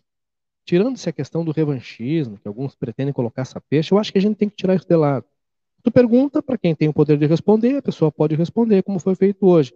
tirando-se 0.70 1.08
a 1.08 1.12
questão 1.12 1.44
do 1.44 1.50
revanchismo, 1.50 2.38
que 2.38 2.46
alguns 2.46 2.76
pretendem 2.76 3.12
colocar 3.12 3.42
essa 3.42 3.60
peixe, 3.60 3.92
eu 3.92 3.98
acho 3.98 4.12
que 4.12 4.18
a 4.18 4.20
gente 4.20 4.36
tem 4.36 4.48
que 4.48 4.54
tirar 4.54 4.76
isso 4.76 4.86
de 4.86 4.94
lado. 4.94 5.24
Tu 5.82 5.90
pergunta 5.90 6.40
para 6.40 6.56
quem 6.56 6.76
tem 6.76 6.88
o 6.88 6.92
poder 6.92 7.18
de 7.18 7.26
responder, 7.26 7.78
a 7.78 7.82
pessoa 7.82 8.12
pode 8.12 8.36
responder, 8.36 8.82
como 8.84 9.00
foi 9.00 9.16
feito 9.16 9.44
hoje. 9.46 9.74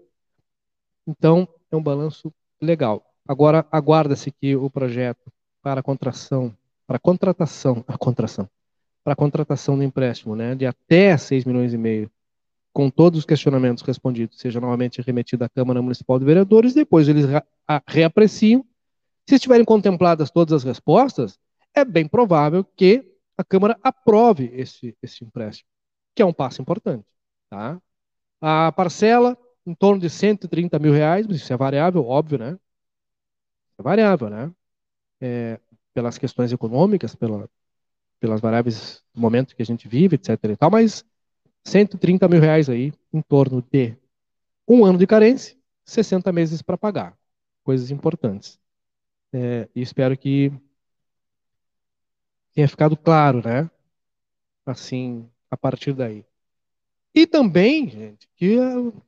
Então, 1.04 1.48
é 1.68 1.74
um 1.74 1.82
balanço 1.82 2.32
legal. 2.60 3.04
Agora, 3.26 3.66
aguarda-se 3.72 4.30
que 4.30 4.54
o 4.54 4.70
projeto 4.70 5.32
para 5.60 5.82
contração, 5.82 6.56
para 6.86 6.98
contratação, 7.00 7.82
a 7.88 7.98
contração, 7.98 8.48
para 9.04 9.12
a 9.12 9.16
contratação 9.16 9.76
do 9.76 9.84
empréstimo, 9.84 10.34
né, 10.34 10.54
de 10.54 10.64
até 10.64 11.16
6 11.16 11.44
milhões 11.44 11.74
e 11.74 11.78
meio, 11.78 12.10
com 12.72 12.90
todos 12.90 13.20
os 13.20 13.26
questionamentos 13.26 13.84
respondidos, 13.84 14.40
seja 14.40 14.60
novamente 14.60 15.00
remetido 15.02 15.44
à 15.44 15.48
Câmara 15.48 15.80
Municipal 15.80 16.18
de 16.18 16.24
Vereadores, 16.24 16.74
depois 16.74 17.06
eles 17.06 17.26
reapreciam 17.86 18.64
se 19.28 19.36
estiverem 19.36 19.64
contempladas 19.64 20.30
todas 20.30 20.52
as 20.52 20.64
respostas, 20.64 21.38
é 21.74 21.84
bem 21.84 22.06
provável 22.06 22.64
que 22.64 23.14
a 23.36 23.44
Câmara 23.44 23.78
aprove 23.82 24.50
esse, 24.54 24.96
esse 25.02 25.24
empréstimo, 25.24 25.68
que 26.14 26.22
é 26.22 26.26
um 26.26 26.32
passo 26.32 26.62
importante. 26.62 27.04
Tá? 27.48 27.80
A 28.40 28.72
parcela, 28.72 29.36
em 29.66 29.74
torno 29.74 30.00
de 30.00 30.10
130 30.10 30.78
mil 30.78 30.92
reais, 30.92 31.26
isso 31.28 31.52
é 31.52 31.56
variável, 31.56 32.04
óbvio, 32.06 32.38
né? 32.38 32.58
É 33.78 33.82
variável, 33.82 34.28
né? 34.28 34.52
É, 35.20 35.58
pelas 35.94 36.18
questões 36.18 36.52
econômicas, 36.52 37.14
pela, 37.14 37.48
pelas 38.24 38.40
variáveis 38.40 39.02
do 39.12 39.20
momento 39.20 39.54
que 39.54 39.60
a 39.60 39.66
gente 39.66 39.86
vive, 39.86 40.14
etc. 40.14 40.30
E 40.44 40.56
tal, 40.56 40.70
mas 40.70 41.04
130 41.62 42.26
mil 42.26 42.40
reais 42.40 42.70
aí, 42.70 42.90
em 43.12 43.20
torno 43.20 43.62
de 43.70 43.94
um 44.66 44.82
ano 44.82 44.96
de 44.96 45.06
carência, 45.06 45.54
60 45.84 46.32
meses 46.32 46.62
para 46.62 46.78
pagar. 46.78 47.14
Coisas 47.62 47.90
importantes. 47.90 48.58
É, 49.30 49.68
e 49.74 49.82
espero 49.82 50.16
que 50.16 50.50
tenha 52.54 52.66
ficado 52.66 52.96
claro, 52.96 53.42
né? 53.46 53.70
Assim, 54.64 55.28
a 55.50 55.56
partir 55.56 55.92
daí. 55.92 56.24
E 57.14 57.26
também, 57.26 57.90
gente, 57.90 58.26
que 58.36 58.56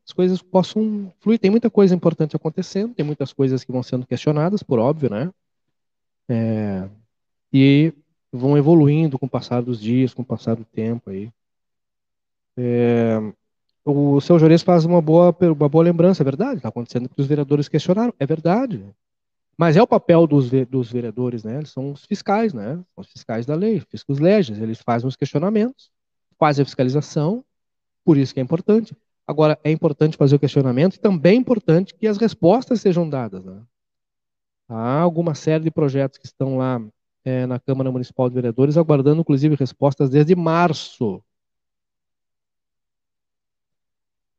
as 0.04 0.12
coisas 0.12 0.42
possam 0.42 1.10
fluir. 1.20 1.38
Tem 1.38 1.50
muita 1.50 1.70
coisa 1.70 1.94
importante 1.94 2.36
acontecendo, 2.36 2.92
tem 2.92 3.04
muitas 3.04 3.32
coisas 3.32 3.64
que 3.64 3.72
vão 3.72 3.82
sendo 3.82 4.06
questionadas, 4.06 4.62
por 4.62 4.78
óbvio, 4.78 5.08
né? 5.08 5.32
É, 6.28 6.86
e 7.50 7.94
vão 8.36 8.56
evoluindo 8.56 9.18
com 9.18 9.26
o 9.26 9.30
passar 9.30 9.62
dos 9.62 9.80
dias, 9.80 10.14
com 10.14 10.22
o 10.22 10.24
passar 10.24 10.56
do 10.56 10.64
tempo 10.64 11.10
aí. 11.10 11.30
É, 12.56 13.20
o 13.84 14.20
seu 14.20 14.38
Jores 14.38 14.62
faz 14.62 14.84
uma 14.84 15.00
boa, 15.00 15.34
uma 15.40 15.68
boa 15.68 15.84
lembrança, 15.84 16.22
é 16.22 16.24
verdade, 16.24 16.56
está 16.56 16.68
acontecendo 16.68 17.08
que 17.08 17.20
os 17.20 17.26
vereadores 17.26 17.68
questionaram, 17.68 18.12
é 18.18 18.26
verdade. 18.26 18.84
Mas 19.56 19.76
é 19.76 19.82
o 19.82 19.86
papel 19.86 20.26
dos, 20.26 20.50
dos 20.68 20.90
vereadores, 20.90 21.42
né? 21.42 21.58
Eles 21.58 21.70
são 21.70 21.92
os 21.92 22.04
fiscais, 22.04 22.52
né? 22.52 22.78
Os 22.96 23.06
fiscais 23.08 23.46
da 23.46 23.54
lei, 23.54 23.80
fiscos 23.80 24.18
leges. 24.18 24.58
Eles 24.58 24.80
fazem 24.82 25.08
os 25.08 25.16
questionamentos, 25.16 25.90
fazem 26.38 26.62
a 26.62 26.66
fiscalização, 26.66 27.42
por 28.04 28.18
isso 28.18 28.34
que 28.34 28.40
é 28.40 28.42
importante. 28.42 28.94
Agora, 29.26 29.58
é 29.64 29.70
importante 29.70 30.16
fazer 30.16 30.36
o 30.36 30.38
questionamento 30.38 30.96
e 30.96 31.00
também 31.00 31.36
é 31.36 31.40
importante 31.40 31.94
que 31.94 32.06
as 32.06 32.18
respostas 32.18 32.80
sejam 32.80 33.08
dadas. 33.08 33.44
Né? 33.44 33.62
Há 34.68 35.00
alguma 35.00 35.34
série 35.34 35.64
de 35.64 35.70
projetos 35.70 36.18
que 36.18 36.26
estão 36.26 36.58
lá 36.58 36.80
é, 37.26 37.44
na 37.44 37.58
Câmara 37.58 37.90
Municipal 37.90 38.28
de 38.28 38.36
Vereadores, 38.36 38.76
aguardando 38.76 39.20
inclusive 39.20 39.56
respostas 39.56 40.08
desde 40.08 40.36
março. 40.36 41.20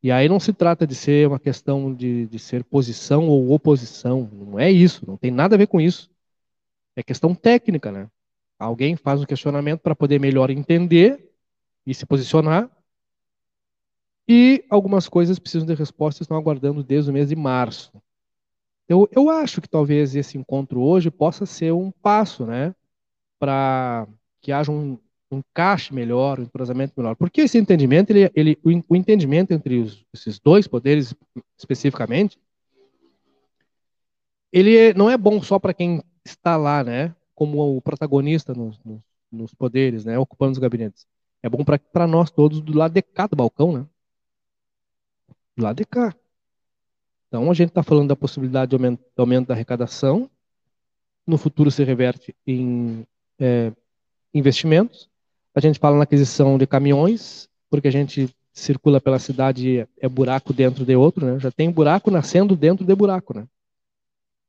E 0.01 0.09
aí 0.09 0.29
não 0.29 0.39
se 0.39 0.53
trata 0.53 0.87
de 0.87 0.95
ser 0.95 1.27
uma 1.27 1.37
questão 1.37 1.93
de, 1.93 2.27
de 2.27 2.39
ser 2.39 2.63
posição 2.63 3.27
ou 3.27 3.51
oposição, 3.51 4.29
não 4.31 4.57
é 4.57 4.71
isso, 4.71 5.05
não 5.05 5.17
tem 5.17 5.31
nada 5.31 5.55
a 5.55 5.57
ver 5.57 5.67
com 5.67 5.81
isso. 5.81 6.09
É 6.95 7.03
questão 7.03 7.35
técnica, 7.35 7.91
né? 7.91 8.09
Alguém 8.57 8.95
faz 8.95 9.21
um 9.21 9.25
questionamento 9.25 9.81
para 9.81 9.95
poder 9.95 10.17
melhor 10.17 10.49
entender 10.49 11.29
e 11.85 11.93
se 11.93 12.05
posicionar. 12.05 12.71
E 14.29 14.63
algumas 14.69 15.09
coisas 15.09 15.37
precisam 15.37 15.67
de 15.67 15.73
respostas, 15.73 16.21
estão 16.21 16.37
aguardando 16.37 16.83
desde 16.83 17.09
o 17.09 17.13
mês 17.13 17.27
de 17.27 17.35
março. 17.35 17.91
Eu, 18.87 19.09
eu 19.11 19.29
acho 19.29 19.61
que 19.61 19.67
talvez 19.67 20.15
esse 20.15 20.37
encontro 20.37 20.79
hoje 20.79 21.11
possa 21.11 21.45
ser 21.45 21.73
um 21.73 21.91
passo, 21.91 22.45
né? 22.45 22.73
Para 23.39 24.07
que 24.41 24.51
haja 24.51 24.71
um, 24.71 24.97
um 25.31 25.39
encaixe 25.39 25.93
melhor, 25.93 26.39
um 26.39 26.43
entrosamento 26.43 26.93
melhor. 26.97 27.15
Porque 27.15 27.41
esse 27.41 27.57
entendimento, 27.57 28.11
ele, 28.11 28.31
ele, 28.33 28.59
o, 28.63 28.95
entendimento 28.95 29.51
entre 29.51 29.79
os, 29.79 30.05
esses 30.13 30.39
dois 30.39 30.67
poderes 30.67 31.13
especificamente, 31.57 32.39
ele 34.51 34.75
é, 34.75 34.93
não 34.93 35.09
é 35.09 35.17
bom 35.17 35.41
só 35.41 35.59
para 35.59 35.73
quem 35.73 36.01
está 36.25 36.55
lá, 36.55 36.83
né? 36.83 37.13
Como 37.35 37.77
o 37.77 37.81
protagonista 37.81 38.53
nos, 38.53 38.79
nos, 38.83 39.01
nos 39.31 39.53
poderes, 39.53 40.05
né? 40.05 40.17
Ocupando 40.17 40.53
os 40.53 40.57
gabinetes. 40.57 41.05
É 41.43 41.49
bom 41.49 41.63
para 41.63 42.07
nós 42.07 42.31
todos 42.31 42.61
do 42.61 42.75
lado 42.77 42.93
de 42.93 43.01
cá 43.01 43.27
do 43.27 43.35
balcão, 43.35 43.71
né? 43.71 43.85
Do 45.55 45.63
lado 45.63 45.77
de 45.77 45.85
cá. 45.85 46.15
Então 47.27 47.51
a 47.51 47.53
gente 47.53 47.69
está 47.69 47.83
falando 47.83 48.09
da 48.09 48.15
possibilidade 48.15 48.69
de 48.69 48.75
aumento, 48.75 48.99
de 48.99 49.21
aumento, 49.21 49.47
da 49.47 49.53
arrecadação. 49.53 50.29
No 51.25 51.37
futuro 51.37 51.69
se 51.69 51.83
reverte 51.83 52.33
em 52.45 53.05
é, 53.39 53.71
investimentos. 54.33 55.09
A 55.53 55.59
gente 55.59 55.79
fala 55.79 55.97
na 55.97 56.03
aquisição 56.03 56.57
de 56.57 56.67
caminhões, 56.67 57.49
porque 57.69 57.87
a 57.87 57.91
gente 57.91 58.29
circula 58.53 58.99
pela 58.99 59.19
cidade 59.19 59.69
e 59.69 59.87
é 59.99 60.09
buraco 60.09 60.53
dentro 60.53 60.83
de 60.83 60.95
outro, 60.95 61.25
né? 61.25 61.39
Já 61.39 61.51
tem 61.51 61.71
buraco 61.71 62.09
nascendo 62.09 62.55
dentro 62.55 62.85
de 62.85 62.95
buraco, 62.95 63.33
né? 63.37 63.45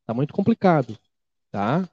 Tá 0.06 0.14
muito 0.14 0.32
complicado, 0.32 0.98
tá? 1.50 1.88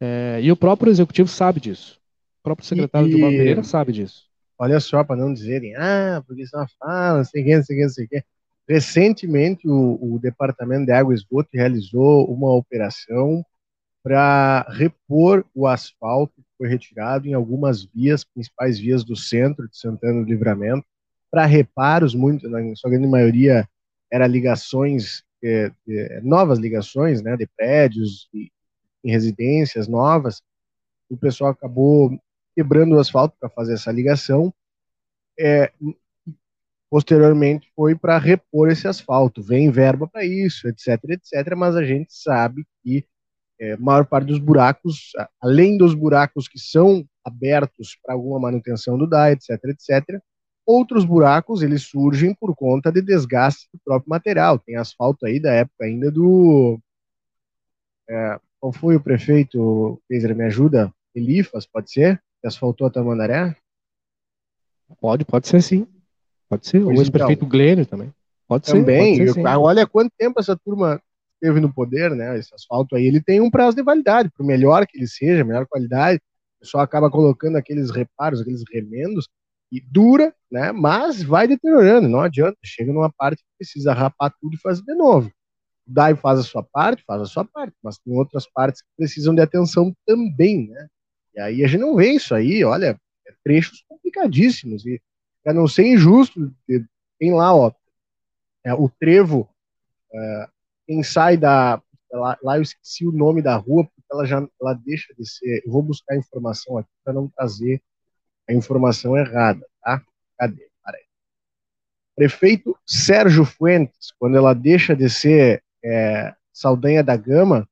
É, 0.00 0.40
e 0.42 0.52
o 0.52 0.56
próprio 0.56 0.90
executivo 0.90 1.28
sabe 1.28 1.60
disso. 1.60 1.98
O 2.40 2.42
próprio 2.42 2.66
secretário 2.66 3.08
de 3.08 3.16
Pereira 3.16 3.62
sabe 3.62 3.92
disso. 3.92 4.24
Olha 4.58 4.78
só, 4.78 5.02
para 5.02 5.16
não 5.16 5.32
dizerem, 5.32 5.74
ah, 5.74 6.22
porque 6.26 6.42
isso 6.42 6.54
é 6.54 6.60
uma 6.60 6.68
fala, 6.78 7.18
não 7.18 7.24
sei 7.24 7.42
o 7.42 7.44
que, 7.44 7.56
não 7.56 7.62
sei 7.64 7.74
o 7.74 7.78
que, 7.78 7.84
não 7.84 7.90
sei 7.90 8.04
o 8.04 8.08
que. 8.08 8.24
Recentemente, 8.68 9.68
o, 9.68 9.98
o 10.00 10.18
Departamento 10.18 10.86
de 10.86 10.92
Água 10.92 11.12
e 11.12 11.16
Esgoto 11.16 11.50
realizou 11.52 12.30
uma 12.30 12.52
operação 12.52 13.44
para 14.04 14.66
repor 14.68 15.46
o 15.54 15.66
asfalto 15.66 16.34
que 16.36 16.48
foi 16.58 16.68
retirado 16.68 17.26
em 17.26 17.32
algumas 17.32 17.84
vias, 17.84 18.22
principais 18.22 18.78
vias 18.78 19.02
do 19.02 19.16
centro 19.16 19.66
de 19.66 19.78
Santana 19.78 20.22
do 20.22 20.28
Livramento, 20.28 20.86
para 21.30 21.46
reparos, 21.46 22.14
muito, 22.14 22.46
na 22.48 22.76
sua 22.76 22.90
grande 22.90 23.08
maioria, 23.08 23.66
era 24.12 24.26
ligações, 24.26 25.24
é, 25.42 25.72
é, 25.88 26.20
novas 26.20 26.58
ligações, 26.58 27.22
né, 27.22 27.34
de 27.34 27.46
prédios 27.56 28.28
e, 28.34 28.52
em 29.02 29.10
residências 29.10 29.88
novas. 29.88 30.42
O 31.08 31.16
pessoal 31.16 31.50
acabou 31.50 32.16
quebrando 32.54 32.94
o 32.94 33.00
asfalto 33.00 33.34
para 33.40 33.48
fazer 33.48 33.72
essa 33.72 33.90
ligação. 33.90 34.52
É, 35.40 35.72
posteriormente 36.90 37.72
foi 37.74 37.96
para 37.96 38.18
repor 38.18 38.70
esse 38.70 38.86
asfalto. 38.86 39.42
Vem 39.42 39.70
verba 39.70 40.06
para 40.06 40.24
isso, 40.26 40.68
etc, 40.68 41.02
etc, 41.08 41.56
mas 41.56 41.74
a 41.74 41.84
gente 41.84 42.12
sabe 42.12 42.66
que 42.82 43.04
é, 43.60 43.76
maior 43.76 44.04
parte 44.04 44.26
dos 44.26 44.38
buracos, 44.38 45.12
além 45.40 45.76
dos 45.76 45.94
buracos 45.94 46.48
que 46.48 46.58
são 46.58 47.04
abertos 47.24 47.98
para 48.02 48.14
alguma 48.14 48.38
manutenção 48.38 48.98
do 48.98 49.06
DAE, 49.06 49.32
etc, 49.32 49.50
etc, 49.64 50.20
outros 50.66 51.04
buracos 51.04 51.62
eles 51.62 51.82
surgem 51.82 52.34
por 52.34 52.54
conta 52.54 52.90
de 52.90 53.00
desgaste 53.00 53.68
do 53.72 53.80
próprio 53.84 54.10
material. 54.10 54.58
Tem 54.58 54.76
asfalto 54.76 55.26
aí 55.26 55.38
da 55.38 55.52
época 55.52 55.84
ainda 55.84 56.10
do 56.10 56.78
é, 58.08 58.38
qual 58.60 58.72
foi 58.72 58.96
o 58.96 59.00
prefeito, 59.00 60.00
Keiser, 60.08 60.34
me 60.34 60.44
ajuda? 60.44 60.92
Elifas, 61.14 61.66
pode 61.66 61.90
ser? 61.90 62.22
Que 62.40 62.48
asfaltou 62.48 62.86
a 62.86 62.90
Tamandaré? 62.90 63.54
Pode, 65.00 65.24
pode 65.24 65.48
ser 65.48 65.62
sim. 65.62 65.86
Pode 66.48 66.66
ser. 66.66 66.82
Pois 66.82 66.98
o 66.98 67.02
ex-prefeito 67.02 67.44
então, 67.44 67.48
Glênio 67.48 67.86
também. 67.86 68.12
Pode 68.46 68.66
também, 68.66 69.16
ser. 69.16 69.34
Também. 69.34 69.56
Olha 69.56 69.86
quanto 69.86 70.12
tempo 70.16 70.40
essa 70.40 70.56
turma 70.56 71.00
esteve 71.44 71.60
no 71.60 71.72
poder, 71.72 72.10
né? 72.12 72.38
Esse 72.38 72.54
asfalto 72.54 72.96
aí, 72.96 73.06
ele 73.06 73.20
tem 73.20 73.40
um 73.40 73.50
prazo 73.50 73.76
de 73.76 73.82
validade. 73.82 74.30
Por 74.30 74.44
melhor 74.44 74.86
que 74.86 74.96
ele 74.96 75.06
seja, 75.06 75.44
melhor 75.44 75.66
qualidade, 75.66 76.20
pessoal 76.64 76.82
acaba 76.82 77.10
colocando 77.10 77.56
aqueles 77.56 77.90
reparos, 77.90 78.40
aqueles 78.40 78.64
remendos, 78.72 79.28
e 79.70 79.80
dura, 79.80 80.34
né? 80.50 80.72
Mas 80.72 81.22
vai 81.22 81.46
deteriorando, 81.46 82.08
não 82.08 82.20
adianta. 82.20 82.56
Chega 82.64 82.92
numa 82.92 83.12
parte 83.12 83.42
que 83.42 83.48
precisa 83.58 83.92
rapar 83.92 84.32
tudo 84.40 84.54
e 84.54 84.60
fazer 84.60 84.82
de 84.82 84.94
novo. 84.94 85.30
O 85.86 85.92
DAI 85.92 86.14
faz 86.14 86.38
a 86.38 86.42
sua 86.42 86.62
parte, 86.62 87.04
faz 87.06 87.20
a 87.20 87.26
sua 87.26 87.44
parte, 87.44 87.74
mas 87.82 87.98
tem 87.98 88.14
outras 88.14 88.46
partes 88.50 88.80
que 88.80 88.88
precisam 88.96 89.34
de 89.34 89.42
atenção 89.42 89.94
também, 90.06 90.68
né? 90.68 90.88
E 91.34 91.40
aí 91.40 91.64
a 91.64 91.66
gente 91.66 91.80
não 91.80 91.96
vê 91.96 92.12
isso 92.12 92.34
aí, 92.34 92.64
olha, 92.64 92.98
é 93.26 93.32
trechos 93.42 93.84
complicadíssimos. 93.88 94.86
E 94.86 95.02
para 95.42 95.52
não 95.52 95.68
ser 95.68 95.84
injusto, 95.86 96.54
tem 97.18 97.34
lá, 97.34 97.54
ó, 97.54 97.72
é, 98.64 98.72
o 98.72 98.88
trevo, 98.88 99.48
é, 100.12 100.48
quem 100.86 101.02
sai 101.02 101.36
da. 101.36 101.80
Lá, 102.12 102.38
lá, 102.42 102.58
eu 102.58 102.62
esqueci 102.62 103.06
o 103.06 103.12
nome 103.12 103.42
da 103.42 103.56
rua, 103.56 103.84
porque 103.84 104.06
ela 104.10 104.24
já 104.24 104.46
ela 104.60 104.74
deixa 104.74 105.12
de 105.18 105.28
ser. 105.28 105.62
Eu 105.66 105.72
vou 105.72 105.82
buscar 105.82 106.14
a 106.14 106.18
informação 106.18 106.78
aqui 106.78 106.90
para 107.02 107.12
não 107.12 107.28
trazer 107.28 107.82
a 108.48 108.52
informação 108.52 109.16
errada, 109.16 109.66
tá? 109.82 110.02
Cadê? 110.38 110.68
Para 110.82 110.96
aí. 110.96 111.04
Prefeito 112.14 112.76
Sérgio 112.86 113.44
Fuentes, 113.44 114.12
quando 114.18 114.36
ela 114.36 114.54
deixa 114.54 114.94
de 114.94 115.08
ser 115.10 115.62
é, 115.84 116.32
Saldanha 116.52 117.02
da 117.02 117.16
Gama, 117.16 117.68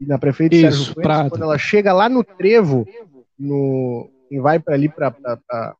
e 0.00 0.06
na 0.06 0.18
prefeita 0.18 0.54
Isso, 0.54 0.64
Sérgio 0.64 0.84
Fuentes, 0.94 1.02
Prado. 1.02 1.30
quando 1.30 1.42
ela 1.42 1.58
chega 1.58 1.92
lá 1.92 2.08
no 2.08 2.22
trevo, 2.22 2.86
no, 3.38 4.10
quem 4.28 4.40
vai 4.40 4.58
para 4.58 4.74
ali 4.74 4.88
para 4.88 5.76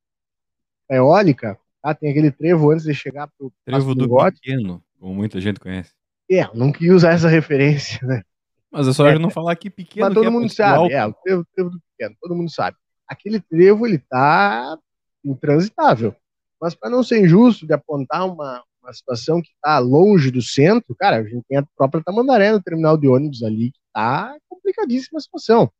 eólica, 0.91 1.59
tá? 1.83 1.95
tem 1.95 2.11
aquele 2.11 2.31
trevo 2.31 2.71
antes 2.71 2.85
de 2.85 2.95
chegar 2.95 3.27
para 3.29 3.47
o 3.47 3.53
trevo 3.65 3.95
do 3.95 4.09
Gote. 4.09 4.41
pequeno, 4.41 4.83
como 4.99 5.15
muita 5.15 5.41
gente 5.41 5.61
conhece. 5.61 5.98
É, 6.31 6.49
não 6.55 6.71
queria 6.71 6.95
usar 6.95 7.13
essa 7.13 7.29
referência, 7.29 7.99
né? 8.07 8.23
Mas 8.71 8.87
é 8.87 8.93
só 8.93 9.07
é, 9.07 9.19
não 9.19 9.31
falar 9.31 9.57
que 9.57 9.71
pequeno. 9.71 10.07
Mas 10.07 10.15
todo 10.15 10.27
é 10.27 10.31
mundo 10.31 10.53
sabe, 10.53 10.77
alto. 10.77 10.93
é, 10.93 11.07
o 11.07 11.15
trevo, 11.15 11.47
trevo, 11.55 11.71
do 11.71 11.81
pequeno, 11.81 12.17
todo 12.21 12.35
mundo 12.35 12.51
sabe. 12.51 12.77
Aquele 13.07 13.41
trevo, 13.41 13.87
ele 13.87 13.99
tá 13.99 14.77
intransitável. 15.25 16.15
Mas 16.61 16.75
para 16.75 16.91
não 16.91 17.03
ser 17.03 17.25
injusto 17.25 17.67
de 17.67 17.73
apontar 17.73 18.27
uma, 18.27 18.63
uma 18.83 18.93
situação 18.93 19.41
que 19.41 19.51
está 19.51 19.79
longe 19.79 20.31
do 20.31 20.43
centro, 20.43 20.95
cara, 20.95 21.17
a 21.17 21.25
gente 21.25 21.45
tem 21.49 21.59
a 21.59 21.67
própria 21.77 22.03
Tamandaré 22.03 22.53
no 22.53 22.63
terminal 22.63 22.97
de 22.99 23.09
ônibus 23.09 23.43
ali, 23.43 23.71
que 23.71 23.81
tá 23.93 24.37
complicadíssima 24.49 25.19
a 25.19 25.21
situação. 25.21 25.71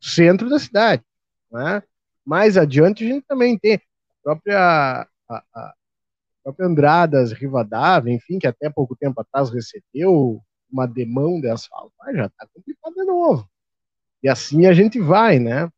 Centro 0.00 0.48
da 0.48 0.58
cidade, 0.58 1.02
né? 1.50 1.82
Mais 2.24 2.56
adiante 2.56 3.04
a 3.04 3.08
gente 3.08 3.24
também 3.26 3.58
tem 3.58 3.80
própria, 4.22 5.06
a, 5.28 5.42
a 5.54 5.74
própria 6.44 6.66
Andradas, 6.66 7.32
Rivadavia, 7.32 8.12
enfim, 8.12 8.38
que 8.38 8.46
até 8.46 8.68
pouco 8.70 8.94
tempo 8.94 9.20
atrás 9.20 9.50
recebeu 9.50 10.40
uma 10.70 10.86
demão 10.86 11.40
de 11.40 11.48
asfalto, 11.48 11.92
ah, 12.00 12.14
já 12.14 12.26
está 12.26 12.46
complicado 12.52 12.94
de 12.94 13.04
novo. 13.04 13.48
E 14.22 14.28
assim 14.28 14.66
a 14.66 14.72
gente 14.72 15.00
vai, 15.00 15.38
né? 15.38 15.70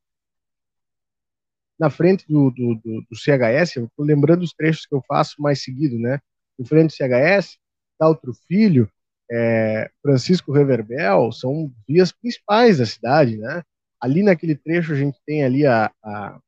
Na 1.78 1.90
frente 1.90 2.26
do, 2.26 2.50
do, 2.50 2.74
do, 2.76 3.06
do 3.10 3.16
CHS, 3.16 3.76
eu 3.76 3.90
tô 3.96 4.02
lembrando 4.02 4.42
os 4.42 4.52
trechos 4.52 4.86
que 4.86 4.94
eu 4.94 5.02
faço 5.06 5.40
mais 5.40 5.62
seguido, 5.62 5.98
né? 5.98 6.20
Em 6.58 6.64
frente 6.64 6.88
do 6.88 6.96
CHS, 6.96 7.58
da 7.98 8.08
outro 8.08 8.32
filho, 8.48 8.90
é, 9.30 9.90
Francisco 10.02 10.52
Reverbel, 10.52 11.32
são 11.32 11.70
vias 11.86 12.12
principais 12.12 12.78
da 12.78 12.86
cidade, 12.86 13.36
né? 13.36 13.62
Ali 14.00 14.22
naquele 14.22 14.54
trecho 14.54 14.92
a 14.92 14.96
gente 14.96 15.18
tem 15.26 15.44
ali 15.44 15.66
a, 15.66 15.90
a 16.02 16.40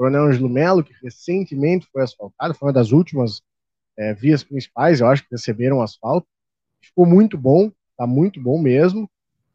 Coronel 0.00 0.28
Angelo 0.28 0.48
Melo, 0.48 0.82
que 0.82 0.94
recentemente 1.02 1.86
foi 1.92 2.02
asfaltado, 2.02 2.54
foi 2.54 2.68
uma 2.68 2.72
das 2.72 2.90
últimas 2.90 3.42
é, 3.98 4.14
vias 4.14 4.42
principais, 4.42 4.98
eu 4.98 5.06
acho 5.06 5.22
que 5.24 5.28
receberam 5.30 5.82
asfalto. 5.82 6.26
Ficou 6.80 7.04
muito 7.04 7.36
bom, 7.36 7.70
tá 7.98 8.06
muito 8.06 8.40
bom 8.40 8.58
mesmo. 8.58 9.10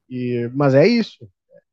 E, 0.07 0.47
mas 0.53 0.75
é 0.75 0.87
isso, 0.87 1.27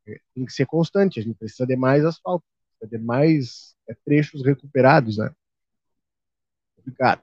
é, 0.07 0.19
tem 0.35 0.47
que 0.47 0.53
ser 0.55 0.65
constante, 0.65 1.21
a 1.21 1.23
gente 1.23 1.37
precisa 1.37 1.67
de 1.67 1.77
mais 1.77 2.03
asfalto, 2.03 2.47
precisa 2.79 2.99
de 2.99 3.05
mais 3.05 3.77
é, 3.87 3.95
trechos 4.07 4.43
recuperados, 4.43 5.19
né? 5.19 5.31
Obrigado. 6.79 7.23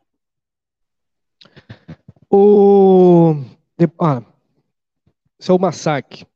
O 2.29 3.33
ah, 3.99 4.23
seu 5.39 5.57
Massac 5.57 6.27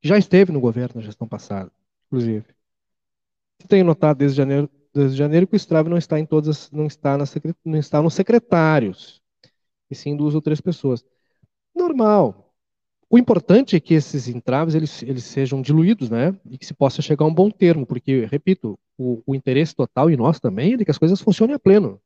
já 0.00 0.16
esteve 0.16 0.52
no 0.52 0.60
governo 0.60 1.00
na 1.00 1.02
gestão 1.02 1.26
passada, 1.26 1.72
inclusive 2.06 2.53
tenho 3.68 3.84
notado 3.84 4.18
desde 4.18 4.36
janeiro, 4.36 4.70
desde 4.92 5.16
janeiro 5.16 5.46
que 5.46 5.54
o 5.54 5.56
Strava 5.56 5.88
não 5.88 5.96
está 5.96 6.18
em 6.18 6.26
todas, 6.26 6.70
não 6.70 6.86
está, 6.86 7.16
na, 7.18 7.24
não 7.64 7.78
está 7.78 8.02
nos 8.02 8.14
secretários, 8.14 9.20
e 9.90 9.94
sim 9.94 10.16
duas 10.16 10.34
ou 10.34 10.42
três 10.42 10.60
pessoas. 10.60 11.04
Normal. 11.74 12.54
o 13.10 13.18
importante 13.18 13.76
é 13.76 13.80
que 13.80 13.94
esses 13.94 14.28
entraves 14.28 14.74
eles, 14.74 15.02
eles 15.02 15.24
sejam 15.24 15.62
diluídos, 15.62 16.10
né? 16.10 16.38
E 16.46 16.58
que 16.58 16.66
se 16.66 16.74
possa 16.74 17.02
chegar 17.02 17.24
a 17.24 17.28
um 17.28 17.34
bom 17.34 17.50
termo, 17.50 17.86
porque, 17.86 18.26
repito, 18.26 18.78
o, 18.98 19.22
o 19.26 19.34
interesse 19.34 19.74
total 19.74 20.10
e 20.10 20.16
nós 20.16 20.40
também 20.40 20.74
é 20.74 20.76
de 20.76 20.84
que 20.84 20.90
as 20.90 20.98
coisas 20.98 21.20
funcionem 21.20 21.54
a 21.54 21.58
pleno. 21.58 22.00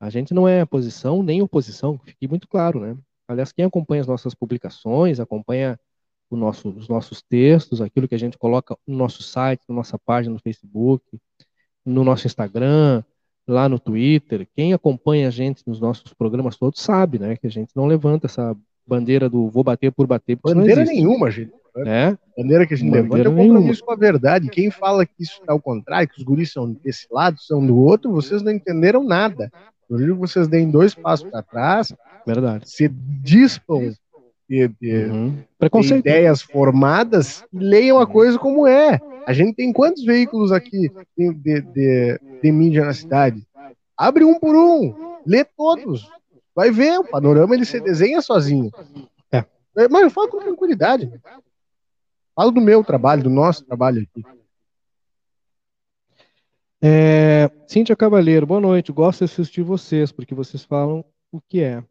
A 0.00 0.10
gente 0.10 0.32
não 0.34 0.46
é 0.46 0.64
posição 0.64 1.22
nem 1.22 1.42
oposição, 1.42 1.98
fique 1.98 2.28
muito 2.28 2.48
claro, 2.48 2.80
né? 2.80 2.96
Aliás, 3.28 3.52
quem 3.52 3.64
acompanha 3.64 4.00
as 4.00 4.06
nossas 4.06 4.34
publicações, 4.34 5.20
acompanha 5.20 5.78
nosso, 6.36 6.68
os 6.70 6.88
nossos 6.88 7.22
textos, 7.22 7.80
aquilo 7.80 8.08
que 8.08 8.14
a 8.14 8.18
gente 8.18 8.36
coloca 8.38 8.76
no 8.86 8.96
nosso 8.96 9.22
site, 9.22 9.62
na 9.68 9.74
nossa 9.74 9.98
página 9.98 10.34
no 10.34 10.40
Facebook, 10.40 11.02
no 11.84 12.04
nosso 12.04 12.26
Instagram, 12.26 13.02
lá 13.46 13.68
no 13.68 13.78
Twitter, 13.78 14.46
quem 14.54 14.74
acompanha 14.74 15.28
a 15.28 15.30
gente 15.30 15.62
nos 15.66 15.80
nossos 15.80 16.12
programas 16.12 16.56
todos 16.56 16.80
sabe, 16.80 17.18
né, 17.18 17.36
que 17.36 17.46
a 17.46 17.50
gente 17.50 17.70
não 17.74 17.86
levanta 17.86 18.26
essa 18.26 18.54
bandeira 18.86 19.28
do 19.28 19.48
vou 19.48 19.64
bater 19.64 19.92
por 19.92 20.06
bater. 20.06 20.38
Bandeira 20.42 20.84
nenhuma, 20.84 21.30
gente. 21.30 21.52
É? 21.76 22.16
Bandeira 22.36 22.66
que 22.66 22.74
a 22.74 22.76
gente 22.76 22.90
Bandeira 22.90 23.28
levanta 23.28 23.40
é 23.40 23.44
um 23.44 23.48
compromisso 23.48 23.84
com 23.84 23.92
a 23.92 23.96
verdade. 23.96 24.48
Quem 24.48 24.70
fala 24.70 25.06
que 25.06 25.14
isso 25.20 25.40
é 25.46 25.52
o 25.52 25.60
contrário, 25.60 26.08
que 26.08 26.18
os 26.18 26.24
guris 26.24 26.52
são 26.52 26.72
desse 26.72 27.06
lado, 27.10 27.38
são 27.40 27.64
do 27.64 27.76
outro, 27.76 28.10
vocês 28.10 28.42
não 28.42 28.50
entenderam 28.50 29.04
nada. 29.04 29.50
Eu 29.88 29.96
digo 29.98 30.14
que 30.14 30.20
vocês 30.20 30.48
deem 30.48 30.70
dois 30.70 30.94
passos 30.94 31.28
para 31.30 31.42
trás, 31.42 31.94
Verdade. 32.26 32.68
se 32.68 32.88
dispam 32.88 33.92
de, 34.48 34.68
de, 34.80 35.04
Uhum. 35.04 35.44
de 35.80 35.94
ideias 35.94 36.40
formadas 36.40 37.44
e 37.52 37.58
leiam 37.58 38.00
a 38.00 38.06
coisa 38.06 38.38
como 38.38 38.66
é. 38.66 38.98
A 39.26 39.32
gente 39.32 39.54
tem 39.54 39.72
quantos 39.72 40.04
veículos 40.04 40.50
aqui 40.50 40.90
de, 41.16 41.32
de, 41.34 42.18
de, 42.42 42.52
mídia 42.52 42.84
na 42.84 42.94
cidade? 42.94 43.46
Abre 43.96 44.24
um 44.24 44.38
por 44.38 44.56
um, 44.56 45.18
lê 45.26 45.44
todos. 45.44 46.10
Vai 46.54 46.70
ver, 46.70 46.98
o 46.98 47.04
panorama 47.04 47.54
ele 47.54 47.64
se 47.64 47.78
desenha 47.78 48.22
sozinho. 48.22 48.70
É. 49.30 49.44
Mas 49.90 50.02
eu 50.02 50.10
falo 50.10 50.28
com 50.28 50.40
tranquilidade. 50.40 51.10
Falo 52.34 52.50
do 52.50 52.60
meu 52.60 52.82
trabalho, 52.82 53.22
do 53.22 53.30
nosso 53.30 53.64
trabalho 53.64 54.02
aqui. 54.02 54.24
É, 56.80 57.50
Cíntia 57.66 57.96
Cavaleiro, 57.96 58.46
boa 58.46 58.60
noite. 58.60 58.92
Gosto 58.92 59.18
de 59.18 59.24
assistir 59.24 59.62
vocês, 59.62 60.12
porque 60.12 60.34
vocês 60.34 60.64
falam 60.64 61.04
o 61.30 61.40
que 61.40 61.60
é. 61.60 61.84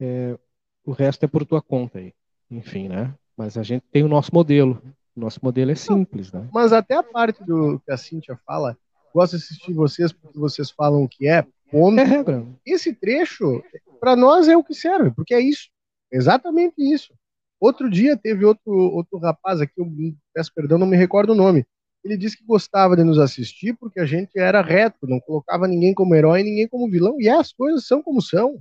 É, 0.00 0.36
O 0.84 0.92
resto 0.92 1.24
é 1.24 1.28
por 1.28 1.44
tua 1.44 1.60
conta 1.62 1.98
aí. 1.98 2.12
Enfim, 2.50 2.88
né? 2.88 3.14
Mas 3.36 3.56
a 3.56 3.62
gente 3.62 3.84
tem 3.90 4.02
o 4.02 4.08
nosso 4.08 4.34
modelo. 4.34 4.82
O 5.16 5.20
nosso 5.20 5.40
modelo 5.42 5.70
é 5.70 5.74
simples, 5.74 6.32
né? 6.32 6.48
Mas 6.52 6.72
até 6.72 6.94
a 6.94 7.02
parte 7.02 7.44
do 7.44 7.80
que 7.80 7.92
a 7.92 7.96
Cíntia 7.96 8.38
fala, 8.46 8.76
gosto 9.14 9.36
de 9.36 9.44
assistir 9.44 9.72
vocês 9.72 10.12
porque 10.12 10.38
vocês 10.38 10.70
falam 10.70 11.02
o 11.02 11.08
que 11.08 11.28
é, 11.28 11.44
ponto. 11.70 11.98
É 11.98 12.04
regra. 12.04 12.46
esse 12.66 12.92
trecho, 12.92 13.62
para 13.98 14.16
nós, 14.16 14.48
é 14.48 14.56
o 14.56 14.64
que 14.64 14.74
serve, 14.74 15.10
porque 15.10 15.34
é 15.34 15.40
isso. 15.40 15.68
Exatamente 16.12 16.74
isso. 16.78 17.12
Outro 17.60 17.90
dia 17.90 18.16
teve 18.16 18.44
outro, 18.44 18.72
outro 18.72 19.18
rapaz 19.18 19.60
aqui, 19.60 19.74
eu 19.78 19.86
peço 20.34 20.52
perdão, 20.54 20.78
não 20.78 20.86
me 20.86 20.96
recordo 20.96 21.30
o 21.30 21.36
nome. 21.36 21.64
Ele 22.02 22.16
disse 22.16 22.38
que 22.38 22.44
gostava 22.44 22.96
de 22.96 23.04
nos 23.04 23.18
assistir 23.18 23.76
porque 23.78 24.00
a 24.00 24.06
gente 24.06 24.38
era 24.38 24.62
reto, 24.62 25.06
não 25.06 25.20
colocava 25.20 25.68
ninguém 25.68 25.92
como 25.92 26.14
herói, 26.14 26.42
ninguém 26.42 26.66
como 26.66 26.90
vilão, 26.90 27.16
e 27.20 27.28
as 27.28 27.52
coisas 27.52 27.86
são 27.86 28.02
como 28.02 28.22
são. 28.22 28.58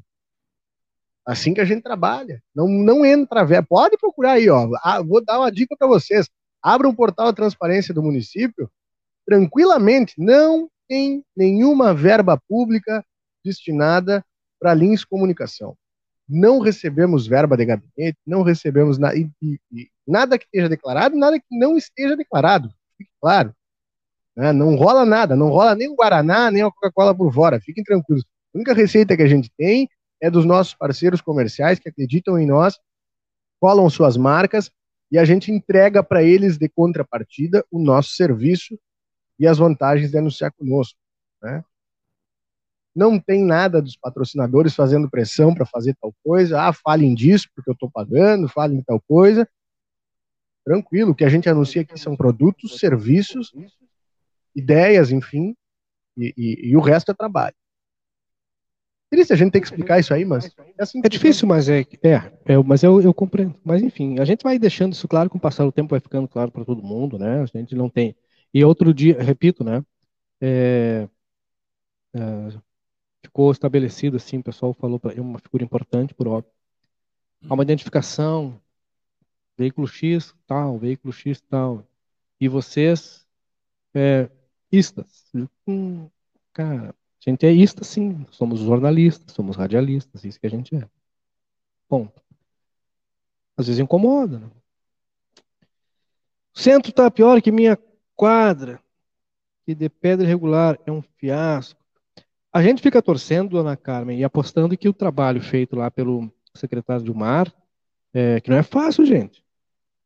Assim 1.29 1.53
que 1.53 1.61
a 1.61 1.65
gente 1.65 1.83
trabalha. 1.83 2.41
Não, 2.55 2.67
não 2.67 3.05
entra 3.05 3.45
velho. 3.45 3.63
Pode 3.63 3.95
procurar 3.99 4.31
aí, 4.31 4.49
ó. 4.49 4.67
Ah, 4.83 4.99
vou 4.99 5.23
dar 5.23 5.37
uma 5.37 5.51
dica 5.51 5.75
para 5.77 5.87
vocês. 5.87 6.27
Abra 6.59 6.89
um 6.89 6.95
portal 6.95 7.27
da 7.27 7.33
transparência 7.33 7.93
do 7.93 8.01
município, 8.01 8.67
tranquilamente, 9.27 10.15
não 10.17 10.67
tem 10.87 11.23
nenhuma 11.37 11.93
verba 11.93 12.41
pública 12.49 13.05
destinada 13.45 14.25
para 14.59 14.73
Lins 14.73 15.05
Comunicação. 15.05 15.77
Não 16.27 16.59
recebemos 16.59 17.27
verba 17.27 17.55
de 17.55 17.65
gabinete, 17.65 18.17
não 18.25 18.41
recebemos 18.41 18.97
na, 18.97 19.15
e, 19.15 19.29
e 19.39 19.87
nada 20.07 20.35
que 20.35 20.45
esteja 20.45 20.67
declarado, 20.67 21.15
nada 21.15 21.39
que 21.39 21.45
não 21.51 21.77
esteja 21.77 22.17
declarado. 22.17 22.73
Fique 22.97 23.11
claro. 23.21 23.53
Né? 24.35 24.51
Não 24.51 24.75
rola 24.75 25.05
nada, 25.05 25.35
não 25.35 25.49
rola 25.49 25.75
nem 25.75 25.89
o 25.89 25.95
Guaraná, 25.95 26.49
nem 26.49 26.63
a 26.63 26.71
Coca-Cola 26.71 27.13
por 27.13 27.31
fora. 27.31 27.61
Fiquem 27.61 27.83
tranquilos. 27.83 28.25
A 28.51 28.57
única 28.57 28.73
receita 28.73 29.15
que 29.15 29.21
a 29.21 29.27
gente 29.27 29.51
tem 29.55 29.87
é 30.21 30.29
dos 30.29 30.45
nossos 30.45 30.73
parceiros 30.73 31.21
comerciais 31.21 31.79
que 31.79 31.89
acreditam 31.89 32.37
em 32.37 32.45
nós, 32.45 32.79
colam 33.59 33.89
suas 33.89 34.17
marcas 34.17 34.71
e 35.11 35.17
a 35.17 35.25
gente 35.25 35.51
entrega 35.51 36.03
para 36.03 36.23
eles 36.23 36.57
de 36.57 36.69
contrapartida 36.69 37.65
o 37.71 37.79
nosso 37.79 38.11
serviço 38.11 38.79
e 39.37 39.47
as 39.47 39.57
vantagens 39.57 40.11
de 40.11 40.17
anunciar 40.17 40.51
conosco. 40.51 40.99
Né? 41.41 41.63
Não 42.95 43.19
tem 43.19 43.43
nada 43.43 43.81
dos 43.81 43.95
patrocinadores 43.95 44.75
fazendo 44.75 45.09
pressão 45.09 45.53
para 45.53 45.65
fazer 45.65 45.95
tal 45.99 46.13
coisa. 46.23 46.61
Ah, 46.61 46.73
falem 46.73 47.15
disso 47.15 47.47
porque 47.55 47.69
eu 47.69 47.73
estou 47.73 47.89
pagando, 47.89 48.47
falem 48.49 48.83
tal 48.83 48.99
coisa. 49.01 49.47
Tranquilo, 50.65 51.11
o 51.11 51.15
que 51.15 51.23
a 51.23 51.29
gente 51.29 51.49
anuncia 51.49 51.81
aqui 51.81 51.97
são 51.97 52.15
produtos, 52.15 52.77
serviços, 52.77 53.51
ideias, 54.53 55.11
enfim, 55.11 55.55
e, 56.17 56.33
e, 56.37 56.69
e 56.69 56.77
o 56.77 56.81
resto 56.81 57.11
é 57.11 57.13
trabalho. 57.13 57.55
Triste 59.09 59.33
a 59.33 59.35
gente 59.35 59.51
ter 59.51 59.59
que 59.59 59.65
explicar 59.65 59.99
isso 59.99 60.13
aí, 60.13 60.23
mas 60.23 60.45
é 60.45 60.83
assim. 60.83 61.01
É 61.03 61.09
difícil, 61.09 61.47
mas 61.47 61.67
é, 61.67 61.81
é, 62.03 62.31
é 62.45 62.57
mas 62.63 62.83
eu, 62.83 63.01
eu 63.01 63.13
compreendo. 63.13 63.55
Mas 63.63 63.81
enfim, 63.81 64.19
a 64.19 64.25
gente 64.25 64.43
vai 64.43 64.59
deixando 64.59 64.93
isso 64.93 65.07
claro, 65.07 65.29
com 65.29 65.37
o 65.37 65.41
passar 65.41 65.63
do 65.65 65.71
tempo 65.71 65.89
vai 65.89 65.99
ficando 65.99 66.27
claro 66.27 66.51
para 66.51 66.63
todo 66.63 66.83
mundo, 66.83 67.17
né? 67.17 67.41
A 67.41 67.45
gente 67.45 67.73
não 67.75 67.89
tem. 67.89 68.15
E 68.53 68.63
outro 68.63 68.93
dia, 68.93 69.21
repito, 69.21 69.63
né? 69.63 69.83
É, 70.39 71.07
é, 72.13 72.19
ficou 73.23 73.51
estabelecido 73.51 74.17
assim, 74.17 74.37
o 74.39 74.43
pessoal 74.43 74.73
falou 74.73 74.99
para 74.99 75.19
uma 75.21 75.39
figura 75.39 75.63
importante, 75.63 76.13
por 76.13 76.27
óbvio. 76.27 76.51
Há 77.49 77.53
uma 77.53 77.63
identificação, 77.63 78.59
veículo 79.57 79.87
X 79.87 80.35
tal, 80.47 80.77
veículo 80.79 81.13
X 81.13 81.41
tal. 81.41 81.87
E 82.39 82.47
vocês, 82.47 83.27
é, 83.93 84.29
istas. 84.71 85.31
Hum, 85.67 86.09
cara, 86.53 86.95
a 87.27 87.29
gente 87.29 87.45
é 87.45 87.51
ista 87.51 87.83
sim, 87.83 88.25
somos 88.31 88.59
jornalistas, 88.59 89.33
somos 89.33 89.57
radialistas, 89.57 90.23
isso 90.23 90.39
que 90.39 90.47
a 90.47 90.49
gente 90.49 90.75
é. 90.75 90.87
Bom, 91.89 92.07
às 93.57 93.67
vezes 93.67 93.79
incomoda. 93.79 94.39
Né? 94.39 94.47
O 96.55 96.59
centro 96.59 96.91
tá 96.91 97.11
pior 97.11 97.41
que 97.41 97.51
minha 97.51 97.77
quadra, 98.15 98.81
que 99.65 99.75
de 99.75 99.89
pedra 99.89 100.25
irregular 100.25 100.79
é 100.85 100.91
um 100.91 101.01
fiasco. 101.01 101.79
A 102.51 102.63
gente 102.63 102.81
fica 102.81 103.01
torcendo, 103.01 103.51
dona 103.51 103.77
Carmen, 103.77 104.19
e 104.19 104.23
apostando 104.23 104.77
que 104.77 104.89
o 104.89 104.93
trabalho 104.93 105.41
feito 105.41 105.75
lá 105.75 105.91
pelo 105.91 106.31
secretário 106.53 107.03
de 107.03 107.13
Mar, 107.13 107.53
é, 108.13 108.41
que 108.41 108.49
não 108.49 108.57
é 108.57 108.63
fácil, 108.63 109.05
gente. 109.05 109.43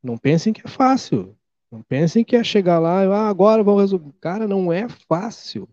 Não 0.02 0.18
pensem 0.18 0.52
que 0.52 0.62
é 0.66 0.70
fácil. 0.70 1.38
Não 1.72 1.82
pensem 1.82 2.24
que 2.24 2.36
é 2.36 2.44
chegar 2.44 2.80
lá 2.80 3.04
e 3.04 3.08
ah, 3.08 3.30
agora 3.30 3.64
vamos 3.64 3.82
resolver. 3.82 4.12
Cara, 4.20 4.48
não 4.48 4.72
é 4.72 4.88
fácil. 4.90 5.68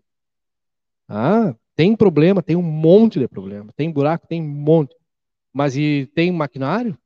Ah, 1.11 1.55
tem 1.75 1.97
problema, 1.97 2.43
tem 2.43 2.55
um 2.57 2.63
monte 2.63 3.19
de 3.19 3.27
problema. 3.27 3.73
Tem 3.77 3.91
buraco, 3.91 4.27
tem 4.29 4.41
um 4.41 4.47
monte. 4.49 4.95
Mas 5.53 5.77
e 5.77 6.09
tem 6.15 6.31
maquinário? 6.31 6.97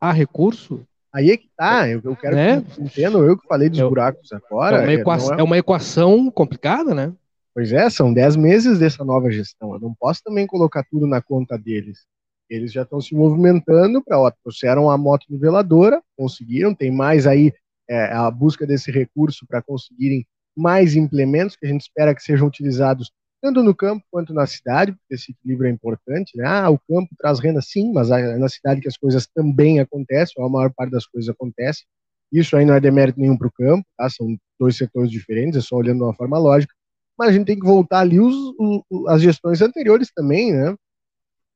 Há 0.00 0.12
recurso? 0.12 0.86
Aí 1.12 1.30
é 1.30 1.36
que 1.36 1.48
tá, 1.56 1.88
eu, 1.88 2.00
eu 2.04 2.14
quero 2.16 2.34
Né? 2.36 2.60
que 2.62 2.82
entendam, 2.82 3.24
eu 3.24 3.38
que 3.38 3.46
falei 3.46 3.70
dos 3.70 3.78
Eu- 3.78 3.88
buracos 3.88 4.30
agora. 4.32 4.78
é, 4.78 4.80
uma 4.82 4.90
é, 4.90 4.94
equação, 4.94 5.34
é- 5.36 5.40
é 5.40 5.42
uma 5.42 5.58
equação 5.58 6.30
complicada, 6.30 6.94
né? 6.94 7.12
Pois 7.54 7.72
é, 7.72 7.88
são 7.88 8.12
10 8.12 8.34
meses 8.36 8.78
dessa 8.80 9.04
nova 9.04 9.30
gestão. 9.30 9.72
Eu 9.72 9.80
não 9.80 9.94
posso 9.94 10.20
também 10.24 10.46
colocar 10.46 10.84
tudo 10.90 11.06
na 11.06 11.22
conta 11.22 11.56
deles. 11.56 12.04
Eles 12.50 12.72
já 12.72 12.82
estão 12.82 13.00
se 13.00 13.14
movimentando 13.14 14.02
para, 14.02 14.30
trouxeram 14.42 14.90
a 14.90 14.98
moto 14.98 15.24
niveladora, 15.30 16.02
conseguiram, 16.16 16.74
tem 16.74 16.90
mais 16.90 17.26
aí 17.26 17.52
é, 17.88 18.12
a 18.12 18.30
busca 18.30 18.66
desse 18.66 18.90
recurso 18.90 19.46
para 19.46 19.62
conseguirem 19.62 20.26
mais 20.56 20.94
implementos 20.94 21.56
que 21.56 21.66
a 21.66 21.68
gente 21.68 21.82
espera 21.82 22.14
que 22.14 22.22
sejam 22.22 22.46
utilizados 22.46 23.10
tanto 23.42 23.62
no 23.62 23.74
campo 23.74 24.04
quanto 24.10 24.32
na 24.32 24.46
cidade, 24.46 24.92
porque 24.92 25.14
esse 25.14 25.32
equilíbrio 25.32 25.68
é 25.68 25.72
importante. 25.72 26.36
Né? 26.36 26.44
Ah, 26.46 26.70
o 26.70 26.78
campo 26.78 27.14
traz 27.18 27.38
renda, 27.40 27.60
sim, 27.60 27.92
mas 27.92 28.10
é 28.10 28.38
na 28.38 28.48
cidade 28.48 28.80
que 28.80 28.88
as 28.88 28.96
coisas 28.96 29.26
também 29.26 29.80
acontecem, 29.80 30.34
ou 30.38 30.46
a 30.46 30.50
maior 30.50 30.72
parte 30.72 30.90
das 30.92 31.06
coisas 31.06 31.28
acontece. 31.28 31.84
Isso 32.32 32.56
aí 32.56 32.64
não 32.64 32.74
é 32.74 32.80
demérito 32.80 33.20
nenhum 33.20 33.36
para 33.36 33.46
o 33.48 33.52
campo, 33.52 33.86
tá? 33.98 34.08
são 34.08 34.36
dois 34.58 34.76
setores 34.76 35.10
diferentes, 35.10 35.58
é 35.58 35.60
só 35.60 35.76
olhando 35.76 35.98
de 35.98 36.04
uma 36.04 36.14
forma 36.14 36.38
lógica. 36.38 36.74
Mas 37.18 37.28
a 37.28 37.32
gente 37.32 37.46
tem 37.46 37.58
que 37.58 37.66
voltar 37.66 38.00
ali 38.00 38.18
os, 38.18 38.34
o- 38.58 39.08
as 39.08 39.20
gestões 39.22 39.60
anteriores 39.62 40.10
também, 40.14 40.52
né? 40.52 40.74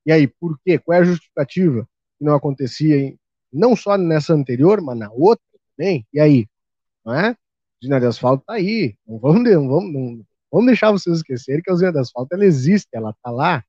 E 0.07 0.13
aí, 0.13 0.27
por 0.27 0.59
quê? 0.65 0.79
Qual 0.79 0.97
é 0.97 1.01
a 1.01 1.05
justificativa 1.05 1.85
que 2.19 2.25
não 2.25 2.35
acontecia 2.35 2.97
em, 2.99 3.19
não 3.53 3.77
só 3.77 3.97
nessa 3.99 4.35
anterior, 4.35 4.81
mas 4.81 4.99
na 4.99 5.11
outra 5.13 5.45
também? 5.77 6.07
E 6.13 6.21
aí? 6.21 6.47
Não 7.05 7.15
é? 7.15 7.37
Usina 7.83 8.01
de 8.01 8.07
asfalto 8.07 8.45
tá 8.47 8.55
aí. 8.55 8.97
Não 9.07 9.19
vamos, 9.19 9.43
não 9.43 9.69
vamos, 9.69 9.93
não, 9.93 10.27
vamos 10.51 10.67
deixar 10.67 10.91
vocês 10.91 11.19
esquecerem 11.19 11.63
que 11.63 11.71
a 11.71 11.75
usina 11.75 11.93
de 11.93 11.99
asfalto 11.99 12.35
ela 12.35 12.45
existe, 12.45 12.89
ela 12.93 13.15
tá 13.23 13.31
lá. 13.31 13.65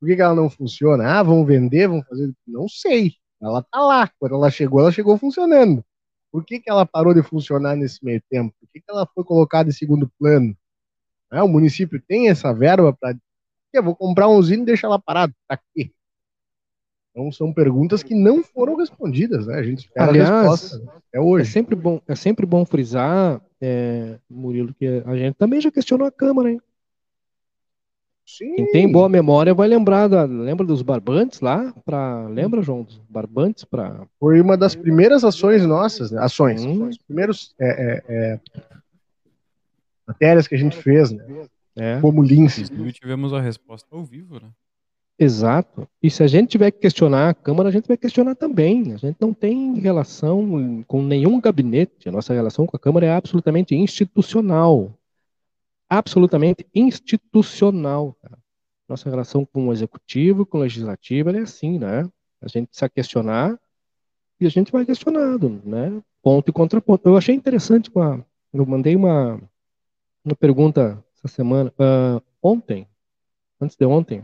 Por 0.00 0.06
que, 0.08 0.16
que 0.16 0.22
ela 0.22 0.34
não 0.34 0.48
funciona? 0.48 1.04
Ah, 1.18 1.22
vão 1.22 1.44
vender, 1.44 1.88
vão 1.88 2.02
fazer. 2.02 2.32
Não 2.46 2.68
sei. 2.68 3.14
Ela 3.40 3.62
tá 3.62 3.80
lá. 3.80 4.10
Quando 4.18 4.34
ela 4.34 4.50
chegou, 4.50 4.80
ela 4.80 4.92
chegou 4.92 5.18
funcionando. 5.18 5.84
Por 6.30 6.44
que, 6.44 6.60
que 6.60 6.70
ela 6.70 6.86
parou 6.86 7.14
de 7.14 7.22
funcionar 7.22 7.76
nesse 7.76 8.04
meio 8.04 8.22
tempo? 8.30 8.54
Por 8.60 8.68
que, 8.68 8.80
que 8.80 8.90
ela 8.90 9.06
foi 9.14 9.24
colocada 9.24 9.68
em 9.68 9.72
segundo 9.72 10.10
plano? 10.18 10.56
Ah, 11.30 11.44
o 11.44 11.48
município 11.48 12.00
tem 12.06 12.28
essa 12.28 12.52
verba 12.52 12.92
para. 12.92 13.16
Eu 13.72 13.82
vou 13.82 13.94
comprar 13.94 14.28
um 14.28 14.36
usina 14.36 14.62
e 14.62 14.66
deixar 14.66 14.88
ela 14.88 14.98
parada. 14.98 15.34
Pra 15.46 15.58
quê? 15.74 15.90
Então 17.18 17.32
são 17.32 17.52
perguntas 17.52 18.00
que 18.04 18.14
não 18.14 18.44
foram 18.44 18.76
respondidas, 18.76 19.48
né? 19.48 19.56
A 19.56 19.62
gente 19.64 19.80
espera 19.80 20.08
Aliás, 20.10 20.30
a 20.30 20.40
resposta 20.42 20.78
né? 20.78 20.92
é 21.12 21.18
É 21.18 21.20
hoje. 21.20 21.50
sempre 21.50 21.74
bom, 21.74 22.00
é 22.06 22.14
sempre 22.14 22.46
bom 22.46 22.64
frisar, 22.64 23.40
é, 23.60 24.18
Murilo, 24.30 24.72
que 24.72 25.02
a 25.04 25.16
gente 25.16 25.34
também 25.34 25.60
já 25.60 25.68
questionou 25.68 26.06
a 26.06 26.12
Câmara, 26.12 26.52
hein? 26.52 26.60
Sim. 28.24 28.54
Quem 28.54 28.70
tem 28.70 28.92
boa 28.92 29.08
memória 29.08 29.52
vai 29.52 29.66
lembrar 29.66 30.06
da, 30.06 30.24
lembra 30.26 30.64
dos 30.64 30.80
barbantes 30.80 31.40
lá, 31.40 31.74
para 31.84 32.28
lembra, 32.28 32.62
João, 32.62 32.84
dos 32.84 33.00
barbantes 33.08 33.64
para 33.64 34.06
Foi 34.20 34.40
uma 34.40 34.56
das 34.56 34.76
primeiras 34.76 35.24
ações 35.24 35.66
nossas, 35.66 36.12
né? 36.12 36.22
Ações. 36.22 36.64
Hum. 36.64 36.86
Os 36.86 36.98
primeiros 36.98 37.52
é, 37.58 37.68
é, 37.68 38.04
é, 38.08 38.40
matérias 40.06 40.46
que 40.46 40.54
a 40.54 40.58
gente 40.58 40.76
fez, 40.76 41.10
né? 41.10 41.24
é, 41.74 42.00
Como 42.00 42.22
lince. 42.22 42.62
Inclusive 42.62 42.92
tivemos 42.92 43.32
a 43.32 43.40
resposta 43.40 43.88
ao 43.90 44.04
vivo, 44.04 44.34
né? 44.34 44.50
Exato. 45.18 45.88
E 46.02 46.10
se 46.10 46.22
a 46.22 46.26
gente 46.26 46.50
tiver 46.50 46.70
que 46.70 46.78
questionar 46.78 47.30
a 47.30 47.34
Câmara, 47.34 47.68
a 47.68 47.72
gente 47.72 47.88
vai 47.88 47.96
questionar 47.96 48.34
também. 48.34 48.92
A 48.92 48.96
gente 48.96 49.16
não 49.20 49.34
tem 49.34 49.74
relação 49.78 50.84
com 50.86 51.02
nenhum 51.02 51.40
gabinete. 51.40 52.08
A 52.08 52.12
nossa 52.12 52.32
relação 52.32 52.66
com 52.66 52.76
a 52.76 52.80
Câmara 52.80 53.06
é 53.06 53.10
absolutamente 53.10 53.74
institucional. 53.74 54.92
Absolutamente 55.88 56.66
institucional. 56.74 58.16
Nossa 58.88 59.10
relação 59.10 59.44
com 59.44 59.68
o 59.68 59.72
executivo, 59.72 60.46
com 60.46 60.58
o 60.58 60.60
legislativo, 60.62 61.30
é 61.30 61.40
assim, 61.40 61.78
né? 61.78 62.08
A 62.40 62.48
gente 62.48 62.68
precisa 62.68 62.88
questionar 62.88 63.58
e 64.40 64.46
a 64.46 64.50
gente 64.50 64.70
vai 64.70 64.86
questionado, 64.86 65.60
né? 65.64 66.00
Ponto 66.22 66.48
e 66.48 66.52
contraponto. 66.52 67.08
Eu 67.08 67.16
achei 67.16 67.34
interessante 67.34 67.90
uma, 67.94 68.24
eu 68.52 68.64
mandei 68.64 68.94
uma, 68.94 69.40
uma 70.24 70.36
pergunta 70.36 71.04
essa 71.16 71.28
semana, 71.28 71.72
ah, 71.78 72.22
ontem, 72.42 72.86
antes 73.60 73.76
de 73.76 73.84
ontem, 73.84 74.22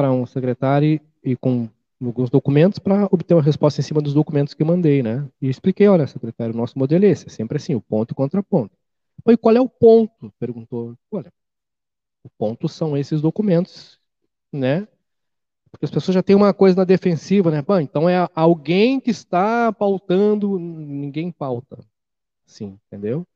para 0.00 0.10
um 0.10 0.24
secretário 0.24 0.98
e 1.22 1.36
com 1.36 1.68
alguns 2.02 2.30
documentos 2.30 2.78
para 2.78 3.06
obter 3.12 3.34
uma 3.34 3.42
resposta 3.42 3.82
em 3.82 3.84
cima 3.84 4.00
dos 4.00 4.14
documentos 4.14 4.54
que 4.54 4.64
mandei, 4.64 5.02
né? 5.02 5.28
E 5.42 5.50
expliquei, 5.50 5.86
olha, 5.88 6.06
secretário, 6.06 6.54
o 6.54 6.56
nosso 6.56 6.78
modelo 6.78 7.04
é 7.04 7.08
esse, 7.08 7.26
é 7.26 7.28
sempre 7.28 7.58
assim, 7.58 7.74
o 7.74 7.82
ponto 7.82 8.12
e 8.12 8.14
contraponto. 8.14 8.74
E 9.28 9.36
qual 9.36 9.54
é 9.54 9.60
o 9.60 9.68
ponto? 9.68 10.32
Perguntou. 10.38 10.96
Olha, 11.10 11.30
o 12.24 12.30
ponto 12.38 12.66
são 12.66 12.96
esses 12.96 13.20
documentos, 13.20 14.00
né? 14.50 14.88
Porque 15.70 15.84
as 15.84 15.90
pessoas 15.90 16.14
já 16.14 16.22
têm 16.22 16.34
uma 16.34 16.54
coisa 16.54 16.78
na 16.78 16.84
defensiva, 16.84 17.50
né? 17.50 17.60
Pô, 17.60 17.78
então 17.78 18.08
é 18.08 18.26
alguém 18.34 19.00
que 19.00 19.10
está 19.10 19.70
pautando, 19.70 20.58
ninguém 20.58 21.30
pauta. 21.30 21.78
Sim, 22.46 22.80
entendeu? 22.86 23.26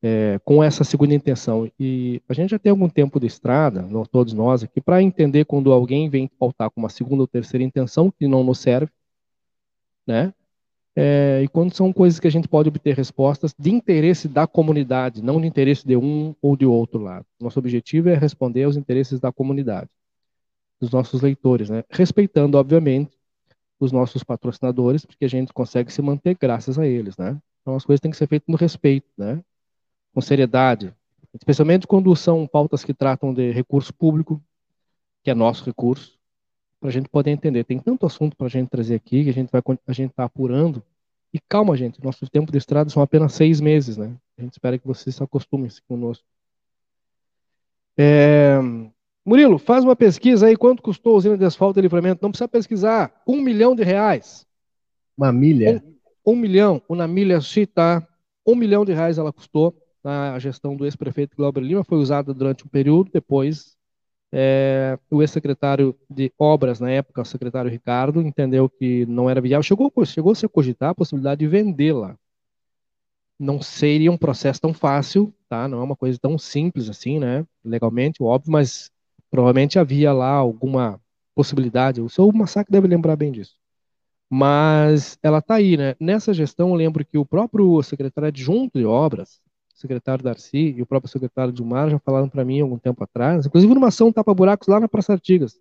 É, 0.00 0.38
com 0.44 0.62
essa 0.62 0.84
segunda 0.84 1.12
intenção. 1.14 1.68
E 1.78 2.22
a 2.28 2.32
gente 2.32 2.50
já 2.50 2.58
tem 2.58 2.70
algum 2.70 2.88
tempo 2.88 3.18
de 3.18 3.26
estrada, 3.26 3.84
todos 4.12 4.32
nós 4.32 4.62
aqui, 4.62 4.80
para 4.80 5.02
entender 5.02 5.44
quando 5.44 5.72
alguém 5.72 6.08
vem 6.08 6.28
pautar 6.28 6.70
com 6.70 6.80
uma 6.80 6.88
segunda 6.88 7.22
ou 7.22 7.26
terceira 7.26 7.64
intenção 7.64 8.10
que 8.10 8.28
não 8.28 8.44
nos 8.44 8.60
serve, 8.60 8.92
né? 10.06 10.32
É, 11.00 11.42
e 11.44 11.48
quando 11.48 11.72
são 11.72 11.92
coisas 11.92 12.18
que 12.18 12.26
a 12.26 12.30
gente 12.30 12.48
pode 12.48 12.68
obter 12.68 12.92
respostas 12.92 13.54
de 13.56 13.70
interesse 13.70 14.26
da 14.26 14.48
comunidade, 14.48 15.22
não 15.22 15.40
de 15.40 15.46
interesse 15.46 15.86
de 15.86 15.96
um 15.96 16.34
ou 16.42 16.56
de 16.56 16.66
outro 16.66 17.00
lado. 17.00 17.24
Nosso 17.40 17.60
objetivo 17.60 18.08
é 18.08 18.16
responder 18.16 18.64
aos 18.64 18.76
interesses 18.76 19.20
da 19.20 19.30
comunidade, 19.30 19.88
dos 20.80 20.90
nossos 20.90 21.22
leitores, 21.22 21.70
né? 21.70 21.84
respeitando, 21.88 22.58
obviamente, 22.58 23.16
os 23.78 23.92
nossos 23.92 24.24
patrocinadores, 24.24 25.06
porque 25.06 25.24
a 25.24 25.28
gente 25.28 25.52
consegue 25.52 25.92
se 25.92 26.02
manter 26.02 26.36
graças 26.36 26.76
a 26.80 26.84
eles. 26.84 27.16
Né? 27.16 27.38
Então 27.62 27.76
as 27.76 27.84
coisas 27.84 28.00
têm 28.00 28.10
que 28.10 28.16
ser 28.16 28.26
feitas 28.26 28.48
no 28.48 28.56
respeito, 28.56 29.06
né? 29.16 29.40
Com 30.12 30.20
seriedade, 30.20 30.94
especialmente 31.34 31.86
quando 31.86 32.14
são 32.16 32.46
pautas 32.46 32.84
que 32.84 32.94
tratam 32.94 33.32
de 33.32 33.52
recurso 33.52 33.92
público, 33.92 34.42
que 35.22 35.30
é 35.30 35.34
nosso 35.34 35.64
recurso, 35.64 36.18
para 36.80 36.88
a 36.88 36.92
gente 36.92 37.08
poder 37.08 37.30
entender. 37.30 37.64
Tem 37.64 37.78
tanto 37.78 38.06
assunto 38.06 38.36
para 38.36 38.46
a 38.46 38.50
gente 38.50 38.68
trazer 38.68 38.94
aqui 38.94 39.24
que 39.24 39.30
a 39.30 39.34
gente 39.34 39.50
vai 39.50 39.62
a 39.86 39.92
gente 39.92 40.10
está 40.10 40.24
apurando. 40.24 40.82
E 41.32 41.38
calma, 41.38 41.76
gente, 41.76 42.02
nosso 42.02 42.26
tempo 42.28 42.50
de 42.50 42.58
estrada 42.58 42.88
são 42.88 43.02
apenas 43.02 43.34
seis 43.34 43.60
meses, 43.60 43.96
né? 43.96 44.14
A 44.38 44.42
gente 44.42 44.52
espera 44.52 44.78
que 44.78 44.86
vocês 44.86 45.14
se 45.14 45.22
acostumem 45.22 45.68
conosco. 45.86 46.24
É, 47.96 48.58
Murilo, 49.28 49.58
faz 49.58 49.84
uma 49.84 49.94
pesquisa 49.94 50.46
aí. 50.46 50.56
Quanto 50.56 50.82
custou 50.82 51.14
a 51.14 51.16
usina 51.18 51.36
de 51.36 51.44
asfalto 51.44 51.78
e 51.78 51.82
livramento? 51.82 52.20
Não 52.22 52.30
precisa 52.30 52.48
pesquisar. 52.48 53.12
Um 53.26 53.42
milhão 53.42 53.74
de 53.74 53.82
reais. 53.82 54.46
Uma 55.16 55.30
milha. 55.30 55.84
Um 56.24 56.34
milhão. 56.34 56.80
O 56.88 56.94
na 56.94 57.06
milha 57.06 57.38
Chita. 57.40 58.06
Um 58.46 58.54
milhão 58.54 58.86
de 58.86 58.94
reais 58.94 59.18
ela 59.18 59.30
custou. 59.30 59.76
Na 60.08 60.38
gestão 60.38 60.74
do 60.74 60.86
ex-prefeito 60.86 61.36
Glauber 61.36 61.60
Lima. 61.60 61.84
Foi 61.84 61.98
usada 61.98 62.32
durante 62.32 62.64
um 62.64 62.68
período. 62.68 63.10
Depois 63.12 63.76
é, 64.32 64.98
o 65.10 65.20
ex-secretário 65.20 65.94
de 66.08 66.32
obras, 66.38 66.80
na 66.80 66.90
época, 66.90 67.20
o 67.20 67.24
secretário 67.26 67.70
Ricardo, 67.70 68.22
entendeu 68.22 68.70
que 68.70 69.04
não 69.04 69.28
era 69.28 69.38
viável. 69.38 69.62
Chegou, 69.62 69.92
chegou 70.06 70.34
-se 70.34 70.46
a 70.46 70.48
cogitar 70.48 70.90
a 70.90 70.94
possibilidade 70.94 71.40
de 71.40 71.46
vendê-la. 71.46 72.16
Não 73.38 73.60
seria 73.60 74.10
um 74.10 74.16
processo 74.16 74.62
tão 74.62 74.72
fácil, 74.72 75.32
tá? 75.46 75.68
Não 75.68 75.80
é 75.80 75.84
uma 75.84 75.96
coisa 75.96 76.18
tão 76.18 76.38
simples 76.38 76.88
assim, 76.88 77.18
né? 77.18 77.46
Legalmente, 77.62 78.22
óbvio, 78.22 78.50
mas 78.50 78.90
provavelmente 79.30 79.78
havia 79.78 80.10
lá 80.12 80.30
alguma 80.32 80.98
possibilidade. 81.34 82.00
O 82.00 82.08
seu 82.08 82.32
Massacre 82.32 82.72
deve 82.72 82.88
lembrar 82.88 83.14
bem 83.16 83.30
disso. 83.30 83.56
Mas 84.30 85.18
ela 85.22 85.38
está 85.38 85.56
aí, 85.56 85.76
né? 85.76 85.94
Nessa 86.00 86.34
gestão, 86.34 86.70
eu 86.70 86.74
lembro 86.74 87.04
que 87.04 87.18
o 87.18 87.26
próprio 87.26 87.82
secretário 87.82 88.28
adjunto 88.28 88.78
de 88.78 88.84
obras, 88.86 89.40
secretário 89.78 90.24
Darcy 90.24 90.74
e 90.76 90.82
o 90.82 90.86
próprio 90.86 91.10
secretário 91.10 91.52
Dilmar 91.52 91.88
já 91.88 91.98
falaram 91.98 92.28
para 92.28 92.44
mim 92.44 92.60
algum 92.60 92.78
tempo 92.78 93.02
atrás, 93.04 93.46
inclusive 93.46 93.72
numa 93.72 93.88
ação 93.88 94.12
tapa-buracos 94.12 94.66
lá 94.66 94.80
na 94.80 94.88
Praça 94.88 95.12
Artigas, 95.12 95.54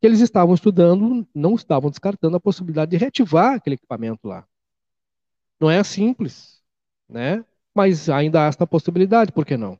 que 0.00 0.06
eles 0.06 0.20
estavam 0.20 0.54
estudando, 0.54 1.26
não 1.34 1.54
estavam 1.54 1.90
descartando 1.90 2.36
a 2.36 2.40
possibilidade 2.40 2.92
de 2.92 2.96
reativar 2.96 3.54
aquele 3.54 3.74
equipamento 3.74 4.28
lá. 4.28 4.46
Não 5.60 5.68
é 5.68 5.82
simples, 5.82 6.62
né? 7.08 7.44
Mas 7.74 8.08
ainda 8.08 8.44
há 8.44 8.46
esta 8.46 8.66
possibilidade, 8.66 9.32
por 9.32 9.44
que 9.44 9.56
não? 9.56 9.78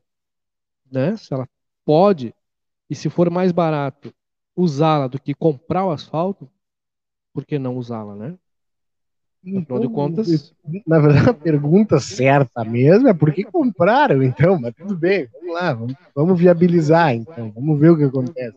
Né? 0.91 1.16
Se 1.16 1.33
ela 1.33 1.49
pode, 1.85 2.35
e 2.91 2.95
se 2.95 3.09
for 3.09 3.31
mais 3.31 3.53
barato 3.53 4.12
usá-la 4.57 5.07
do 5.07 5.20
que 5.20 5.35
comprar 5.35 5.85
o 5.85 5.93
asfalto, 5.93 6.51
por 7.33 7.47
que 7.47 7.59
não 7.59 7.76
usá-la, 7.76 8.16
né? 8.16 8.37
Afinal 9.57 9.80
de 9.80 9.88
contas. 9.88 10.55
Na 10.86 10.99
verdade, 10.99 11.30
a 11.30 11.34
pergunta 11.34 11.99
certa 11.99 12.64
mesmo 12.64 13.09
é 13.09 13.14
por 13.14 13.32
que 13.32 13.44
compraram, 13.44 14.22
então, 14.22 14.61
mas 14.61 14.74
tudo 14.74 14.96
bem, 14.96 15.28
vamos 15.32 15.55
lá, 15.55 15.72
vamos, 15.72 15.94
vamos 16.14 16.38
viabilizar, 16.38 17.14
então, 17.14 17.51
vamos 17.51 17.78
ver 17.78 17.90
o 17.90 17.96
que 17.96 18.05
acontece. 18.05 18.57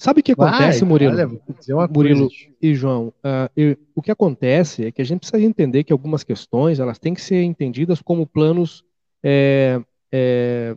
Sabe 0.00 0.20
o 0.20 0.22
que 0.22 0.32
acontece, 0.32 0.80
Vai, 0.80 0.88
Murilo? 0.88 1.12
olha, 1.12 1.88
Murilo 1.92 2.28
coisa. 2.28 2.54
e 2.62 2.74
João, 2.74 3.08
uh, 3.08 3.50
eu, 3.54 3.76
o 3.94 4.00
que 4.00 4.10
acontece 4.10 4.86
é 4.86 4.90
que 4.90 5.02
a 5.02 5.04
gente 5.04 5.20
precisa 5.20 5.42
entender 5.42 5.84
que 5.84 5.92
algumas 5.92 6.24
questões 6.24 6.80
elas 6.80 6.98
têm 6.98 7.12
que 7.12 7.20
ser 7.20 7.42
entendidas 7.42 8.00
como 8.00 8.26
planos, 8.26 8.82
é, 9.22 9.78
é, 10.10 10.74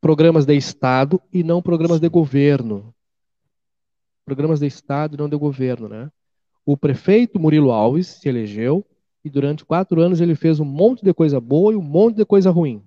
programas 0.00 0.46
de 0.46 0.54
Estado 0.54 1.20
e 1.30 1.42
não 1.42 1.60
programas 1.60 2.00
de 2.00 2.08
governo. 2.08 2.94
Programas 4.24 4.60
de 4.60 4.66
Estado 4.66 5.14
e 5.14 5.18
não 5.18 5.28
de 5.28 5.36
governo, 5.36 5.86
né? 5.86 6.10
O 6.68 6.76
prefeito 6.76 7.40
Murilo 7.40 7.70
Alves 7.70 8.06
se 8.06 8.28
elegeu 8.28 8.84
e 9.24 9.30
durante 9.30 9.64
quatro 9.64 10.02
anos 10.02 10.20
ele 10.20 10.34
fez 10.34 10.60
um 10.60 10.66
monte 10.66 11.02
de 11.02 11.14
coisa 11.14 11.40
boa 11.40 11.72
e 11.72 11.76
um 11.76 11.80
monte 11.80 12.16
de 12.16 12.26
coisa 12.26 12.50
ruim. 12.50 12.82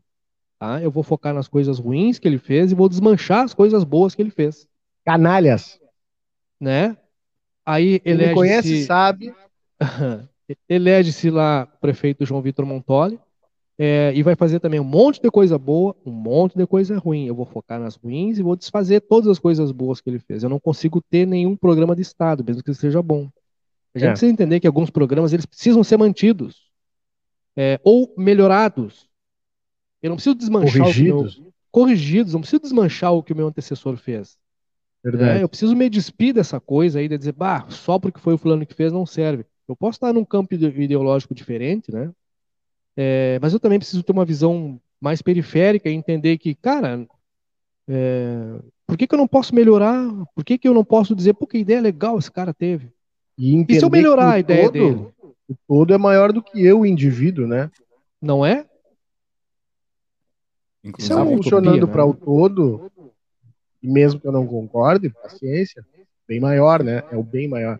Tá? 0.60 0.80
Eu 0.80 0.92
vou 0.92 1.02
focar 1.02 1.34
nas 1.34 1.48
coisas 1.48 1.80
ruins 1.80 2.20
que 2.20 2.28
ele 2.28 2.38
fez 2.38 2.72
e 2.72 2.76
vou 2.76 2.88
desmanchar 2.88 3.44
as 3.44 3.56
coisas 3.56 3.84
boas 3.84 4.14
que 4.14 4.22
ele 4.22 4.30
fez. 4.30 4.68
Canalhas. 5.04 5.80
Né? 6.60 6.96
Aí 7.66 8.00
elege-se 8.06 8.36
conhece 8.36 8.86
sabe. 8.86 9.34
elege-se 10.70 11.32
lá 11.32 11.68
o 11.74 11.80
prefeito 11.80 12.24
João 12.24 12.44
Vitor 12.44 12.68
Montoli 12.68 13.20
é, 13.80 14.14
e 14.14 14.22
vai 14.22 14.36
fazer 14.36 14.60
também 14.60 14.80
um 14.80 14.84
monte 14.84 15.20
de 15.20 15.32
coisa 15.32 15.58
boa, 15.58 15.96
um 16.06 16.12
monte 16.12 16.56
de 16.56 16.68
coisa 16.68 17.00
ruim. 17.00 17.26
Eu 17.26 17.34
vou 17.34 17.48
focar 17.48 17.80
nas 17.80 17.96
ruins 17.96 18.38
e 18.38 18.44
vou 18.44 18.56
desfazer 18.56 19.02
todas 19.02 19.28
as 19.28 19.40
coisas 19.40 19.72
boas 19.72 20.00
que 20.00 20.08
ele 20.08 20.20
fez. 20.20 20.44
Eu 20.44 20.50
não 20.50 20.60
consigo 20.60 21.02
ter 21.02 21.26
nenhum 21.26 21.56
programa 21.56 21.96
de 21.96 22.04
Estado, 22.04 22.44
mesmo 22.46 22.62
que 22.62 22.76
seja 22.76 23.02
bom. 23.02 23.28
A 23.94 24.00
gente 24.00 24.08
É. 24.08 24.12
precisa 24.12 24.32
entender 24.32 24.60
que 24.60 24.68
alguns 24.68 24.89
programas 24.89 25.34
eles 25.34 25.46
precisam 25.46 25.84
ser 25.84 25.98
mantidos 25.98 26.70
é, 27.56 27.80
ou 27.84 28.14
melhorados. 28.18 29.10
Eu 30.02 30.10
não 30.10 30.16
preciso 30.16 30.36
desmanchar 30.36 30.84
Corrigidos. 30.84 31.38
o 31.38 31.42
meu, 31.42 31.54
corrigidos. 31.70 32.34
Não 32.34 32.42
preciso 32.42 32.62
desmanchar 32.62 33.14
o 33.14 33.22
que 33.22 33.34
o 33.34 33.36
meu 33.36 33.48
antecessor 33.48 33.98
fez. 33.98 34.38
Né? 35.04 35.42
Eu 35.44 35.50
preciso 35.50 35.76
me 35.76 35.89
despir 35.89 36.34
dessa 36.34 36.60
coisa 36.60 37.00
aí 37.00 37.08
de 37.08 37.18
dizer, 37.18 37.34
bah, 37.34 37.66
só 37.70 37.98
porque 38.00 38.20
foi 38.20 38.34
o 38.36 38.38
fulano 38.38 38.66
que 38.66 38.74
fez 38.74 38.94
não 38.94 39.06
serve. 39.06 39.46
Eu 39.68 39.76
posso 39.76 39.98
estar 39.98 40.14
num 40.14 40.26
campo 40.26 40.54
ide- 40.54 40.82
ideológico 40.82 41.34
diferente, 41.34 41.92
né? 41.92 42.12
É, 42.96 43.39
mas 43.42 43.54
eu 43.54 43.60
também 43.60 43.80
preciso 43.80 44.04
ter 44.04 44.12
uma 44.12 44.26
visão 44.26 44.80
mais 45.00 45.22
periférica 45.22 45.89
e 45.89 45.94
entender 45.94 46.38
que, 46.38 46.54
cara, 46.54 47.08
é, 47.88 48.60
por 48.86 48.98
que, 48.98 49.08
que 49.08 49.14
eu 49.16 49.18
não 49.18 49.28
posso 49.28 49.56
melhorar? 49.56 50.08
Por 50.36 50.44
que, 50.44 50.58
que 50.58 50.68
eu 50.68 50.74
não 50.74 50.84
posso 50.84 51.16
dizer, 51.16 51.34
pô, 51.34 51.48
que 51.48 51.58
ideia 51.58 51.82
legal 51.82 52.18
esse 52.20 52.32
cara 52.32 52.54
teve? 52.54 52.92
E, 53.38 53.66
E 53.68 53.80
se 53.80 53.84
eu 53.84 53.90
melhorar 53.90 54.34
a 54.34 54.40
ideia 54.40 54.64
todo, 54.66 54.74
dele? 54.74 55.08
O 55.48 55.56
todo 55.68 55.94
é 55.94 55.98
maior 55.98 56.32
do 56.32 56.42
que 56.42 56.64
eu, 56.64 56.82
o 56.82 56.86
indivíduo, 56.86 57.48
né? 57.48 57.70
Não 58.22 58.46
é? 58.46 58.66
Inclusive, 60.84 61.14
é 61.14 61.16
Tá 61.18 61.24
uma 61.24 61.38
funcionando 61.38 61.88
né? 61.88 61.92
para 61.92 62.06
o 62.06 62.14
todo, 62.14 62.92
e 63.82 63.88
mesmo 63.88 64.20
que 64.20 64.28
eu 64.28 64.32
não 64.32 64.48
concorde, 64.48 65.10
paciência, 65.10 65.86
bem 66.28 66.40
maior, 66.40 66.84
né? 66.84 67.04
É 67.12 67.18
o 67.18 67.24
bem 67.24 67.48
maior. 67.48 67.80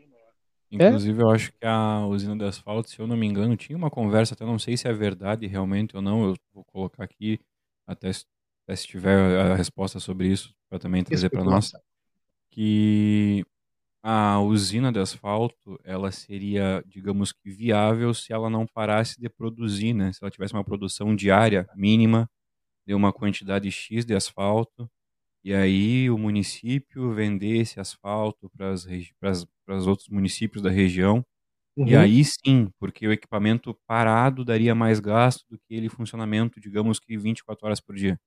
Inclusive, 0.72 1.22
eu 1.22 1.30
acho 1.30 1.52
que 1.52 1.66
a 1.66 2.06
usina 2.08 2.36
de 2.38 2.45
asfalto, 2.45 2.89
se 2.89 2.97
eu 2.97 3.06
não 3.06 3.18
me 3.18 3.28
engano, 3.28 3.58
tinha 3.58 3.78
uma 3.78 3.89
conversa, 3.89 4.34
até 4.34 4.45
não 4.45 4.58
sei 4.58 4.78
se 4.78 4.88
é 4.88 4.93
verdade 4.93 5.45
realmente 5.45 5.95
ou 5.95 6.02
não, 6.02 6.30
eu 6.30 6.36
vou 6.54 6.64
colocar 6.64 7.04
aqui, 7.04 7.39
até 7.86 8.12
se, 8.14 8.26
até 8.66 8.76
se 8.76 8.88
tiver 8.88 9.52
a 9.52 9.56
resposta 9.56 9.99
sobre 9.99 10.28
isso, 10.28 10.54
para 10.70 10.80
também 10.80 11.04
trazer 11.04 11.30
para 11.30 11.43
nós, 11.43 11.74
que 12.49 13.45
a 14.04 14.39
usina 14.39 14.91
de 14.91 14.99
asfalto, 14.99 15.80
ela 15.84 16.12
seria, 16.12 16.84
digamos 16.88 17.32
que 17.32 17.49
viável 17.49 18.14
se 18.14 18.34
ela 18.34 18.49
não 18.49 18.66
parasse 18.66 19.20
de 19.20 19.30
produzir, 19.30 19.93
né? 19.93 20.12
Se 20.12 20.24
ela 20.24 20.32
tivesse 20.32 20.54
uma 20.54 20.64
produção 20.64 21.16
diária 21.16 21.70
mínima 21.76 22.30
de 22.86 22.95
uma 22.95 23.14
quantidade 23.14 23.70
X 23.72 24.06
de 24.06 24.16
asfalto, 24.16 24.89
e 25.43 25.54
aí 25.54 26.10
o 26.10 26.18
município 26.18 27.14
vendesse 27.14 27.80
asfalto 27.80 28.52
para 28.58 28.72
os 28.72 29.88
outros 29.88 30.10
municípios 30.10 30.64
da 30.64 30.70
região. 30.70 31.24
Uhum. 31.78 31.88
E 31.88 31.95
aí 31.95 32.24
sim, 32.24 32.70
porque 32.80 33.08
o 33.08 33.12
equipamento 33.12 33.76
parado 33.88 34.43
daria 34.43 34.76
mais 34.76 34.99
gasto 34.99 35.45
do 35.49 35.58
que 35.58 35.74
ele 35.74 35.89
funcionamento, 35.89 36.60
digamos 36.60 36.99
que 36.99 37.18
24 37.18 37.66
horas 37.66 37.80
por 37.80 37.95
dia. 37.95 38.20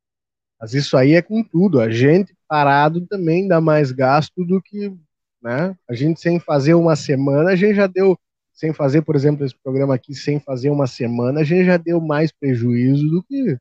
Mas 0.60 0.72
isso 0.72 0.96
aí 0.96 1.12
é 1.12 1.20
com 1.20 1.42
tudo. 1.42 1.80
A 1.80 1.90
gente 1.90 2.34
parado 2.48 3.04
também 3.06 3.46
dá 3.46 3.60
mais 3.60 3.92
gasto 3.92 4.44
do 4.44 4.62
que, 4.62 4.96
né? 5.44 5.76
A 5.86 5.92
gente 5.92 6.18
sem 6.18 6.40
fazer 6.40 6.72
uma 6.72 6.96
semana, 6.96 7.50
a 7.50 7.56
gente 7.56 7.74
já 7.74 7.86
deu, 7.86 8.18
sem 8.50 8.72
fazer, 8.72 9.02
por 9.02 9.14
exemplo, 9.14 9.44
esse 9.44 9.54
programa 9.54 9.94
aqui, 9.94 10.14
sem 10.14 10.40
fazer 10.40 10.70
uma 10.70 10.86
semana, 10.86 11.40
a 11.40 11.44
gente 11.44 11.66
já 11.66 11.76
deu 11.76 12.00
mais 12.00 12.32
prejuízo 12.32 13.06
do 13.10 13.22
que, 13.22 13.58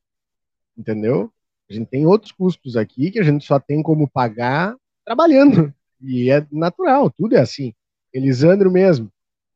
entendeu? 0.78 1.30
A 1.70 1.74
gente 1.74 1.88
tem 1.88 2.06
outros 2.06 2.32
custos 2.32 2.78
aqui 2.78 3.12
que 3.12 3.20
a 3.20 3.24
gente 3.24 3.46
só 3.46 3.60
tem 3.60 3.84
como 3.84 4.08
pagar 4.08 4.76
trabalhando. 5.04 5.74
E 6.02 6.30
é 6.30 6.46
natural, 6.52 7.10
tudo 7.10 7.36
é 7.36 7.40
assim. 7.40 7.74
Elisandro 8.14 8.72
mesmo. 8.72 9.12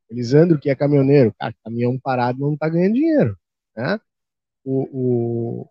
Elisandro, 0.09 0.59
que 0.59 0.69
é 0.69 0.75
caminhoneiro, 0.75 1.34
cara, 1.38 1.53
caminhão 1.63 1.99
parado 1.99 2.39
não 2.39 2.55
tá 2.55 2.69
ganhando 2.69 2.93
dinheiro. 2.93 3.38
Né? 3.75 3.99
O, 4.63 4.88
o, 5.61 5.69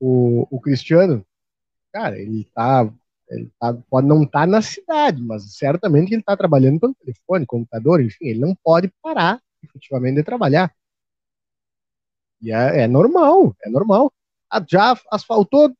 o, 0.00 0.56
o 0.56 0.60
Cristiano, 0.60 1.26
cara, 1.92 2.18
ele 2.18 2.44
tá, 2.54 2.88
ele 3.28 3.50
tá, 3.58 3.74
pode 3.90 4.06
não 4.06 4.22
estar 4.22 4.40
tá 4.40 4.46
na 4.46 4.62
cidade, 4.62 5.22
mas 5.22 5.56
certamente 5.56 6.12
ele 6.12 6.20
está 6.20 6.36
trabalhando 6.36 6.80
pelo 6.80 6.94
telefone, 6.94 7.46
computador, 7.46 8.00
enfim, 8.00 8.26
ele 8.26 8.40
não 8.40 8.54
pode 8.54 8.92
parar 9.02 9.40
efetivamente 9.62 10.16
de 10.16 10.22
trabalhar. 10.22 10.72
E 12.40 12.52
é, 12.52 12.82
é 12.82 12.86
normal, 12.86 13.56
é 13.64 13.68
normal. 13.68 14.12
Ah, 14.50 14.64
já 14.66 14.96
asfaltou 15.10 15.74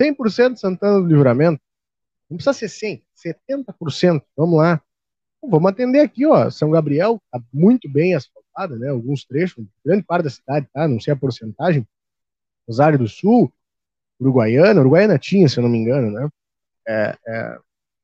100% 0.00 0.56
Santana 0.56 1.00
do 1.00 1.06
Livramento. 1.06 1.60
Não 2.28 2.36
precisa 2.36 2.54
ser 2.54 2.68
100, 2.68 3.04
70%. 3.14 4.22
Vamos 4.36 4.58
lá. 4.58 4.82
Vamos 5.42 5.70
atender 5.70 6.00
aqui, 6.00 6.26
ó. 6.26 6.50
São 6.50 6.70
Gabriel 6.70 7.20
está 7.26 7.44
muito 7.52 7.88
bem 7.88 8.14
asfaltada, 8.14 8.76
né? 8.76 8.88
Alguns 8.88 9.24
trechos, 9.24 9.64
grande 9.84 10.02
parte 10.04 10.24
da 10.24 10.30
cidade, 10.30 10.66
tá? 10.72 10.88
Não 10.88 11.00
sei 11.00 11.12
a 11.12 11.16
porcentagem. 11.16 11.86
Rosário 12.66 12.98
do 12.98 13.08
Sul, 13.08 13.52
Uruguaiana, 14.20 14.80
Uruguaiana 14.80 15.18
tinha, 15.18 15.48
se 15.48 15.58
eu 15.58 15.62
não 15.62 15.70
me 15.70 15.78
engano, 15.78 16.10
né? 16.10 16.28
É, 16.86 17.16
é, 17.26 17.58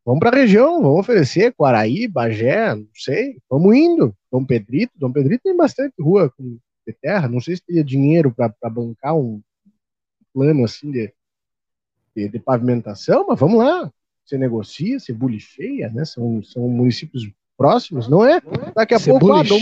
vamos 0.05 0.21
para 0.21 0.37
a 0.37 0.41
região, 0.41 0.83
vamos 0.83 1.01
oferecer 1.01 1.55
Quaraí, 1.55 2.07
Bagé, 2.07 2.75
não 2.75 2.89
sei, 2.95 3.39
vamos 3.49 3.75
indo. 3.77 4.15
Dom 4.31 4.45
Pedrito, 4.45 4.93
Dom 4.97 5.13
Pedrito 5.13 5.43
tem 5.45 5.57
bastante 5.57 5.95
rua 6.01 6.33
de 6.39 6.93
terra, 7.01 7.29
não 7.29 7.41
sei 7.41 7.57
se 7.57 7.63
teria 7.63 7.85
dinheiro 7.85 8.33
para 8.35 8.71
bancar 8.71 9.17
um, 9.17 9.41
plano 10.33 10.65
assim 10.65 10.91
de, 10.91 11.13
de, 12.15 12.29
de, 12.29 12.39
pavimentação, 12.39 13.27
mas 13.29 13.39
vamos 13.39 13.59
lá, 13.59 13.91
você 14.25 14.39
negocia, 14.39 14.99
você 14.99 15.13
bulifeia, 15.13 15.91
né? 15.91 16.05
São, 16.05 16.43
são 16.45 16.69
municípios 16.69 17.29
próximos, 17.57 18.09
não 18.09 18.25
é? 18.25 18.41
Daqui 18.75 18.95
a 18.95 19.01
pouco, 19.01 19.33
ah, 19.33 19.43
Dom, 19.43 19.59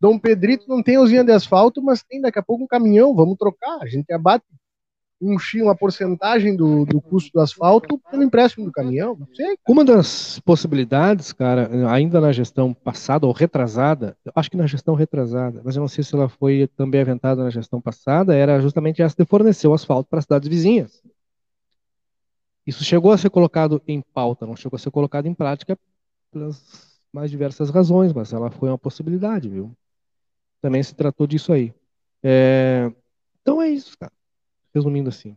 Dom 0.00 0.18
Pedrito 0.18 0.68
não 0.68 0.82
tem 0.82 0.98
usina 0.98 1.24
de 1.24 1.32
asfalto, 1.32 1.82
mas 1.82 2.02
tem 2.04 2.20
daqui 2.20 2.38
a 2.38 2.42
pouco 2.42 2.64
um 2.64 2.68
caminhão, 2.68 3.14
vamos 3.14 3.36
trocar, 3.36 3.82
a 3.82 3.86
gente 3.86 4.12
abate 4.12 4.44
um 5.20 5.38
X, 5.38 5.60
uma 5.62 5.76
porcentagem 5.76 6.56
do, 6.56 6.84
do 6.84 7.00
custo 7.00 7.30
do 7.32 7.40
asfalto 7.40 7.98
pelo 8.10 8.22
empréstimo 8.22 8.66
do 8.66 8.72
caminhão. 8.72 9.16
Não 9.18 9.26
sei. 9.34 9.56
Uma 9.66 9.84
das 9.84 10.38
possibilidades, 10.40 11.32
cara, 11.32 11.68
ainda 11.90 12.20
na 12.20 12.32
gestão 12.32 12.72
passada 12.72 13.26
ou 13.26 13.32
retrasada, 13.32 14.16
acho 14.34 14.50
que 14.50 14.56
na 14.56 14.66
gestão 14.66 14.94
retrasada, 14.94 15.60
mas 15.64 15.76
eu 15.76 15.80
não 15.80 15.88
sei 15.88 16.04
se 16.04 16.14
ela 16.14 16.28
foi 16.28 16.68
também 16.76 17.00
aventada 17.00 17.42
na 17.42 17.50
gestão 17.50 17.80
passada, 17.80 18.34
era 18.34 18.60
justamente 18.60 19.02
essa 19.02 19.16
de 19.16 19.28
fornecer 19.28 19.66
o 19.66 19.74
asfalto 19.74 20.08
para 20.08 20.22
cidades 20.22 20.48
vizinhas. 20.48 21.02
Isso 22.66 22.84
chegou 22.84 23.12
a 23.12 23.18
ser 23.18 23.30
colocado 23.30 23.82
em 23.88 24.00
pauta, 24.00 24.46
não 24.46 24.54
chegou 24.54 24.76
a 24.76 24.78
ser 24.80 24.90
colocado 24.90 25.26
em 25.26 25.34
prática 25.34 25.76
pelas 26.30 26.98
mais 27.12 27.30
diversas 27.30 27.70
razões, 27.70 28.12
mas 28.12 28.32
ela 28.32 28.50
foi 28.50 28.68
uma 28.68 28.78
possibilidade, 28.78 29.48
viu? 29.48 29.72
Também 30.60 30.82
se 30.82 30.94
tratou 30.94 31.26
disso 31.26 31.52
aí. 31.52 31.72
É... 32.22 32.92
Então 33.40 33.62
é 33.62 33.70
isso, 33.70 33.96
cara 33.98 34.12
resumindo 34.74 35.08
assim, 35.08 35.36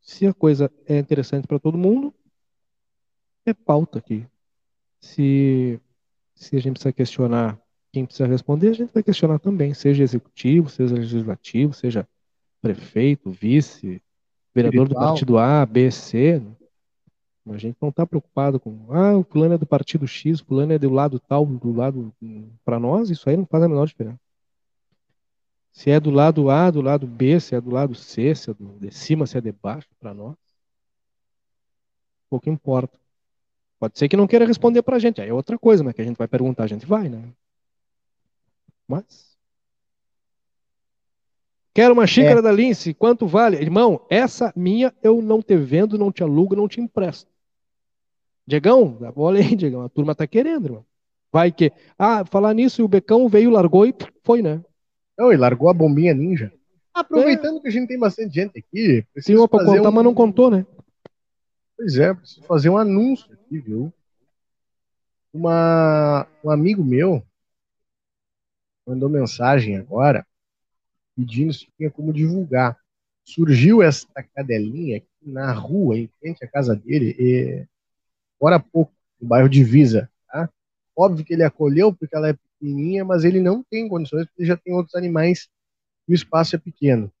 se 0.00 0.26
a 0.26 0.34
coisa 0.34 0.70
é 0.86 0.98
interessante 0.98 1.46
para 1.46 1.58
todo 1.58 1.78
mundo, 1.78 2.12
é 3.46 3.54
pauta 3.54 3.98
aqui. 3.98 4.26
Se, 5.00 5.80
se 6.34 6.56
a 6.56 6.60
gente 6.60 6.74
precisa 6.74 6.92
questionar 6.92 7.58
quem 7.92 8.04
precisa 8.04 8.26
responder, 8.26 8.68
a 8.68 8.72
gente 8.72 8.92
vai 8.92 9.02
questionar 9.02 9.38
também, 9.38 9.72
seja 9.72 10.02
executivo, 10.02 10.68
seja 10.68 10.94
legislativo, 10.94 11.72
seja 11.72 12.08
prefeito, 12.60 13.30
vice, 13.30 14.02
vereador 14.54 14.88
do 14.88 14.94
partido 14.94 15.38
A, 15.38 15.64
B, 15.64 15.90
C. 15.90 16.42
A 17.46 17.58
gente 17.58 17.76
não 17.80 17.90
está 17.90 18.06
preocupado 18.06 18.58
com, 18.58 18.86
ah, 18.90 19.16
o 19.16 19.24
plano 19.24 19.54
é 19.54 19.58
do 19.58 19.66
partido 19.66 20.06
X, 20.06 20.40
o 20.40 20.46
plano 20.46 20.72
é 20.72 20.78
do 20.78 20.90
lado 20.90 21.20
tal, 21.20 21.46
do 21.46 21.72
lado. 21.72 22.12
Para 22.64 22.80
nós, 22.80 23.10
isso 23.10 23.28
aí 23.28 23.36
não 23.36 23.46
faz 23.46 23.62
a 23.62 23.68
menor 23.68 23.86
diferença. 23.86 24.18
Se 25.74 25.90
é 25.90 25.98
do 25.98 26.08
lado 26.08 26.48
A, 26.50 26.70
do 26.70 26.80
lado 26.80 27.04
B, 27.04 27.40
se 27.40 27.52
é 27.56 27.60
do 27.60 27.68
lado 27.68 27.96
C, 27.96 28.32
se 28.32 28.48
é 28.48 28.54
do, 28.54 28.78
de 28.78 28.92
cima, 28.92 29.26
se 29.26 29.36
é 29.36 29.40
de 29.40 29.50
baixo, 29.50 29.88
para 29.98 30.14
nós. 30.14 30.36
Pouco 32.30 32.48
importa. 32.48 32.96
Pode 33.80 33.98
ser 33.98 34.08
que 34.08 34.16
não 34.16 34.28
queira 34.28 34.46
responder 34.46 34.82
para 34.82 34.96
a 34.96 34.98
gente. 35.00 35.20
Aí 35.20 35.28
é 35.28 35.34
outra 35.34 35.58
coisa, 35.58 35.82
mas 35.82 35.92
que 35.92 36.00
a 36.00 36.04
gente 36.04 36.16
vai 36.16 36.28
perguntar, 36.28 36.62
a 36.62 36.68
gente 36.68 36.86
vai, 36.86 37.08
né? 37.08 37.28
Mas. 38.86 39.36
Quero 41.74 41.92
uma 41.92 42.06
xícara 42.06 42.38
é. 42.38 42.42
da 42.42 42.52
Lince, 42.52 42.94
quanto 42.94 43.26
vale? 43.26 43.56
Irmão, 43.56 44.06
essa 44.08 44.52
minha 44.54 44.94
eu 45.02 45.20
não 45.20 45.42
te 45.42 45.56
vendo, 45.56 45.98
não 45.98 46.12
te 46.12 46.22
alugo, 46.22 46.54
não 46.54 46.68
te 46.68 46.80
empresto. 46.80 47.28
Diegão, 48.46 48.96
olha 49.16 49.40
aí, 49.40 49.56
Diegão, 49.56 49.82
a 49.82 49.88
turma 49.88 50.14
tá 50.14 50.24
querendo, 50.24 50.66
irmão. 50.66 50.86
Vai 51.32 51.50
que. 51.50 51.72
Ah, 51.98 52.24
falar 52.24 52.54
nisso, 52.54 52.84
o 52.84 52.88
Becão 52.88 53.28
veio, 53.28 53.50
largou 53.50 53.84
e 53.84 53.92
foi, 54.22 54.40
né? 54.40 54.62
Não, 55.16 55.32
e 55.32 55.36
largou 55.36 55.68
a 55.68 55.74
bombinha 55.74 56.14
ninja. 56.14 56.52
Aproveitando 56.92 57.58
é. 57.58 57.60
que 57.60 57.68
a 57.68 57.70
gente 57.70 57.88
tem 57.88 57.98
bastante 57.98 58.34
gente 58.34 58.58
aqui. 58.58 59.04
Tem 59.24 59.36
uma 59.36 59.48
pra 59.48 59.64
contar, 59.64 59.88
um... 59.88 59.92
mas 59.92 60.04
não 60.04 60.14
contou, 60.14 60.50
né? 60.50 60.66
Pois 61.76 61.98
é, 61.98 62.14
preciso 62.14 62.42
fazer 62.42 62.70
um 62.70 62.78
anúncio 62.78 63.32
aqui, 63.32 63.58
viu? 63.58 63.92
Uma, 65.32 66.26
um 66.44 66.50
amigo 66.50 66.84
meu 66.84 67.24
mandou 68.86 69.08
mensagem 69.08 69.76
agora 69.76 70.26
pedindo 71.16 71.52
se 71.52 71.66
tinha 71.76 71.90
como 71.90 72.12
divulgar. 72.12 72.78
Surgiu 73.24 73.82
essa 73.82 74.06
cadelinha 74.34 74.98
aqui 74.98 75.08
na 75.22 75.52
rua, 75.52 75.96
em 75.96 76.08
frente 76.20 76.44
à 76.44 76.48
casa 76.48 76.76
dele, 76.76 77.16
e, 77.18 77.66
agora 78.38 78.56
há 78.56 78.60
pouco, 78.60 78.92
no 79.20 79.26
bairro 79.26 79.48
Divisa. 79.48 80.10
Tá? 80.30 80.50
Óbvio 80.94 81.24
que 81.24 81.32
ele 81.32 81.42
acolheu 81.42 81.92
porque 81.92 82.14
ela 82.14 82.28
é 82.28 82.36
pequenininha, 82.64 83.04
mas 83.04 83.24
ele 83.24 83.40
não 83.40 83.62
tem 83.62 83.86
condições 83.86 84.26
porque 84.26 84.46
já 84.46 84.56
tem 84.56 84.72
outros 84.72 84.94
animais 84.94 85.48
e 86.08 86.12
o 86.12 86.14
espaço 86.14 86.56
é 86.56 86.58
pequeno. 86.58 87.12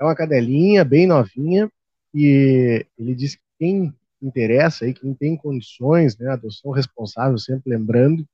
É 0.00 0.04
uma 0.04 0.14
cadelinha 0.14 0.84
bem 0.84 1.06
novinha 1.06 1.70
e 2.14 2.86
ele 2.96 3.14
disse 3.14 3.36
que 3.36 3.42
quem 3.58 3.94
interessa 4.22 4.84
aí, 4.84 4.94
quem 4.94 5.12
tem 5.14 5.36
condições, 5.36 6.16
né, 6.16 6.28
adoção 6.28 6.70
responsável, 6.70 7.36
sempre 7.38 7.70
lembrando, 7.70 8.26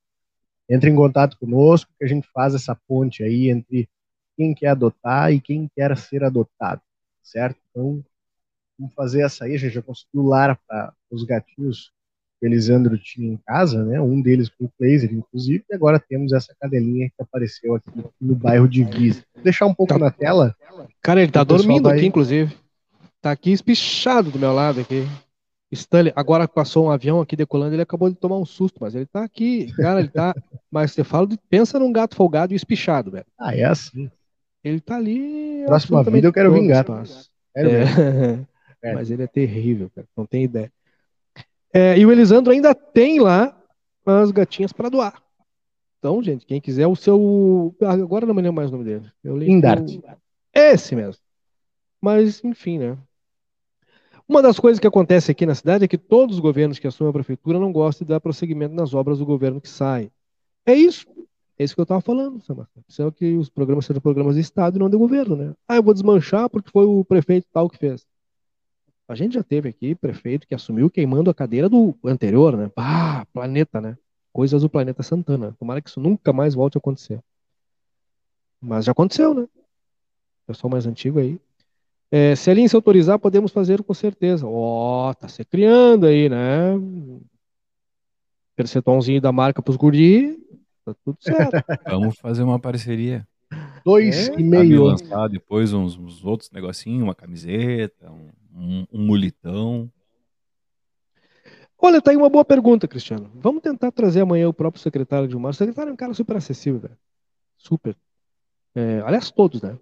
entre 0.69 0.91
em 0.91 0.95
contato 0.95 1.39
conosco 1.39 1.91
que 1.99 2.05
a 2.05 2.09
gente 2.09 2.29
faz 2.33 2.55
essa 2.55 2.75
ponte 2.75 3.23
aí 3.23 3.49
entre 3.49 3.89
quem 4.37 4.55
quer 4.55 4.69
adotar 4.69 5.33
e 5.33 5.41
quem 5.41 5.69
quer 5.75 5.97
ser 5.97 6.23
adotado, 6.23 6.83
certo? 7.23 7.59
Então, 7.71 8.05
vamos 8.79 8.95
fazer 8.95 9.23
essa 9.23 9.45
aí, 9.45 9.55
a 9.55 9.59
gente 9.59 9.73
já 9.73 9.83
conseguiu 9.83 10.23
lar 10.23 10.59
para 10.67 10.93
os 11.11 11.25
gatinhos 11.25 11.91
Elisandro 12.41 12.99
tinha 12.99 13.33
em 13.33 13.37
casa, 13.47 13.85
né? 13.85 14.01
Um 14.01 14.21
deles 14.21 14.49
com 14.49 14.65
o 14.65 14.73
Blazer, 14.79 15.13
inclusive, 15.13 15.65
e 15.69 15.75
agora 15.75 15.99
temos 15.99 16.33
essa 16.33 16.55
cadelinha 16.61 17.09
que 17.09 17.23
apareceu 17.23 17.75
aqui 17.75 17.91
no 18.21 18.35
bairro 18.35 18.69
de 18.69 18.85
Visa. 18.85 19.23
Vou 19.35 19.45
deixar 19.45 19.67
um 19.67 19.75
pouco 19.75 19.93
tá. 19.93 19.99
na 19.99 20.11
tela. 20.11 20.55
Cara, 21.03 21.23
ele 21.23 21.33
tá 21.33 21.43
dormindo 21.43 21.89
aqui, 21.89 22.07
inclusive. 22.07 22.55
Tá 23.21 23.33
aqui 23.33 23.51
espichado 23.51 24.31
do 24.31 24.39
meu 24.39 24.53
lado 24.53 24.81
aqui. 24.81 25.07
Stanley, 25.71 26.13
agora 26.17 26.49
passou 26.49 26.87
um 26.87 26.91
avião 26.91 27.21
aqui 27.21 27.37
decolando, 27.37 27.75
ele 27.75 27.83
acabou 27.83 28.09
de 28.09 28.17
tomar 28.17 28.39
um 28.39 28.47
susto, 28.47 28.79
mas 28.81 28.95
ele 28.95 29.05
tá 29.05 29.23
aqui, 29.23 29.71
cara, 29.75 30.01
ele 30.01 30.09
tá. 30.09 30.35
mas 30.71 30.93
você 30.93 31.05
fala, 31.05 31.27
de... 31.27 31.39
pensa 31.51 31.79
num 31.79 31.93
gato 31.93 32.17
folgado 32.17 32.55
e 32.55 32.57
espichado, 32.57 33.11
velho. 33.11 33.27
Ah, 33.39 33.55
é 33.55 33.65
assim. 33.65 34.11
Ele 34.65 34.81
tá 34.81 34.97
ali. 34.97 35.65
Próxima 35.67 36.03
vida 36.03 36.27
eu 36.27 36.33
quero 36.33 36.53
vir 36.53 36.67
gato. 36.67 36.93
É, 37.55 37.67
é. 38.83 38.95
Mas 38.95 39.11
ele 39.11 39.23
é 39.23 39.27
terrível, 39.27 39.91
cara. 39.95 40.07
Não 40.17 40.27
tem 40.27 40.45
ideia. 40.45 40.71
É, 41.73 41.99
e 41.99 42.07
o 42.07 42.13
Elisandro 42.13 42.53
ainda 42.53 42.75
tem 42.75 43.21
lá 43.21 43.55
as 44.07 44.31
gatinhas 44.31 44.73
para 44.73 44.89
doar. 44.89 45.23
Então, 45.99 46.23
gente, 46.23 46.47
quem 46.47 46.61
quiser 46.61 46.87
o 46.87 46.97
seu. 46.97 47.75
Agora 47.83 48.25
não 48.25 48.35
me 48.35 48.43
lembro 48.43 48.57
mais 48.57 48.69
o 48.71 48.73
nome 48.73 48.85
dele. 48.85 49.11
Eu 49.23 49.41
Indarte. 49.43 50.01
Esse 50.55 50.95
mesmo. 50.95 51.23
Mas, 52.01 52.43
enfim, 52.45 52.79
né? 52.79 52.97
Uma 54.29 54.43
das 54.43 54.61
coisas 54.61 54.79
que 54.79 54.87
acontece 54.87 55.31
aqui 55.31 55.47
na 55.47 55.55
cidade 55.55 55.85
é 55.85 55.89
que 55.89 55.99
todos 55.99 56.37
os 56.37 56.41
governos 56.41 56.79
que 56.79 56.87
assumem 56.87 57.11
a 57.11 57.15
prefeitura 57.15 57.59
não 57.59 57.73
gostam 57.73 58.05
de 58.05 58.11
dar 58.11 58.21
prosseguimento 58.21 58.75
nas 58.75 58.95
obras 58.95 59.19
do 59.19 59.27
governo 59.27 59.61
que 59.61 59.69
sai. 59.69 60.11
É 60.67 60.75
isso. 60.75 61.07
É 61.59 61.65
isso 61.65 61.75
que 61.75 61.81
eu 61.81 61.85
estava 61.85 62.01
falando. 62.01 62.41
Isso 62.87 63.03
é 63.03 63.11
que 63.11 63.37
os 63.37 63.49
programas 63.49 63.87
sejam 63.87 64.01
programas 64.01 64.37
de 64.37 64.43
Estado 64.43 64.77
e 64.77 64.79
não 64.79 64.89
de 64.89 64.97
governo, 64.97 65.35
né? 65.35 65.55
Ah, 65.67 65.77
eu 65.77 65.83
vou 65.83 65.95
desmanchar 65.95 66.49
porque 66.49 66.71
foi 66.71 66.85
o 66.85 67.05
prefeito 67.05 67.49
tal 67.53 67.69
que 67.69 67.79
fez. 67.79 68.07
A 69.09 69.15
gente 69.15 69.35
já 69.35 69.43
teve 69.43 69.71
aqui 69.71 69.95
prefeito 69.95 70.47
que 70.47 70.55
assumiu 70.55 70.91
queimando 70.91 71.31
a 71.31 71.35
cadeira 71.35 71.67
do 71.67 71.97
anterior, 72.05 72.55
né? 72.55 72.71
Ah, 72.77 73.27
planeta, 73.33 73.81
né? 73.81 73.97
Coisas 74.31 74.61
do 74.61 74.69
planeta 74.69 75.03
Santana. 75.03 75.57
Tomara 75.59 75.81
que 75.81 75.89
isso 75.89 75.99
nunca 75.99 76.31
mais 76.31 76.55
volte 76.55 76.77
a 76.77 76.79
acontecer. 76.79 77.19
Mas 78.61 78.85
já 78.85 78.93
aconteceu, 78.93 79.33
né? 79.33 79.49
Pessoal 80.47 80.71
mais 80.71 80.87
antigo 80.87 81.19
aí. 81.19 81.41
É, 82.11 82.35
se 82.37 82.51
a 82.51 82.55
linha 82.55 82.69
se 82.69 82.77
autorizar, 82.77 83.19
podemos 83.19 83.51
fazer 83.51 83.83
com 83.83 83.95
certeza. 83.95 84.47
Ó, 84.47 85.11
oh, 85.11 85.15
tá 85.15 85.27
se 85.27 85.43
criando 85.43 86.07
aí, 86.07 86.29
né? 86.29 86.73
Percentualzinho 88.57 89.21
da 89.21 89.33
marca 89.33 89.63
pros 89.63 89.77
guri, 89.77 90.39
tá 90.85 90.95
tudo 91.03 91.17
certo. 91.21 91.53
Vamos 91.89 92.19
fazer 92.19 92.43
uma 92.43 92.59
parceria. 92.59 93.27
Dois 93.85 94.29
É, 94.29 94.35
e 94.39 94.43
meio. 94.43 94.85
lançar 94.85 95.29
depois 95.29 95.73
uns, 95.73 95.97
uns 95.97 96.25
outros 96.25 96.51
negocinhos, 96.51 97.03
uma 97.03 97.15
camiseta, 97.15 98.11
um, 98.11 98.29
um, 98.59 98.87
um 98.93 99.07
mulitão. 99.07 99.91
Olha, 101.81 102.03
tá 102.03 102.11
aí 102.11 102.17
uma 102.17 102.29
boa 102.29 102.45
pergunta, 102.45 102.89
Cristiano. 102.89 103.31
Vamos 103.35 103.63
tentar 103.63 103.93
trazer 103.93 104.21
amanhã 104.21 104.49
o 104.49 104.55
próprio 104.55 104.83
secretário 104.83 105.29
de 105.29 105.37
Mar. 105.37 105.51
O 105.51 105.55
secretário 105.55 105.91
é 105.91 105.93
um 105.93 105.97
cara 105.97 106.13
super 106.13 106.37
acessível, 106.37 106.81
velho. 106.81 106.99
Super. 107.57 107.97
É, 108.75 109.01
aliás, 109.01 109.31
todos, 109.31 109.63
né? 109.63 109.79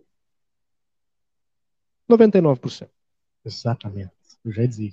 99%. 2.08 2.88
Exatamente. 3.44 4.12
Eu 4.44 4.52
já 4.52 4.66
dizia. 4.66 4.92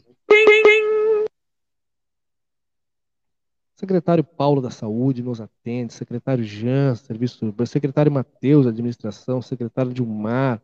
Secretário 3.75 4.23
Paulo 4.23 4.61
da 4.61 4.69
Saúde 4.69 5.21
nos 5.21 5.41
atende, 5.41 5.91
secretário 5.91 6.43
Jean, 6.43 6.95
Serviço 6.95 7.45
Urbano, 7.45 7.67
secretário 7.67 8.11
Matheus, 8.11 8.65
Administração, 8.65 9.41
secretário 9.41 9.93
Dilmar, 9.93 10.61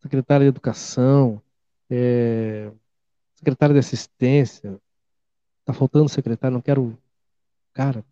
secretário 0.00 0.44
de 0.44 0.48
Educação, 0.48 1.42
é, 1.90 2.70
secretário 3.34 3.74
de 3.74 3.80
Assistência. 3.80 4.78
Tá 5.64 5.72
faltando 5.72 6.08
secretário, 6.08 6.54
não 6.54 6.60
quero. 6.60 6.96
Cara, 7.72 8.04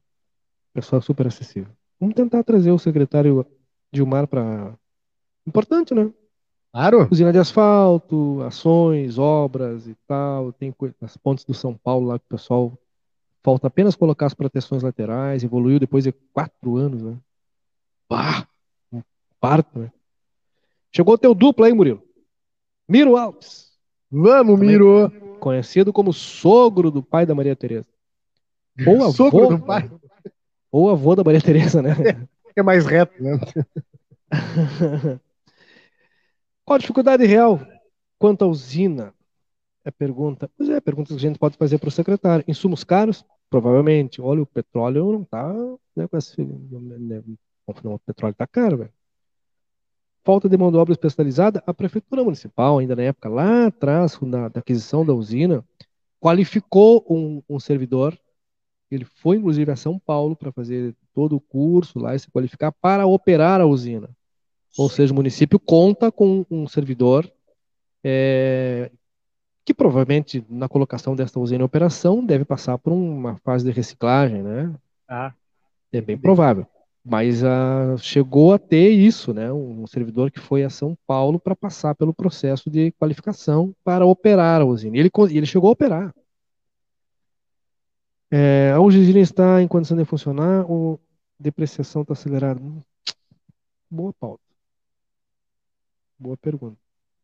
pessoal 0.73 1.01
super 1.01 1.27
acessível. 1.27 1.71
Vamos 2.01 2.15
tentar 2.15 2.43
trazer 2.43 2.73
o 2.73 2.79
secretário 2.79 3.47
Dilmar 3.93 4.27
para. 4.27 4.75
Importante, 5.47 5.95
né? 5.95 6.11
Claro. 6.73 7.09
Usina 7.11 7.33
de 7.33 7.39
asfalto, 7.39 8.43
ações, 8.43 9.17
obras 9.17 9.87
e 9.87 9.97
tal. 10.07 10.53
Tem 10.53 10.75
as 11.01 11.17
pontes 11.17 11.45
do 11.45 11.55
São 11.55 11.75
Paulo 11.75 12.09
lá 12.09 12.19
que 12.19 12.25
o 12.25 12.29
pessoal 12.29 12.77
falta 13.43 13.69
apenas 13.69 13.95
colocar 13.95 14.27
as 14.27 14.35
proteções 14.35 14.83
laterais. 14.83 15.45
Evoluiu 15.45 15.79
depois 15.79 16.03
de 16.03 16.11
quatro 16.33 16.77
anos, 16.77 17.03
né? 17.03 17.17
Bah, 18.09 18.49
um 18.93 19.03
parto, 19.39 19.79
né? 19.79 19.93
Chegou 20.91 21.15
o 21.15 21.19
teu 21.19 21.35
duplo 21.35 21.65
aí, 21.65 21.73
Murilo. 21.73 22.03
Miro 22.89 23.17
Alves, 23.17 23.73
Vamos, 24.11 24.61
Miro. 24.61 25.11
conhecido 25.41 25.93
como 25.93 26.13
sogro 26.13 26.91
do 26.91 27.03
pai 27.03 27.27
da 27.27 27.35
Maria 27.35 27.57
Tereza. 27.57 27.87
Ou 28.87 29.03
avô, 29.03 29.13
Sogro 29.13 29.49
do 29.49 29.65
pai. 29.65 29.91
ou 30.71 30.91
avô 30.91 31.15
da 31.15 31.25
Maria 31.25 31.41
Tereza, 31.41 31.81
né? 31.83 31.91
É 32.57 32.63
mais 32.63 32.87
reto, 32.87 33.21
né? 33.23 33.39
Qual 36.65 36.77
a 36.77 36.79
dificuldade 36.79 37.27
real 37.27 37.61
quanto 38.19 38.45
à 38.45 38.49
usina? 38.49 39.13
É 39.85 39.91
pergunta. 39.91 40.51
Pois 40.57 40.69
é, 40.71 40.81
pergunta 40.81 41.09
que 41.09 41.15
a 41.15 41.19
gente 41.19 41.39
pode 41.39 41.57
fazer 41.57 41.79
para 41.79 41.89
o 41.89 41.93
secretário. 41.93 42.45
Insumos 42.49 42.85
caros? 42.85 43.25
Provavelmente. 43.51 44.21
Olha, 44.21 44.43
o 44.43 44.47
petróleo 44.47 45.13
não 45.13 45.23
está. 45.23 45.53
Né, 45.95 46.09
esse, 46.15 46.43
né, 46.43 47.23
o 47.67 47.99
petróleo 47.99 48.33
está 48.33 48.47
caro, 48.47 48.79
velho. 48.79 48.93
Falta 50.25 50.49
de 50.49 50.57
mão 50.57 50.71
de 50.73 50.79
obra 50.79 50.93
especializada. 50.93 51.63
A 51.67 51.75
prefeitura 51.75 52.25
municipal, 52.25 52.79
ainda 52.79 52.97
na 52.97 53.03
época 53.03 53.29
lá 53.29 53.67
atrás, 53.67 54.19
na, 54.23 54.49
da 54.49 54.61
aquisição 54.61 55.05
da 55.05 55.13
usina, 55.13 55.63
qualificou 56.19 57.05
um, 57.09 57.43
um 57.49 57.61
servidor. 57.61 58.19
Ele 58.91 59.05
foi, 59.05 59.37
inclusive, 59.37 59.71
a 59.71 59.77
São 59.77 59.99
Paulo 59.99 60.35
para 60.35 60.51
fazer 60.51 60.95
todo 61.13 61.37
o 61.37 61.41
curso 61.41 61.99
lá 61.99 62.15
e 62.15 62.19
se 62.19 62.31
qualificar 62.31 62.73
para 62.73 63.07
operar 63.07 63.61
a 63.61 63.67
usina. 63.67 64.09
Ou 64.79 64.89
seja, 64.89 65.13
o 65.13 65.17
município 65.17 65.59
conta 65.59 66.11
com 66.11 66.45
um 66.51 66.67
servidor 66.67 67.31
é, 68.03 68.91
que 69.65 69.73
provavelmente 69.73 70.45
na 70.49 70.69
colocação 70.69 71.15
desta 71.15 71.39
usina 71.39 71.63
em 71.63 71.65
operação 71.65 72.25
deve 72.25 72.45
passar 72.45 72.77
por 72.79 72.93
uma 72.93 73.37
fase 73.45 73.65
de 73.65 73.71
reciclagem, 73.71 74.43
né? 74.43 74.75
Ah, 75.09 75.33
É 75.93 76.01
bem 76.01 76.19
provável. 76.19 76.67
Mas 77.05 77.45
ah, 77.45 77.97
chegou 77.99 78.55
a 78.55 78.59
ter 78.59 78.89
isso, 78.91 79.35
né? 79.35 79.53
Um 79.53 79.87
servidor 79.87 80.31
que 80.31 80.41
foi 80.41 80.65
a 80.65 80.71
São 80.71 80.97
Paulo 81.07 81.39
para 81.39 81.55
passar 81.55 81.95
pelo 81.95 82.15
processo 82.15 82.71
de 82.71 82.93
qualificação 82.93 83.75
para 83.85 84.07
operar 84.07 84.63
a 84.63 84.65
usina. 84.65 84.97
Ele, 84.97 85.11
ele 85.31 85.47
chegou 85.47 85.69
a 85.69 85.73
operar. 85.73 86.15
É, 88.31 88.73
a 88.73 88.81
usina 88.81 89.21
está 89.21 89.63
em 89.63 89.69
condição 89.69 89.97
de 89.97 90.05
funcionar 90.05 90.69
ou 90.71 90.99
depreciação 91.39 92.03
está 92.03 92.15
acelerada? 92.15 92.61
Hum, 92.61 92.81
Boa 93.91 94.13
pauta. 94.13 94.43
Boa 96.19 96.37
pergunta. 96.37 96.79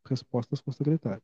Respostas 0.05 0.61
com 0.61 0.71
secretário. 0.71 1.23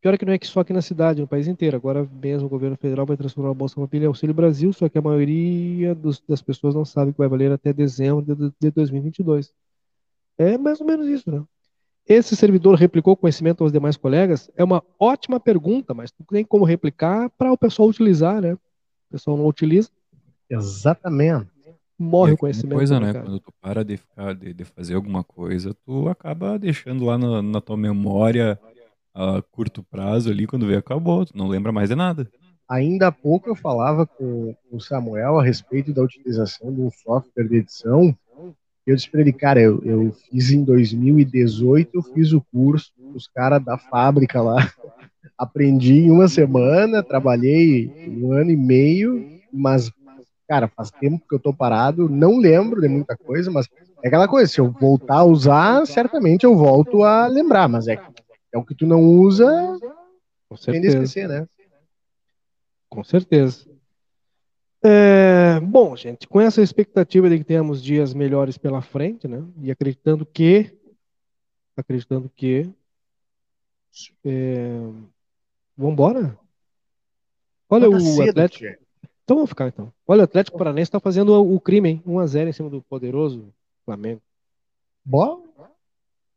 Pior 0.00 0.14
é 0.14 0.18
que 0.18 0.24
não 0.24 0.32
é 0.32 0.38
que 0.38 0.46
só 0.46 0.60
aqui 0.60 0.72
na 0.72 0.80
cidade, 0.80 1.20
no 1.20 1.26
país 1.26 1.48
inteiro. 1.48 1.76
Agora 1.76 2.08
mesmo 2.22 2.46
o 2.46 2.50
governo 2.50 2.76
federal 2.76 3.04
vai 3.04 3.16
transformar 3.16 3.50
a 3.50 3.54
Bolsa 3.54 3.74
Família 3.74 4.04
em 4.04 4.08
Auxílio 4.08 4.34
Brasil, 4.34 4.72
só 4.72 4.88
que 4.88 4.96
a 4.96 5.02
maioria 5.02 5.94
dos- 5.94 6.20
das 6.28 6.40
pessoas 6.40 6.74
não 6.74 6.84
sabe 6.84 7.12
que 7.12 7.18
vai 7.18 7.28
valer 7.28 7.50
até 7.50 7.72
dezembro 7.72 8.22
de, 8.24 8.52
de 8.60 8.70
2022. 8.70 9.52
É 10.38 10.56
mais 10.56 10.80
ou 10.80 10.86
menos 10.86 11.06
isso, 11.08 11.28
né? 11.30 11.42
Esse 12.06 12.34
servidor 12.36 12.74
replicou 12.76 13.16
conhecimento 13.16 13.62
aos 13.62 13.72
demais 13.72 13.96
colegas? 13.96 14.48
É 14.56 14.64
uma 14.64 14.82
ótima 14.98 15.38
pergunta, 15.38 15.92
mas 15.92 16.12
não 16.18 16.24
tem 16.26 16.44
como 16.44 16.64
replicar 16.64 17.28
para 17.30 17.52
o 17.52 17.58
pessoal 17.58 17.88
utilizar, 17.88 18.40
né? 18.40 18.54
O 18.54 18.58
pessoal 19.10 19.36
não 19.36 19.46
utiliza, 19.46 19.90
exatamente. 20.48 21.50
morre 21.98 22.30
E 22.30 22.34
o 22.34 22.38
conhecimento. 22.38 22.76
coisa, 22.76 23.00
né, 23.00 23.06
né? 23.08 23.12
cara? 23.12 23.24
Quando 23.26 23.40
tu 23.40 23.52
para 23.60 23.84
de 23.84 23.96
ficar, 23.96 24.34
de, 24.34 24.54
de 24.54 24.64
fazer 24.64 24.94
alguma 24.94 25.24
coisa, 25.24 25.74
tu 25.84 26.08
acaba 26.08 26.58
deixando 26.58 27.04
lá 27.04 27.18
na, 27.18 27.42
na 27.42 27.60
tua 27.60 27.76
memória 27.76 28.58
a 29.18 29.42
curto 29.50 29.82
prazo 29.82 30.30
ali, 30.30 30.46
quando 30.46 30.66
vê, 30.66 30.76
acabou. 30.76 31.26
Tu 31.26 31.36
não 31.36 31.48
lembra 31.48 31.72
mais 31.72 31.88
de 31.88 31.96
nada. 31.96 32.30
Ainda 32.70 33.08
há 33.08 33.12
pouco 33.12 33.48
eu 33.48 33.56
falava 33.56 34.06
com 34.06 34.54
o 34.70 34.78
Samuel 34.78 35.40
a 35.40 35.42
respeito 35.42 35.92
da 35.92 36.02
utilização 36.02 36.68
um 36.68 36.90
software 36.90 37.48
de 37.48 37.56
edição. 37.56 38.16
Eu 38.86 38.94
disse 38.94 39.10
para 39.10 39.20
ele, 39.20 39.32
cara, 39.32 39.60
eu, 39.60 39.82
eu 39.84 40.12
fiz 40.30 40.50
em 40.50 40.62
2018, 40.64 41.90
eu 41.94 42.02
fiz 42.02 42.32
o 42.32 42.40
curso, 42.52 42.92
os 43.14 43.26
caras 43.26 43.62
da 43.62 43.76
fábrica 43.76 44.40
lá. 44.40 44.56
Aprendi 45.36 46.00
em 46.00 46.10
uma 46.10 46.28
semana, 46.28 47.02
trabalhei 47.02 47.92
um 48.08 48.32
ano 48.32 48.50
e 48.50 48.56
meio, 48.56 49.40
mas, 49.52 49.90
cara, 50.48 50.68
faz 50.68 50.90
tempo 50.90 51.22
que 51.28 51.34
eu 51.34 51.38
tô 51.38 51.52
parado, 51.52 52.08
não 52.08 52.38
lembro 52.38 52.80
de 52.80 52.88
muita 52.88 53.16
coisa, 53.16 53.50
mas 53.50 53.68
é 54.02 54.08
aquela 54.08 54.28
coisa, 54.28 54.50
se 54.50 54.60
eu 54.60 54.70
voltar 54.70 55.18
a 55.18 55.24
usar, 55.24 55.86
certamente 55.86 56.44
eu 56.44 56.56
volto 56.56 57.02
a 57.02 57.26
lembrar, 57.26 57.68
mas 57.68 57.88
é, 57.88 58.00
é 58.52 58.58
o 58.58 58.64
que 58.64 58.74
tu 58.74 58.86
não 58.86 59.00
usa, 59.02 59.46
Com 60.48 60.56
tende 60.56 60.88
a 60.88 60.90
certeza. 60.90 60.98
esquecer, 61.02 61.28
né? 61.28 61.48
Com 62.88 63.04
certeza. 63.04 63.68
É, 64.82 65.58
bom, 65.60 65.96
gente, 65.96 66.26
com 66.28 66.40
essa 66.40 66.62
expectativa 66.62 67.28
de 67.28 67.38
que 67.38 67.44
tenhamos 67.44 67.82
dias 67.82 68.14
melhores 68.14 68.56
pela 68.56 68.80
frente, 68.80 69.26
né? 69.26 69.44
E 69.60 69.70
acreditando 69.70 70.24
que, 70.24 70.72
acreditando 71.76 72.30
que, 72.34 72.70
é, 74.24 74.78
vambora. 75.76 76.38
Olha 77.68 77.90
Mas 77.90 78.02
tá 78.04 78.10
o 78.10 78.14
cedo, 78.14 78.30
Atlético. 78.30 78.58
tia. 78.58 78.78
Então 79.24 79.36
vamos 79.36 79.50
ficar 79.50 79.68
então. 79.68 79.92
Olha, 80.06 80.20
o 80.22 80.24
Atlético 80.24 80.56
Paranaense 80.56 80.88
está 80.88 80.98
fazendo 81.00 81.34
o 81.34 81.60
crime, 81.60 81.90
hein? 81.90 82.02
1x0 82.06 82.48
em 82.48 82.52
cima 82.52 82.70
do 82.70 82.80
poderoso 82.80 83.52
Flamengo. 83.84 84.22
Bom. 85.04 85.46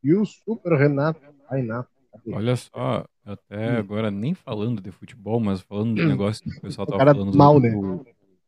E 0.04 0.14
o 0.14 0.26
Super 0.26 0.74
Renato. 0.74 1.22
Renato. 1.50 1.90
Olha 2.28 2.56
só, 2.56 3.06
até 3.26 3.72
Hum. 3.74 3.78
agora 3.80 4.12
nem 4.12 4.34
falando 4.34 4.82
de 4.82 4.92
futebol, 4.92 5.40
mas 5.40 5.62
falando 5.62 5.96
do 6.02 6.08
negócio 6.08 6.44
que 6.44 6.50
o 6.58 6.62
pessoal 6.62 6.86
O 6.88 6.90
tava 6.90 7.00
cara 7.00 7.14
falando. 7.14 7.38
mal, 7.38 7.60
do- 7.60 8.06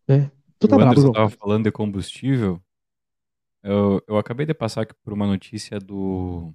né? 0.08 0.32
Tu 0.60 0.68
tá 0.68 0.76
o 0.76 0.80
bravo, 0.80 1.12
tava 1.14 1.30
falando 1.30 1.64
de 1.66 1.72
combustível. 1.72 2.62
Eu, 3.64 4.02
eu 4.08 4.18
acabei 4.18 4.46
de 4.46 4.54
passar 4.54 4.82
aqui 4.82 4.94
por 5.04 5.14
uma 5.14 5.26
notícia 5.26 5.80
do 5.80 6.54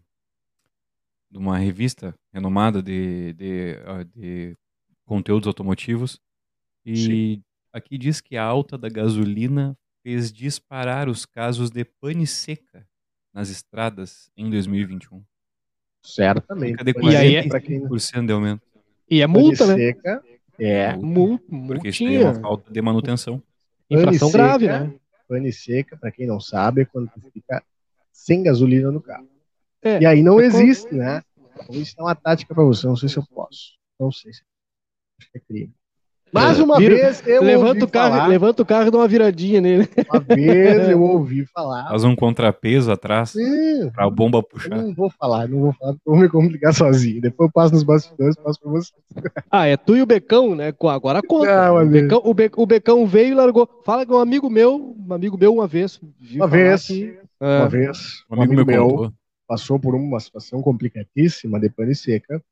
de 1.30 1.38
uma 1.38 1.58
revista 1.58 2.14
renomada 2.32 2.82
de, 2.82 3.32
de, 3.34 3.74
ah, 3.86 4.02
de 4.02 4.56
conteúdos 5.04 5.46
automotivos 5.46 6.18
E 6.86 7.42
aqui 7.72 7.98
diz 7.98 8.20
que 8.20 8.36
a 8.36 8.44
alta 8.44 8.78
da 8.78 8.88
gasolina 8.88 9.76
fez 10.02 10.32
disparar 10.32 11.08
os 11.08 11.26
casos 11.26 11.70
de 11.70 11.84
pane 11.84 12.26
seca 12.26 12.86
nas 13.32 13.50
estradas 13.50 14.30
em 14.36 14.50
2021. 14.50 15.22
Certamente. 16.02 16.76
Cadê 16.76 16.92
E 17.02 17.16
aí 17.16 17.34
é- 17.36 17.42
45% 17.48 18.26
de 18.26 18.32
aumento? 18.32 18.62
E 19.10 19.20
é 19.22 19.26
multa, 19.26 19.66
né? 19.66 19.74
Seca, 19.74 20.22
é. 20.58 20.96
Multa, 20.96 21.44
Porque 21.66 21.88
isso 21.88 22.04
é 22.04 22.20
uma 22.20 22.34
falta 22.34 22.72
de 22.72 22.82
manutenção. 22.82 23.42
Infração 23.90 24.30
Pane 24.30 24.42
grave, 24.44 24.66
seca. 24.66 24.80
né? 24.84 24.94
Pane 25.28 25.52
seca, 25.52 25.96
pra 25.96 26.10
quem 26.10 26.26
não 26.26 26.40
sabe, 26.40 26.82
é 26.82 26.84
quando 26.84 27.08
tu 27.10 27.20
fica 27.32 27.62
sem 28.12 28.42
gasolina 28.42 28.90
no 28.90 29.00
carro. 29.00 29.28
É, 29.82 30.00
E 30.02 30.06
aí 30.06 30.22
não 30.22 30.40
é 30.40 30.50
como- 30.50 30.62
existe, 30.62 30.94
né? 30.94 31.22
Vou 31.66 31.76
ensinar 31.76 32.04
uma 32.04 32.14
tática 32.14 32.54
pra 32.54 32.64
você, 32.64 32.86
não 32.86 32.96
sei 32.96 33.08
se 33.08 33.16
eu 33.16 33.24
posso. 33.34 33.72
Não 33.98 34.12
sei 34.12 34.32
se 34.32 34.42
acho 35.20 35.30
que 35.30 35.38
é 35.38 35.40
crime. 35.40 35.72
Mas 36.32 36.58
É, 36.58 36.62
uma 36.62 36.76
vira- 36.78 36.94
vez 36.94 37.22
eu 37.26 37.42
Levanta 37.42 37.68
ouvi 37.70 37.82
o, 37.84 37.88
carro, 37.88 38.10
falar, 38.14 38.26
levanta 38.26 38.62
o 38.62 38.66
carro 38.66 38.88
e 38.88 38.90
dá 38.90 38.98
uma 38.98 39.08
viradinha 39.08 39.60
nele. 39.60 39.88
uma 40.10 40.20
vez 40.20 40.88
eu 40.88 41.00
ouvi 41.02 41.46
falar. 41.46 41.88
Faz 41.88 42.04
um 42.04 42.14
contrapeso 42.14 42.92
atrás 42.92 43.34
Hum, 43.36 43.90
pra 43.94 44.10
bomba 44.10 44.38
eu 44.38 44.42
puxar. 44.42 44.76
não 44.76 44.92
vou 44.94 45.10
falar, 45.10 45.48
não 45.48 45.60
vou 45.60 45.72
falar, 45.72 45.94
vou 46.04 46.16
me 46.16 46.28
complicar 46.28 46.74
sozinho. 46.74 47.20
Depois 47.20 47.48
eu 47.48 47.52
passo 47.52 47.72
nos 47.74 47.82
bastidores, 47.82 48.36
passo 48.36 48.60
pra 48.60 48.70
você. 48.70 48.92
Ah, 49.50 49.66
é 49.66 49.76
tu 49.76 49.96
e 49.96 50.02
o 50.02 50.06
Becão, 50.06 50.54
né? 50.54 50.72
Agora 50.88 51.20
conta. 51.22 51.46
Não, 51.66 51.74
o, 51.74 51.78
amigo. 51.78 51.92
Becão, 52.02 52.20
o, 52.24 52.34
Be- 52.34 52.50
o 52.56 52.66
Becão 52.66 53.06
veio 53.06 53.28
e 53.32 53.34
largou. 53.34 53.68
Fala 53.84 54.04
que 54.04 54.12
um 54.12 54.18
amigo 54.18 54.50
meu, 54.50 54.94
um 55.08 55.12
amigo 55.14 55.38
meu 55.38 55.52
uma 55.54 55.66
vez. 55.66 56.00
Uma 56.34 56.46
vez. 56.46 56.86
que- 56.86 57.18
Uma 57.40 57.64
Ah, 57.64 57.68
vez, 57.68 58.24
Um 58.30 58.42
amigo, 58.42 58.64
meu 58.66 58.88
contou. 58.88 59.12
passou 59.46 59.78
por 59.78 59.94
uma 59.94 60.18
situação 60.20 60.60
complicadíssima 60.60 61.58
de 61.60 61.70
pane 61.70 61.94
seca. 61.94 62.42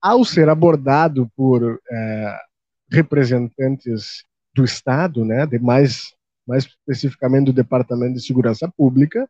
Ao 0.00 0.22
ser 0.24 0.48
abordado 0.48 1.30
por 1.34 1.80
eh, 1.90 2.36
representantes 2.90 4.24
do 4.54 4.64
Estado, 4.64 5.24
né, 5.24 5.46
de 5.46 5.58
mais, 5.58 6.14
mais 6.46 6.64
especificamente 6.64 7.46
do 7.46 7.52
Departamento 7.52 8.14
de 8.14 8.24
Segurança 8.24 8.70
Pública, 8.76 9.28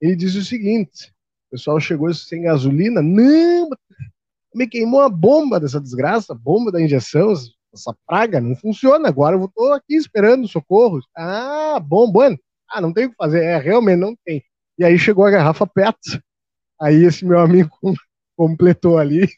ele 0.00 0.16
disse 0.16 0.38
o 0.38 0.44
seguinte: 0.44 1.12
o 1.48 1.50
pessoal 1.52 1.78
chegou 1.80 2.12
sem 2.12 2.42
gasolina, 2.42 3.00
não, 3.00 3.68
me 4.54 4.66
queimou 4.66 5.00
a 5.00 5.08
bomba 5.08 5.58
dessa 5.58 5.80
desgraça, 5.80 6.34
bomba 6.34 6.70
da 6.70 6.80
injeção, 6.80 7.32
essa 7.72 7.94
praga 8.06 8.40
não 8.40 8.54
funciona. 8.54 9.08
Agora 9.08 9.36
eu 9.36 9.44
estou 9.44 9.72
aqui 9.72 9.96
esperando 9.96 10.46
socorro. 10.46 11.00
Ah, 11.16 11.80
bom, 11.80 12.10
bueno. 12.10 12.38
Ah, 12.70 12.80
não 12.80 12.92
tem 12.92 13.06
o 13.06 13.10
que 13.10 13.16
fazer. 13.16 13.42
É, 13.42 13.58
realmente 13.58 13.98
não 13.98 14.16
tem. 14.24 14.42
E 14.78 14.84
aí 14.84 14.98
chegou 14.98 15.24
a 15.24 15.30
garrafa 15.30 15.66
PET. 15.66 15.98
Aí 16.80 17.04
esse 17.04 17.24
meu 17.24 17.40
amigo 17.40 17.70
completou 18.36 18.98
ali 18.98 19.28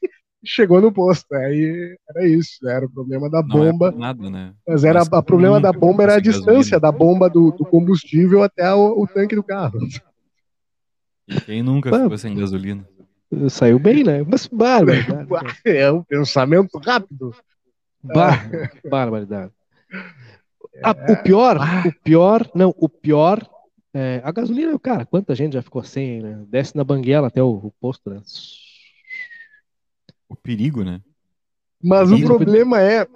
chegou 0.47 0.81
no 0.81 0.93
posto. 0.93 1.33
Aí 1.35 1.97
era 2.09 2.27
isso, 2.29 2.59
né? 2.63 2.75
era 2.75 2.87
o 2.87 2.91
problema 2.91 3.29
da 3.29 3.43
Não 3.43 3.65
é 3.65 3.73
bomba. 3.73 3.93
por 3.93 3.99
nada, 3.99 4.31
né? 4.31 4.55
Mas 4.67 4.85
era 4.85 5.01
Mas 5.01 5.09
o 5.13 5.23
problema 5.23 5.61
da 5.61 5.73
bomba 5.73 6.03
era 6.05 6.15
a 6.17 6.21
distância 6.21 6.79
gasolina. 6.79 6.81
da 6.81 6.93
bomba 6.93 7.29
do, 7.29 7.51
do 7.53 7.65
combustível 7.65 8.43
até 8.43 8.73
o, 8.75 9.03
o 9.03 9.07
tanque 9.07 9.35
do 9.35 9.43
carro. 9.43 9.79
E 11.29 11.41
quem 11.41 11.63
nunca 11.63 11.91
Ah. 11.95 12.03
ficou 12.03 12.19
sem 12.19 12.35
gasolina? 12.37 12.87
Saiu 13.51 13.79
bem, 13.79 14.05
né? 14.05 14.23
Mas 14.27 14.47
barbaridade. 14.47 15.29
É 15.67 15.91
um 15.91 16.03
pensamento 16.03 16.79
rápido. 16.79 17.35
Bar- 18.03 18.71
barbaridade. 18.89 19.53
Ah, 20.83 20.95
o 21.09 21.17
pior, 21.23 21.59
o 21.87 21.93
pior, 22.05 22.49
não, 22.55 22.73
o 22.77 22.89
pior, 22.89 23.45
é, 23.95 24.21
a 24.23 24.31
gasolina, 24.31 24.79
cara, 24.79 25.05
quanta 25.07 25.35
gente 25.35 25.55
já 25.55 25.63
ficou 25.63 25.83
sem, 25.83 26.21
né? 26.23 26.45
Desce 26.49 26.77
na 26.77 26.85
banguela 26.85 27.27
até 27.29 27.43
o, 27.43 27.49
o 27.49 27.73
posto, 27.81 28.11
né? 28.11 28.21
O 30.29 30.37
perigo, 30.37 30.83
né? 30.83 31.01
Mas 31.83 32.11
o 32.11 32.21
problema 32.25 32.81
é, 32.81 33.07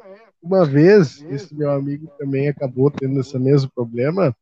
uma 0.43 0.65
vez, 0.65 1.23
esse 1.31 1.55
meu 1.55 1.71
amigo 1.71 2.09
também 2.19 2.49
acabou 2.49 2.91
tendo 2.91 3.21
esse 3.21 3.39
mesmo 3.39 3.71
problema 3.75 4.35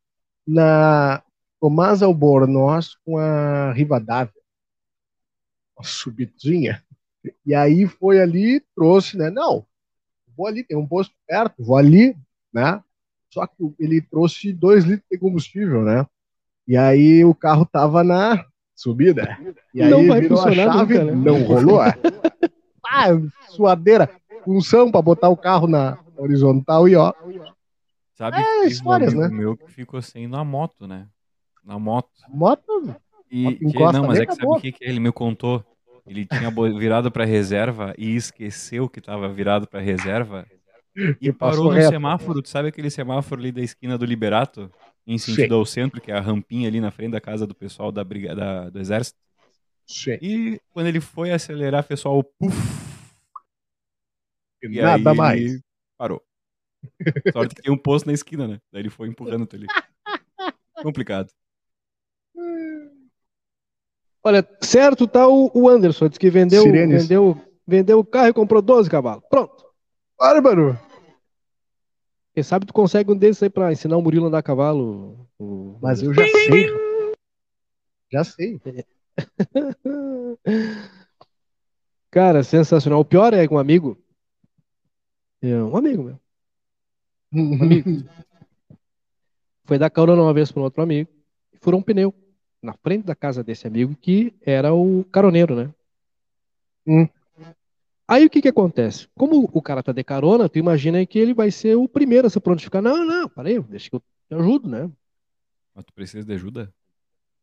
na 0.45 1.21
Tomás 1.59 2.01
Albornoz 2.01 2.95
com 3.05 3.17
a 3.17 3.71
Rivadavia. 3.73 4.33
Uma 5.77 5.83
subidinha. 5.83 6.83
E 7.45 7.53
aí 7.53 7.87
foi 7.87 8.21
ali, 8.21 8.61
trouxe, 8.75 9.17
né? 9.17 9.29
Não, 9.29 9.65
vou 10.35 10.47
ali, 10.47 10.63
tem 10.63 10.77
um 10.77 10.87
posto 10.87 11.13
perto, 11.27 11.63
vou 11.63 11.75
ali, 11.75 12.15
né? 12.53 12.81
Só 13.29 13.45
que 13.45 13.55
ele 13.79 14.01
trouxe 14.01 14.53
dois 14.53 14.85
litros 14.85 15.07
de 15.11 15.17
combustível, 15.17 15.83
né? 15.83 16.05
E 16.67 16.77
aí 16.77 17.25
o 17.25 17.35
carro 17.35 17.65
tava 17.65 18.03
na 18.03 18.45
subida. 18.75 19.37
E 19.73 19.81
aí 19.81 19.89
Não 19.89 20.07
vai 20.07 20.21
virou 20.21 20.39
a 20.39 20.43
funcionar 20.43 20.73
chave, 20.73 20.99
nunca, 20.99 21.11
né? 21.11 21.11
não 21.15 21.43
rolou. 21.43 21.79
ah, 22.89 23.07
suadeira, 23.49 24.09
função 24.43 24.91
para 24.91 25.01
botar 25.01 25.29
o 25.29 25.37
carro 25.37 25.67
na 25.67 25.97
horizontal 26.17 26.87
e 26.87 26.95
ó. 26.95 27.13
Sabe 28.13 28.37
É, 28.37 28.67
histórias, 28.67 29.13
um 29.13 29.19
amigo 29.21 29.33
né? 29.33 29.39
meu 29.39 29.57
que 29.57 29.71
ficou 29.71 30.01
sem 30.01 30.27
na 30.27 30.43
moto, 30.43 30.85
né? 30.87 31.07
Na 31.63 31.79
moto. 31.79 32.09
Moto, 32.27 32.95
E 33.31 33.43
Moto 33.43 33.63
encosta 33.63 33.97
não, 33.99 34.07
mas 34.07 34.19
é 34.19 34.25
que 34.25 34.33
sabe 34.35 34.47
o 34.47 34.59
que, 34.59 34.71
que 34.71 34.83
ele 34.83 34.99
me 34.99 35.11
contou? 35.11 35.63
Ele 36.05 36.25
tinha 36.25 36.49
virado 36.77 37.11
pra 37.11 37.23
reserva 37.23 37.93
e 37.97 38.15
esqueceu 38.15 38.89
que 38.89 38.99
tava 38.99 39.29
virado 39.31 39.67
pra 39.67 39.79
reserva 39.79 40.45
e 41.21 41.31
parou 41.31 41.71
no 41.71 41.81
semáforo. 41.83 42.41
Tu 42.41 42.49
sabe 42.49 42.69
aquele 42.69 42.89
semáforo 42.89 43.39
ali 43.39 43.51
da 43.51 43.61
esquina 43.61 43.97
do 43.97 44.05
Liberato? 44.05 44.71
Em 45.05 45.17
sentido 45.17 45.53
Sim. 45.53 45.59
ao 45.59 45.65
centro, 45.65 46.01
que 46.01 46.11
é 46.11 46.15
a 46.17 46.19
rampinha 46.21 46.67
ali 46.67 46.81
na 46.81 46.91
frente 46.91 47.11
da 47.11 47.21
casa 47.21 47.47
do 47.47 47.55
pessoal 47.55 47.91
da 47.91 48.03
briga, 48.03 48.35
da- 48.35 48.69
do 48.69 48.79
exército. 48.79 49.17
Sim. 49.89 50.17
E 50.21 50.61
quando 50.71 50.87
ele 50.87 51.01
foi 51.01 51.31
acelerar, 51.31 51.83
pessoal, 51.83 52.23
puf, 52.23 52.55
e 54.61 54.81
Nada 54.81 55.11
aí 55.11 55.15
mais. 55.17 55.61
parou. 55.97 56.21
Sorte 57.33 57.55
que 57.55 57.61
tem 57.61 57.71
um 57.73 57.77
posto 57.77 58.05
na 58.05 58.13
esquina, 58.13 58.47
né? 58.47 58.59
Daí 58.71 58.81
ele 58.81 58.89
foi 58.89 59.07
empurrando 59.07 59.43
até 59.43 59.57
ali. 59.57 59.67
Complicado. 60.81 61.29
Olha, 64.23 64.47
certo 64.61 65.07
tá 65.07 65.27
o, 65.27 65.49
o 65.53 65.69
Anderson, 65.69 66.07
disse 66.07 66.19
que 66.19 66.29
vendeu, 66.29 66.61
Sirenes. 66.63 67.03
vendeu, 67.03 67.41
vendeu 67.65 67.99
o 67.99 68.05
carro 68.05 68.27
e 68.29 68.33
comprou 68.33 68.61
12 68.61 68.89
cavalos. 68.89 69.23
Pronto. 69.29 69.65
Bárbaro. 70.17 70.77
Quem 72.33 72.43
sabe 72.43 72.65
tu 72.65 72.73
consegue 72.73 73.11
um 73.11 73.17
desses 73.17 73.41
aí 73.43 73.49
pra 73.49 73.71
ensinar 73.71 73.97
o 73.97 74.01
Murilo 74.01 74.25
a 74.25 74.27
andar 74.27 74.37
a 74.39 74.43
cavalo. 74.43 75.27
o- 75.39 75.79
Mas 75.81 76.03
eu 76.03 76.13
já 76.13 76.23
sei. 76.27 76.67
Já 78.11 78.23
sei. 78.23 78.59
Cara, 82.11 82.43
sensacional. 82.43 82.99
O 82.99 83.05
pior 83.05 83.33
é 83.33 83.47
que 83.47 83.53
um 83.53 83.59
amigo. 83.59 83.97
é, 85.41 85.55
Um 85.55 85.77
amigo 85.77 86.03
meu. 86.03 86.19
Um 87.31 87.63
amigo. 87.63 87.89
Foi 89.65 89.77
dar 89.77 89.89
carona 89.91 90.23
uma 90.23 90.33
vez 90.33 90.51
para 90.51 90.61
um 90.61 90.63
outro 90.63 90.81
amigo 90.81 91.09
e 91.53 91.57
furou 91.57 91.79
um 91.79 91.83
pneu 91.83 92.11
na 92.61 92.73
frente 92.73 93.05
da 93.05 93.13
casa 93.15 93.43
desse 93.43 93.67
amigo 93.67 93.95
que 93.95 94.33
era 94.41 94.73
o 94.73 95.05
caroneiro, 95.11 95.55
né? 95.55 95.71
Hum. 96.87 97.07
Aí 98.07 98.25
o 98.25 98.29
que 98.29 98.41
que 98.41 98.47
acontece? 98.47 99.07
Como 99.15 99.47
o 99.53 99.61
cara 99.61 99.83
tá 99.83 99.91
de 99.91 100.03
carona, 100.03 100.49
tu 100.49 100.57
imagina 100.57 101.05
que 101.05 101.19
ele 101.19 101.35
vai 101.35 101.51
ser 101.51 101.75
o 101.75 101.87
primeiro 101.87 102.25
a 102.25 102.29
se 102.31 102.39
prontificar. 102.39 102.81
Não, 102.81 103.05
não, 103.05 103.29
parei, 103.29 103.59
deixa 103.61 103.91
que 103.91 103.95
eu 103.95 103.99
te 103.99 104.33
ajudo, 104.33 104.67
né? 104.67 104.89
Mas 105.75 105.85
tu 105.85 105.93
precisa 105.93 106.25
de 106.25 106.33
ajuda? 106.33 106.73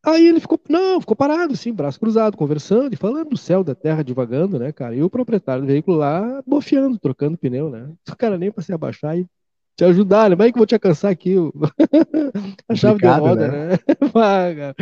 Aí 0.07 0.29
ele 0.29 0.39
ficou, 0.39 0.61
não, 0.69 1.01
ficou 1.01 1.17
parado, 1.17 1.53
assim, 1.55 1.73
braço 1.73 1.99
cruzado, 1.99 2.37
conversando 2.37 2.93
e 2.93 2.97
falando 2.97 3.31
do 3.31 3.37
céu, 3.37 3.65
da 3.65 3.75
terra, 3.75 4.05
divagando, 4.05 4.57
né, 4.59 4.71
cara? 4.71 4.95
E 4.95 5.03
o 5.03 5.11
proprietário 5.11 5.63
do 5.63 5.67
veículo 5.67 5.97
lá, 5.97 6.41
bofiando, 6.47 6.97
trocando 6.99 7.37
pneu, 7.37 7.69
né? 7.69 7.91
O 8.09 8.17
cara 8.17 8.39
nem 8.39 8.53
pra 8.53 8.63
se 8.63 8.73
abaixar 8.73 9.19
e 9.19 9.27
te 9.77 9.85
ajudar, 9.85 10.31
né? 10.31 10.37
Vai 10.37 10.53
que 10.53 10.57
eu 10.57 10.61
vou 10.61 10.67
te 10.67 10.75
alcançar 10.75 11.11
aqui 11.11 11.37
o... 11.37 11.53
a 12.69 12.75
chave 12.75 12.99
de 12.99 13.03
Complicado, 13.03 13.21
roda, 13.21 13.49
né? 13.49 13.79
Vaga. 14.15 14.75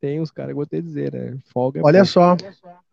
Tem 0.00 0.20
uns 0.20 0.30
caras 0.30 0.54
vou 0.54 0.64
te 0.64 0.80
dizer, 0.80 1.12
né? 1.12 1.38
Folga 1.52 1.80
é 1.80 1.82
Olha 1.84 1.98
pouco. 1.98 2.12
só, 2.12 2.36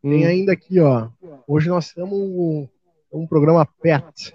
Hum. 0.04 0.12
tem 0.12 0.26
ainda 0.26 0.54
aqui, 0.54 0.80
ó. 0.80 1.10
Hoje 1.48 1.70
nós 1.70 1.94
temos 1.94 2.14
um, 2.14 2.68
um 3.12 3.28
programa 3.28 3.66
PET. 3.66 4.34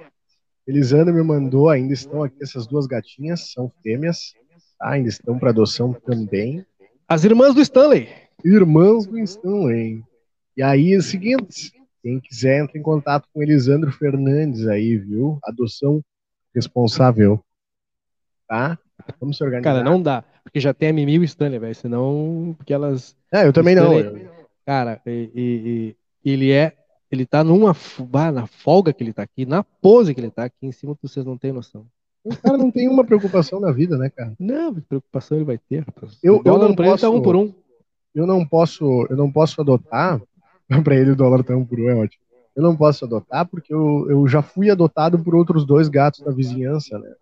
Elisandro 0.67 1.13
me 1.13 1.23
mandou, 1.23 1.69
ainda 1.69 1.93
estão 1.93 2.23
aqui 2.23 2.37
essas 2.43 2.67
duas 2.67 2.87
gatinhas, 2.87 3.53
são 3.53 3.71
fêmeas, 3.83 4.35
tá? 4.79 4.91
ainda 4.91 5.09
estão 5.09 5.39
para 5.39 5.51
adoção 5.51 5.93
também. 5.93 6.65
As 7.09 7.25
irmãs 7.25 7.55
do 7.55 7.61
Stanley. 7.61 8.09
Irmãos 8.45 9.07
do 9.07 9.19
Stanley. 9.19 10.03
E 10.57 10.63
aí 10.63 10.93
é 10.95 10.97
o 10.99 11.03
seguinte, 11.03 11.73
quem 12.03 12.21
quiser 12.21 12.61
entra 12.63 12.79
em 12.79 12.83
contato 12.83 13.29
com 13.33 13.43
Elisandro 13.43 13.91
Fernandes 13.93 14.67
aí, 14.67 14.97
viu? 14.97 15.39
Adoção 15.45 16.03
responsável. 16.55 17.43
Tá? 18.49 18.79
Vamos 19.21 19.37
se 19.37 19.45
organizar. 19.45 19.73
Cara, 19.73 19.85
não 19.85 20.01
dá. 20.01 20.23
Porque 20.43 20.61
já 20.61 20.73
tem 20.73 20.91
a 20.91 20.93
Mimi 20.93 21.15
e 21.15 21.19
o 21.19 21.25
Stanley, 21.25 21.59
velho. 21.59 21.75
Senão, 21.75 22.55
porque 22.57 22.73
elas 22.73 23.17
É, 23.33 23.47
eu 23.47 23.53
também 23.53 23.75
não. 23.75 23.99
Stanley- 23.99 24.29
Cara, 24.65 25.01
e, 25.07 25.31
e- 25.35 25.97
ele 26.25 26.51
é. 26.53 26.73
Ele 27.11 27.27
tá 27.27 27.45
numa. 27.45 27.77
na 28.33 28.47
folga 28.47 28.93
que 28.93 29.03
ele 29.05 29.13
tá 29.13 29.23
aqui, 29.23 29.45
na 29.47 29.63
pose 29.63 30.15
que 30.15 30.21
ele 30.21 30.31
tá 30.31 30.45
aqui 30.45 30.57
em 30.67 30.73
cima, 30.73 30.97
vocês 31.01 31.25
não 31.25 31.37
têm 31.37 31.53
noção. 31.53 31.87
O 32.25 32.35
cara 32.37 32.57
não 32.57 32.71
tem 32.71 32.89
uma 32.89 33.05
preocupação 33.05 33.61
na 33.61 33.71
vida, 33.71 33.99
né, 33.99 34.09
cara? 34.09 34.33
Não, 34.41 34.73
preocupação 34.75 35.37
ele 35.37 35.45
vai 35.45 35.59
ter, 35.59 35.81
rapaz. 35.81 36.19
Eu- 36.23 36.41
eu 36.45 36.59
não 36.59 36.69
ele 36.69 36.77
tá 36.77 36.85
posso- 36.85 37.13
um 37.13 37.21
por 37.23 37.37
um. 37.37 37.53
Eu 38.15 38.27
não 38.27 38.47
posso, 38.47 39.07
eu 39.11 39.17
não 39.17 39.31
posso 39.31 39.61
adotar. 39.61 40.21
Pra 40.85 40.97
ele 40.97 41.11
o 41.11 41.17
dólar 41.17 41.45
tá 41.45 41.55
um 41.55 41.65
por 41.65 41.79
um, 41.79 41.89
é 41.91 41.95
ótimo. 41.95 42.23
eu 42.57 42.63
não 42.63 42.75
posso 42.75 43.05
adotar 43.05 43.45
porque 43.47 43.75
eu, 43.75 44.07
eu 44.09 44.27
já 44.27 44.41
fui 44.41 44.71
adotado 44.71 45.19
por 45.19 45.35
outros 45.35 45.67
dois 45.67 45.89
gatos 45.89 46.21
da 46.21 46.31
vizinhança, 46.33 46.99
né? 46.99 47.13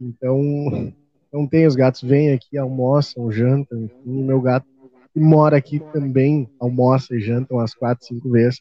Então, 0.00 0.38
não 1.32 1.46
tem 1.46 1.66
os 1.66 1.74
gatos 1.74 2.02
vêm 2.02 2.32
aqui, 2.32 2.58
almoçam, 2.58 3.30
jantam, 3.32 3.84
enfim, 3.84 3.94
o 4.20 4.24
meu 4.24 4.40
gato 4.40 4.66
que 5.14 5.20
mora 5.20 5.56
aqui 5.56 5.80
também 5.92 6.48
almoça 6.60 7.14
e 7.16 7.20
janta 7.20 7.54
umas 7.54 7.72
quatro, 7.74 8.04
cinco 8.06 8.28
vezes 8.30 8.60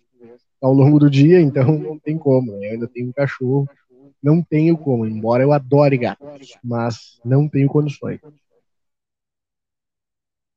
ao 0.62 0.74
longo 0.74 0.98
do 1.00 1.10
dia, 1.10 1.42
então 1.42 1.78
não 1.78 2.00
tem 2.00 2.18
como. 2.18 2.52
Né? 2.54 2.68
Eu 2.68 2.72
ainda 2.74 2.88
tenho 2.88 3.10
um 3.10 3.12
cachorro, 3.14 3.68
não 4.22 4.42
tenho 4.42 4.78
como, 4.78 5.06
embora 5.06 5.44
eu 5.44 5.52
adore 5.52 5.98
gatos, 5.98 6.58
mas 6.64 7.20
não 7.24 7.48
tenho 7.48 7.68
condições. 7.68 8.20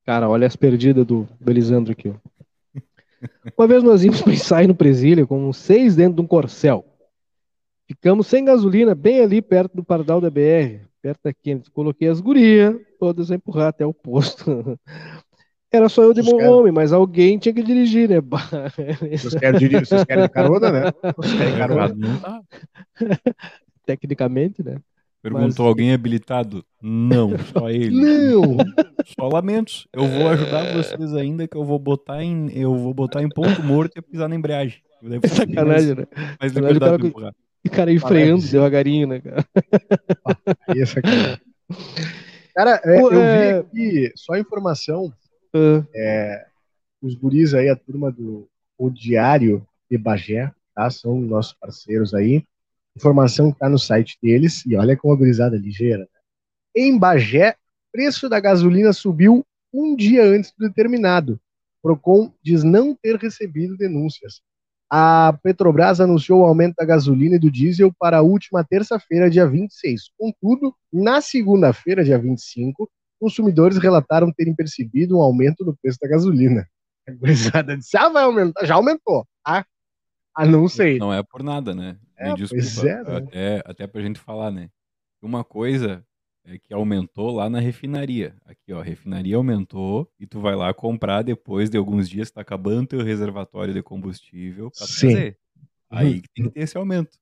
Cara, 0.05 0.29
olha 0.29 0.47
as 0.47 0.57
perdidas 0.57 1.07
do 1.07 1.29
Belisandro 1.39 1.93
aqui. 1.93 2.09
Ó. 2.09 2.31
Uma 3.57 3.67
vez 3.67 3.83
nós 3.83 4.03
íamos 4.03 4.23
pensar 4.23 4.67
no 4.67 4.75
Presília 4.75 5.27
com 5.27 5.53
seis 5.53 5.95
dentro 5.95 6.17
de 6.17 6.23
um 6.23 6.27
corcel. 6.27 6.85
Ficamos 7.87 8.27
sem 8.27 8.45
gasolina, 8.45 8.95
bem 8.95 9.21
ali 9.21 9.43
perto 9.43 9.77
do 9.77 9.85
Pardal 9.85 10.21
da 10.21 10.31
BR, 10.31 10.87
perto 11.03 11.21
daqui. 11.25 11.61
Coloquei 11.73 12.09
as 12.09 12.21
gurias, 12.21 12.77
todas 12.99 13.31
a 13.31 13.35
empurrar 13.35 13.69
até 13.69 13.85
o 13.85 13.93
posto. 13.93 14.79
Era 15.73 15.89
só 15.89 16.03
eu 16.03 16.13
de 16.13 16.23
bom 16.23 16.37
querem... 16.37 16.53
homem, 16.53 16.73
mas 16.73 16.93
alguém 16.93 17.39
tinha 17.39 17.55
que 17.55 17.63
dirigir, 17.63 18.09
né? 18.09 18.17
Vocês 18.21 19.35
querem, 19.35 19.59
dirigir, 19.61 19.87
vocês 19.87 20.05
querem 20.05 20.29
carona, 20.29 20.71
né? 20.71 20.93
Vocês 21.17 21.39
querem 21.39 21.57
carona. 21.57 21.95
Tecnicamente, 23.87 24.63
né? 24.65 24.79
Perguntou 25.23 25.67
mas... 25.67 25.69
alguém 25.69 25.93
habilitado? 25.93 26.65
Não, 26.83 27.31
só 27.53 27.71
ele. 27.71 27.91
Não! 27.91 28.57
Só 29.07 29.29
lamentos. 29.29 29.87
Eu 29.93 30.07
vou 30.07 30.29
ajudar 30.29 30.75
vocês 30.75 31.15
ainda 31.15 31.47
que 31.47 31.57
eu 31.57 31.65
vou 31.65 31.79
botar 31.79 32.23
em, 32.23 32.51
eu 32.53 32.75
vou 32.75 32.95
botar 32.95 33.23
em 33.23 33.29
ponto 33.29 33.63
morto 33.63 33.99
e 33.99 34.03
pisar 34.03 34.29
na 34.29 34.35
embreagem. 34.35 34.81
É 35.03 35.29
sacanagem, 35.29 35.95
né? 35.95 36.07
Mas 36.41 36.53
liberdade 36.53 37.03
de 37.03 37.09
empurrar. 37.09 37.35
E 37.65 37.69
cara 37.69 37.91
aí 37.91 37.99
freando 37.99 38.47
devagarinho, 38.47 39.07
né, 39.07 39.21
cara? 39.21 39.45
Ah, 40.27 40.75
isso 40.75 40.99
aqui. 40.99 41.41
Cara, 42.55 42.81
é, 42.85 43.01
eu 43.01 43.11
vi 43.11 43.17
é- 43.17 43.59
aqui, 43.59 44.13
só 44.17 44.37
informação, 44.37 45.13
é, 45.95 46.47
os 47.03 47.15
guris 47.15 47.55
aí, 47.55 47.69
a 47.69 47.77
turma 47.77 48.11
do 48.11 48.49
O 48.79 48.91
Diário 48.91 49.67
de 49.91 49.99
Bagé, 49.99 50.53
tá? 50.75 50.91
São 50.91 51.21
nossos 51.21 51.53
parceiros 51.53 52.15
aí. 52.15 52.45
Informação 52.97 53.53
que 53.53 53.59
tá 53.59 53.69
no 53.69 53.79
site 53.79 54.19
deles, 54.23 54.65
e 54.67 54.77
olha 54.77 54.97
como 54.97 55.15
a 55.15 55.17
gurizada 55.17 55.57
é 55.57 55.59
ligeira. 55.59 56.01
Né? 56.01 56.07
Em 56.77 56.99
Bagé, 56.99 57.57
preço 57.93 58.29
da 58.29 58.39
gasolina 58.41 58.93
subiu 58.93 59.45
um 59.73 59.97
dia 59.97 60.25
antes 60.25 60.53
do 60.53 60.67
determinado. 60.67 61.41
Procon 61.83 62.33
diz 62.43 62.63
não 62.63 62.95
ter 62.95 63.17
recebido 63.17 63.77
denúncias 63.77 64.43
a 64.91 65.39
Petrobras 65.41 66.01
anunciou 66.01 66.41
o 66.41 66.45
aumento 66.45 66.75
da 66.75 66.85
gasolina 66.85 67.37
e 67.37 67.39
do 67.39 67.49
diesel 67.49 67.93
para 67.97 68.19
a 68.19 68.23
última 68.23 68.65
terça-feira, 68.65 69.31
dia 69.31 69.47
26. 69.47 70.11
Contudo, 70.19 70.75
na 70.93 71.21
segunda-feira, 71.21 72.03
dia 72.03 72.19
25, 72.19 72.91
consumidores 73.21 73.79
relataram 73.79 74.33
terem 74.33 74.55
percebido 74.55 75.19
um 75.19 75.23
aumento 75.23 75.65
no 75.65 75.77
preço 75.77 75.99
da 76.01 76.09
gasolina. 76.09 76.67
A 77.07 77.13
gurizada 77.13 77.77
disse, 77.77 77.97
ah, 77.97 78.09
vai 78.09 78.25
aumentar, 78.25 78.65
já 78.65 78.75
aumentou. 78.75 79.27
Ah, 79.47 79.65
ah 80.35 80.47
não 80.47 80.67
sei. 80.69 80.99
Não 80.99 81.13
é 81.13 81.23
por 81.23 81.43
nada, 81.43 81.75
né? 81.75 81.99
É, 82.17 82.31
Me 82.31 82.37
desculpa, 82.37 82.89
é, 82.89 83.05
né? 83.05 83.17
até, 83.17 83.63
até 83.65 83.87
pra 83.87 84.03
gente 84.03 84.19
falar, 84.19 84.51
né? 84.51 84.69
Uma 85.23 85.45
coisa 85.45 86.05
é 86.45 86.59
que 86.59 86.73
aumentou 86.73 87.31
lá 87.31 87.51
na 87.51 87.61
refinaria. 87.61 88.35
Aqui, 88.45 88.73
ó, 88.73 88.81
a 88.81 88.85
refinaria 88.85 89.37
aumentou 89.37 90.11
e 90.19 90.27
tu 90.27 90.41
vai 90.41 90.57
lá 90.57 90.73
comprar 90.73 91.23
depois 91.23 91.69
de 91.69 91.77
alguns 91.77 92.09
dias 92.09 92.31
tá 92.31 92.41
acabando 92.41 92.89
teu 92.89 93.03
reservatório 93.03 93.75
de 93.75 93.83
combustível 93.83 94.71
pra 94.71 94.87
Sim. 94.87 95.11
trazer. 95.11 95.39
Aí 95.91 96.23
que 96.23 96.29
tem 96.35 96.45
que 96.47 96.51
ter 96.53 96.61
esse 96.61 96.77
aumento. 96.77 97.19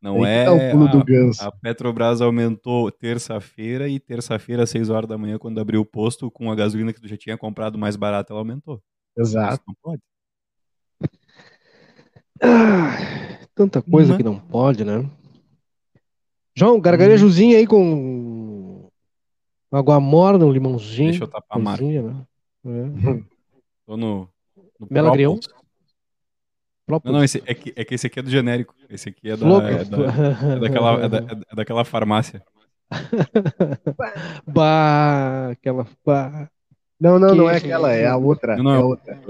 Não 0.00 0.24
é 0.24 0.44
tá 0.44 0.52
o 0.52 0.70
pulo 0.70 0.88
do 0.88 1.04
ganso. 1.04 1.42
a 1.42 1.52
Petrobras 1.52 2.20
aumentou 2.20 2.90
terça-feira 2.90 3.88
e 3.88 3.98
terça-feira 4.00 4.64
às 4.64 4.70
6 4.70 4.90
horas 4.90 5.08
da 5.08 5.18
manhã 5.18 5.38
quando 5.38 5.60
abriu 5.60 5.80
o 5.80 5.86
posto 5.86 6.30
com 6.30 6.50
a 6.50 6.54
gasolina 6.54 6.92
que 6.92 7.00
tu 7.00 7.08
já 7.08 7.16
tinha 7.16 7.36
comprado 7.36 7.78
mais 7.78 7.96
barata, 7.96 8.32
ela 8.32 8.40
aumentou. 8.40 8.82
Exato. 9.16 9.54
Isso 9.54 9.62
não 9.66 9.74
pode. 9.82 10.02
Ah, 12.40 13.46
tanta 13.54 13.82
coisa 13.82 14.16
que 14.16 14.22
não 14.22 14.38
pode, 14.38 14.84
né? 14.84 15.08
João, 16.54 16.80
gargarejozinho 16.80 17.56
aí 17.56 17.66
com 17.66 18.88
água 19.70 20.00
morna, 20.00 20.44
um 20.44 20.52
limãozinho. 20.52 21.10
Deixa 21.10 21.24
eu 21.24 21.28
tapar 21.28 21.58
a 21.58 21.60
marca. 21.60 21.84
Né? 21.84 22.26
É. 22.66 22.68
Tô 23.86 23.96
no, 23.96 24.28
no 24.78 24.88
Melagrião. 24.90 25.38
Não, 26.88 27.12
não, 27.12 27.24
esse, 27.24 27.42
é, 27.44 27.54
que, 27.54 27.72
é 27.76 27.84
que 27.84 27.94
esse 27.94 28.06
aqui 28.06 28.18
é 28.18 28.22
do 28.22 28.30
genérico. 28.30 28.74
Esse 28.88 29.10
aqui 29.10 29.30
é, 29.30 29.36
da, 29.36 29.46
é, 29.46 29.84
da, 29.84 30.56
é 30.56 30.58
daquela, 30.58 31.04
é, 31.04 31.08
da, 31.08 31.18
é 31.18 31.56
daquela 31.56 31.84
farmácia. 31.84 32.42
bah, 34.46 35.50
aquela. 35.50 35.86
Bah. 36.04 36.48
Não, 36.98 37.18
não, 37.18 37.30
que 37.30 37.36
não 37.36 37.50
é 37.50 37.56
aquela, 37.56 37.92
é 37.92 38.06
a 38.06 38.16
outra. 38.16 38.56
Não, 38.56 38.64
não, 38.64 38.74
é 38.74 38.78
outra. 38.78 39.20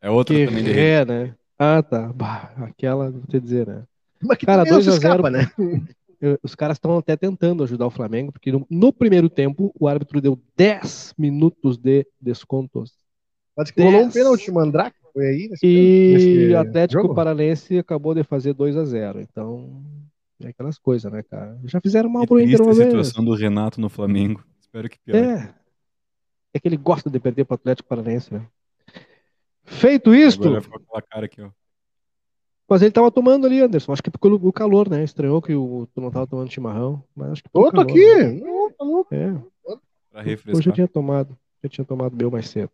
É 0.00 0.10
outra 0.10 0.34
que 0.34 0.46
também. 0.46 0.78
É, 0.78 1.04
né? 1.04 1.34
Ah, 1.58 1.82
tá. 1.82 2.12
Bah, 2.14 2.52
aquela, 2.58 3.10
vou 3.10 3.22
te 3.28 3.40
dizer, 3.40 3.66
né? 3.66 3.82
Mas 4.22 4.38
que 4.38 4.46
Cara, 4.46 4.64
2x0. 4.64 5.30
Né? 5.30 5.50
os 6.42 6.54
caras 6.54 6.76
estão 6.76 6.98
até 6.98 7.16
tentando 7.16 7.62
ajudar 7.64 7.86
o 7.86 7.90
Flamengo, 7.90 8.32
porque 8.32 8.50
no, 8.50 8.66
no, 8.70 8.92
primeiro 8.92 9.28
tempo 9.28 9.72
o 9.78 9.86
árbitro 9.88 10.20
deu 10.20 10.38
10 10.56 11.14
minutos 11.18 11.76
de 11.76 12.06
descontos. 12.20 12.94
Mas 13.56 13.70
que 13.70 13.82
rolou 13.82 14.04
um 14.04 14.10
pênalti, 14.10 14.50
Mandrake, 14.50 14.96
foi 15.16 15.26
aí? 15.26 15.48
Nesse 15.48 15.66
e 15.66 16.52
o 16.52 16.58
Atlético 16.58 17.02
jogo? 17.02 17.14
Paranense 17.14 17.78
acabou 17.78 18.14
de 18.14 18.22
fazer 18.22 18.52
2 18.52 18.76
a 18.76 18.84
0 18.84 19.20
Então, 19.22 19.82
é 20.42 20.48
aquelas 20.48 20.78
coisas, 20.78 21.10
né, 21.10 21.22
cara? 21.22 21.58
Já 21.64 21.80
fizeram 21.80 22.10
mal 22.10 22.24
é 22.24 22.26
pro 22.26 22.38
Inter 22.38 22.60
uma 22.60 22.72
a 22.72 22.74
vez. 22.74 22.88
situação 22.88 23.24
do 23.24 23.34
Renato 23.34 23.80
no 23.80 23.88
Flamengo. 23.88 24.44
Espero 24.60 24.90
que 24.90 24.98
pior. 24.98 25.16
É. 25.16 25.54
É 26.52 26.60
que 26.60 26.68
ele 26.68 26.76
gosta 26.76 27.08
de 27.08 27.18
perder 27.18 27.46
pro 27.46 27.54
Atlético 27.54 27.88
Paranense, 27.88 28.34
né? 28.34 28.46
Feito 29.64 30.14
isto. 30.14 30.46
Agora 30.46 30.60
ficou 30.60 30.78
aquela 30.78 31.02
cara 31.02 31.24
aqui, 31.24 31.40
ó. 31.40 31.50
Mas 32.68 32.82
ele 32.82 32.90
tava 32.90 33.10
tomando 33.10 33.46
ali, 33.46 33.60
Anderson. 33.60 33.92
Acho 33.92 34.02
que 34.02 34.10
pelo 34.10 34.52
calor, 34.52 34.90
né? 34.90 35.02
Estranhou 35.02 35.40
que 35.40 35.54
o, 35.54 35.88
tu 35.94 36.00
não 36.00 36.10
tava 36.10 36.26
tomando 36.26 36.52
chimarrão. 36.52 37.02
Mas 37.14 37.30
acho 37.32 37.42
que 37.42 37.48
Ô, 37.54 37.70
tô 37.70 37.80
aqui! 37.80 38.14
Né? 38.16 38.40
Não, 38.40 38.70
tá 38.70 38.84
louco. 38.84 39.14
É. 39.14 39.34
Pra 40.10 40.20
refrescar. 40.20 40.58
Hoje 40.58 40.68
eu 40.68 40.74
tinha 40.74 40.88
tomado. 40.88 41.38
Eu 41.62 41.70
tinha 41.70 41.84
tomado 41.84 42.14
meu 42.14 42.30
mais 42.30 42.50
cedo. 42.50 42.70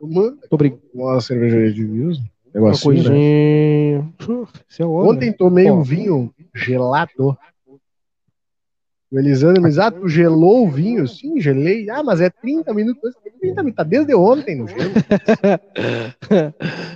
Uma, 0.00 0.36
Obrigado. 0.50 0.80
Uma 0.94 1.20
cervejaria 1.20 1.72
de 1.72 1.84
vinhos. 1.84 2.22
Uma 2.54 2.78
coisinha. 2.78 3.10
Né? 3.10 4.12
É 4.78 4.84
hora, 4.84 5.08
Ontem 5.08 5.32
tomei 5.32 5.70
um 5.70 5.82
vinho 5.82 6.32
gelado. 6.54 7.36
O 9.12 9.18
Elisandro 9.18 9.60
me 9.60 9.68
diz, 9.68 9.78
ah, 9.78 9.90
tu 9.90 10.08
gelou 10.08 10.66
o 10.66 10.70
vinho? 10.70 11.06
Sim, 11.08 11.40
gelei. 11.40 11.90
Ah, 11.90 12.00
mas 12.02 12.20
é 12.20 12.30
30 12.30 12.72
minutos. 12.72 13.12
30 13.40 13.62
minutos, 13.62 13.76
tá 13.76 13.82
desde 13.82 14.14
ontem 14.14 14.56
no 14.56 14.68
gelo. 14.68 14.92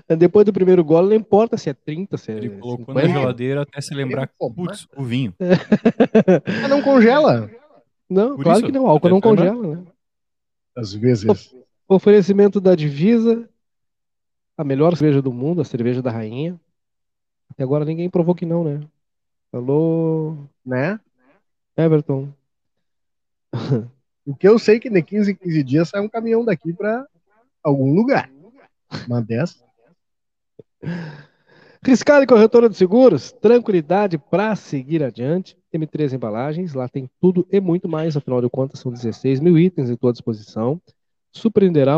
Depois 0.16 0.46
do 0.46 0.52
primeiro 0.52 0.84
gol, 0.84 1.02
não 1.02 1.14
importa 1.14 1.56
se 1.56 1.70
é 1.70 1.74
30, 1.74 2.16
se 2.16 2.30
é 2.30 2.36
Ele 2.36 2.50
colocou 2.50 2.94
50. 2.94 3.08
na 3.08 3.14
geladeira 3.20 3.62
até 3.62 3.80
se 3.80 3.94
lembrar, 3.94 4.30
putz, 4.38 4.86
o 4.96 5.02
vinho. 5.02 5.34
ah, 6.62 6.68
não 6.68 6.82
congela. 6.82 7.50
Não, 8.08 8.36
Por 8.36 8.44
claro 8.44 8.58
isso, 8.58 8.66
que 8.66 8.72
não, 8.72 8.84
o 8.84 8.86
álcool 8.86 9.08
não 9.08 9.20
congela, 9.20 9.76
né? 9.76 9.82
Às 10.76 10.94
vezes. 10.94 11.55
Oferecimento 11.86 12.61
da 12.61 12.74
divisa, 12.74 13.48
a 14.56 14.65
melhor 14.65 14.97
cerveja 14.97 15.20
do 15.20 15.32
mundo, 15.32 15.61
a 15.61 15.65
cerveja 15.65 16.01
da 16.01 16.11
rainha. 16.11 16.59
Até 17.51 17.62
agora 17.62 17.85
ninguém 17.85 18.09
provou 18.09 18.35
que 18.35 18.47
não, 18.47 18.65
né? 18.65 18.81
Falou. 19.51 20.48
Né? 20.65 20.98
Everton. 21.77 22.32
o 24.27 24.35
que 24.35 24.48
eu 24.48 24.59
sei 24.59 24.77
é 24.77 24.81
que 24.81 24.90
de 24.90 25.02
15 25.02 25.32
em 25.32 25.36
15 25.36 25.62
dias 25.62 25.89
sai 25.89 26.01
um 26.01 26.09
caminhão 26.09 26.44
daqui 26.44 26.73
para 26.73 27.06
algum 27.62 27.94
lugar. 27.94 28.31
Uma 29.06 29.20
dessas. 29.20 29.62
Riscale 31.82 32.27
Corretora 32.27 32.69
de 32.69 32.77
Seguros, 32.77 33.31
tranquilidade 33.31 34.16
para 34.16 34.56
seguir 34.56 35.02
adiante. 35.02 35.56
M3 35.73 36.15
Embalagens, 36.15 36.73
lá 36.73 36.89
tem 36.89 37.11
tudo 37.20 37.47
e 37.51 37.61
muito 37.61 37.89
mais, 37.89 38.16
afinal 38.16 38.40
de 38.40 38.48
contas 38.48 38.81
são 38.81 38.90
16 38.90 39.40
mil 39.40 39.59
itens 39.59 39.90
em 39.90 39.97
tua 39.97 40.12
disposição. 40.12 40.81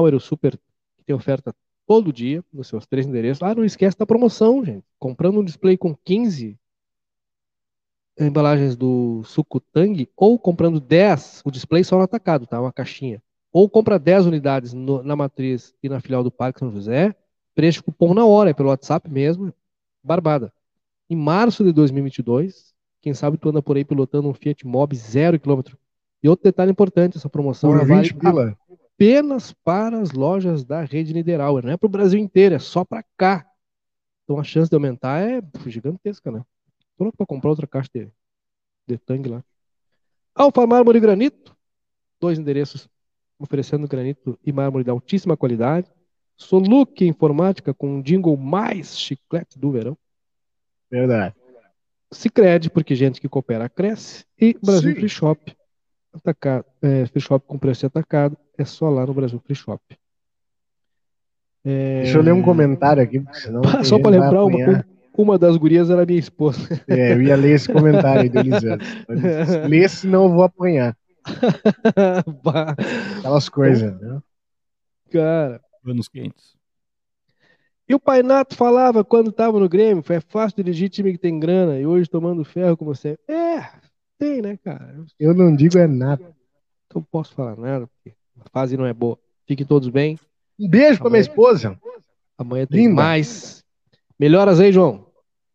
Era 0.07 0.17
o 0.17 0.21
super 0.21 0.57
que 0.97 1.05
tem 1.05 1.15
oferta 1.15 1.55
todo 1.87 2.13
dia 2.13 2.45
nos 2.53 2.69
seus 2.69 2.87
três 2.87 3.07
endereços. 3.07 3.43
Ah, 3.43 3.55
não 3.55 3.65
esquece 3.65 3.97
da 3.97 4.07
promoção, 4.07 4.65
gente. 4.65 4.85
Comprando 4.99 5.41
um 5.41 5.45
display 5.45 5.77
com 5.77 5.95
15 5.95 6.59
embalagens 8.19 8.77
do 8.77 9.23
suco 9.25 9.61
Tang 9.61 10.09
ou 10.17 10.39
comprando 10.39 10.81
10, 10.81 11.43
o 11.45 11.51
display 11.51 11.85
só 11.85 11.97
no 11.97 12.03
atacado, 12.03 12.47
tá? 12.47 12.61
Uma 12.61 12.73
caixinha. 12.73 13.23
Ou 13.53 13.69
compra 13.69 13.99
10 13.99 14.27
unidades 14.27 14.73
no, 14.73 15.03
na 15.03 15.15
matriz 15.15 15.75
e 15.83 15.89
na 15.89 16.01
filial 16.01 16.25
do 16.25 16.31
Parque 16.31 16.59
São 16.59 16.71
José, 16.71 17.15
preenche 17.55 17.81
o 17.81 17.85
cupom 17.85 18.15
na 18.15 18.25
hora, 18.25 18.51
é 18.51 18.55
pelo 18.55 18.69
WhatsApp 18.69 19.11
mesmo, 19.11 19.53
barbada. 20.03 20.53
Em 21.09 21.17
março 21.17 21.63
de 21.63 21.73
2022, 21.73 22.75
quem 23.01 23.15
sabe 23.15 23.39
tu 23.39 23.49
anda 23.49 23.63
por 23.63 23.77
aí 23.77 23.85
pilotando 23.85 24.29
um 24.29 24.35
Fiat 24.35 24.67
Mobi 24.67 24.97
zero 24.97 25.39
quilômetro. 25.39 25.79
E 26.23 26.29
outro 26.29 26.45
detalhe 26.45 26.73
importante, 26.73 27.17
essa 27.17 27.29
promoção 27.29 27.71
por 27.71 27.87
vale 27.87 28.13
pila. 28.13 28.59
Apenas 28.97 29.52
para 29.52 30.01
as 30.01 30.12
lojas 30.12 30.64
da 30.64 30.82
rede 30.82 31.12
Niederauer, 31.12 31.62
não 31.62 31.73
é 31.73 31.77
para 31.77 31.86
o 31.86 31.90
Brasil 31.90 32.18
inteiro, 32.18 32.55
é 32.55 32.59
só 32.59 32.82
para 32.82 33.05
cá. 33.16 33.47
Então 34.24 34.40
a 34.40 34.44
chance 34.44 34.70
de 34.70 34.74
aumentar 34.74 35.20
é 35.20 35.43
gigantesca, 35.66 36.31
né? 36.31 36.43
Tô 36.97 37.05
louco 37.05 37.16
pra 37.16 37.27
comprar 37.27 37.51
outra 37.51 37.66
caixa 37.66 37.90
de, 37.94 38.10
de 38.89 38.98
tangue 38.98 39.28
lá. 39.28 39.44
Alfa 40.35 40.66
Mármore 40.66 40.98
e 40.98 41.01
Granito, 41.01 41.55
dois 42.18 42.39
endereços 42.39 42.89
oferecendo 43.39 43.86
granito 43.86 44.39
e 44.43 44.51
mármore 44.51 44.82
de 44.82 44.90
altíssima 44.90 45.36
qualidade. 45.36 45.90
Soluque 46.35 47.06
Informática 47.06 47.74
com 47.74 47.98
um 47.98 48.02
jingle 48.02 48.36
mais 48.36 48.98
chiclete 48.98 49.59
do 49.59 49.70
verão. 49.70 49.97
Verdade. 50.90 51.35
Cicred, 52.10 52.70
porque 52.70 52.94
gente 52.94 53.20
que 53.20 53.28
coopera 53.28 53.68
cresce. 53.68 54.24
E 54.40 54.55
Brasil 54.62 54.94
Sim. 54.94 54.97
Free 54.97 55.09
Shop. 55.09 55.56
Atacar, 56.17 56.65
é, 56.83 57.07
free 57.07 57.21
Shop 57.21 57.45
com 57.47 57.59
preço 57.59 57.87
atacado. 57.87 58.37
É 58.57 58.65
só 58.65 58.89
lá 58.89 59.05
no 59.07 59.15
Brasil 59.15 59.39
Free 59.41 59.55
Shop. 59.55 59.81
É, 61.65 62.03
Deixa 62.03 62.19
eu 62.19 62.23
ler 62.23 62.33
um 62.33 62.43
comentário 62.43 63.03
aqui, 63.03 63.21
porque 63.21 63.41
senão. 63.41 63.63
Só 63.85 63.99
para 63.99 64.11
lembrar, 64.11 64.45
uma, 64.45 64.85
uma 65.17 65.39
das 65.39 65.57
gurias 65.57 65.91
era 65.91 66.07
minha 66.07 66.19
esposa. 66.19 66.81
É, 66.87 67.13
eu 67.13 67.23
ia 67.23 67.37
ler 67.37 67.57
esse 67.57 67.73
comentário 67.73 68.23
aí 68.23 68.29
do 68.29 68.39
Elisandro. 68.39 68.87
Lê, 69.69 69.89
senão 69.89 70.25
eu 70.25 70.31
vou 70.31 70.45
apanhar. 70.45 70.97
Aquelas 73.19 73.49
coisas, 73.49 74.01
né? 74.01 74.21
Cara. 75.11 75.61
Anos 75.85 76.09
quentes. 76.09 76.57
E 77.89 77.95
o 77.95 78.01
Painato 78.01 78.57
falava 78.57 79.05
quando 79.05 79.31
estava 79.31 79.61
no 79.61 79.69
Grêmio, 79.69 80.03
foi 80.03 80.21
fácil 80.21 80.57
dirigir 80.57 80.89
time 80.89 81.13
que 81.13 81.19
tem 81.19 81.39
grana, 81.39 81.79
e 81.79 81.87
hoje 81.87 82.11
tomando 82.11 82.45
ferro 82.45 82.77
como 82.77 82.93
você. 82.93 83.17
É, 83.29 83.65
tem, 84.19 84.43
né, 84.43 84.59
cara? 84.63 84.95
Eu 85.19 85.35
não 85.35 85.55
digo 85.55 85.79
é 85.79 85.87
nada. 85.87 86.35
não 86.95 87.03
posso 87.03 87.35
falar 87.35 87.57
nada, 87.57 87.87
porque 87.87 88.17
a 88.45 88.49
fase 88.51 88.77
não 88.77 88.87
é 88.87 88.93
boa. 88.93 89.19
Fiquem 89.47 89.67
todos 89.67 89.89
bem. 89.89 90.19
Um 90.59 90.69
beijo 90.69 90.99
pra 91.01 91.11
minha 91.11 91.21
esposa. 91.21 91.79
Amanhã 92.39 92.67
tem 92.67 92.83
Linda. 92.89 92.95
mais. 92.95 93.63
Melhoras 94.19 94.61
aí, 94.61 94.73
João. 94.73 95.07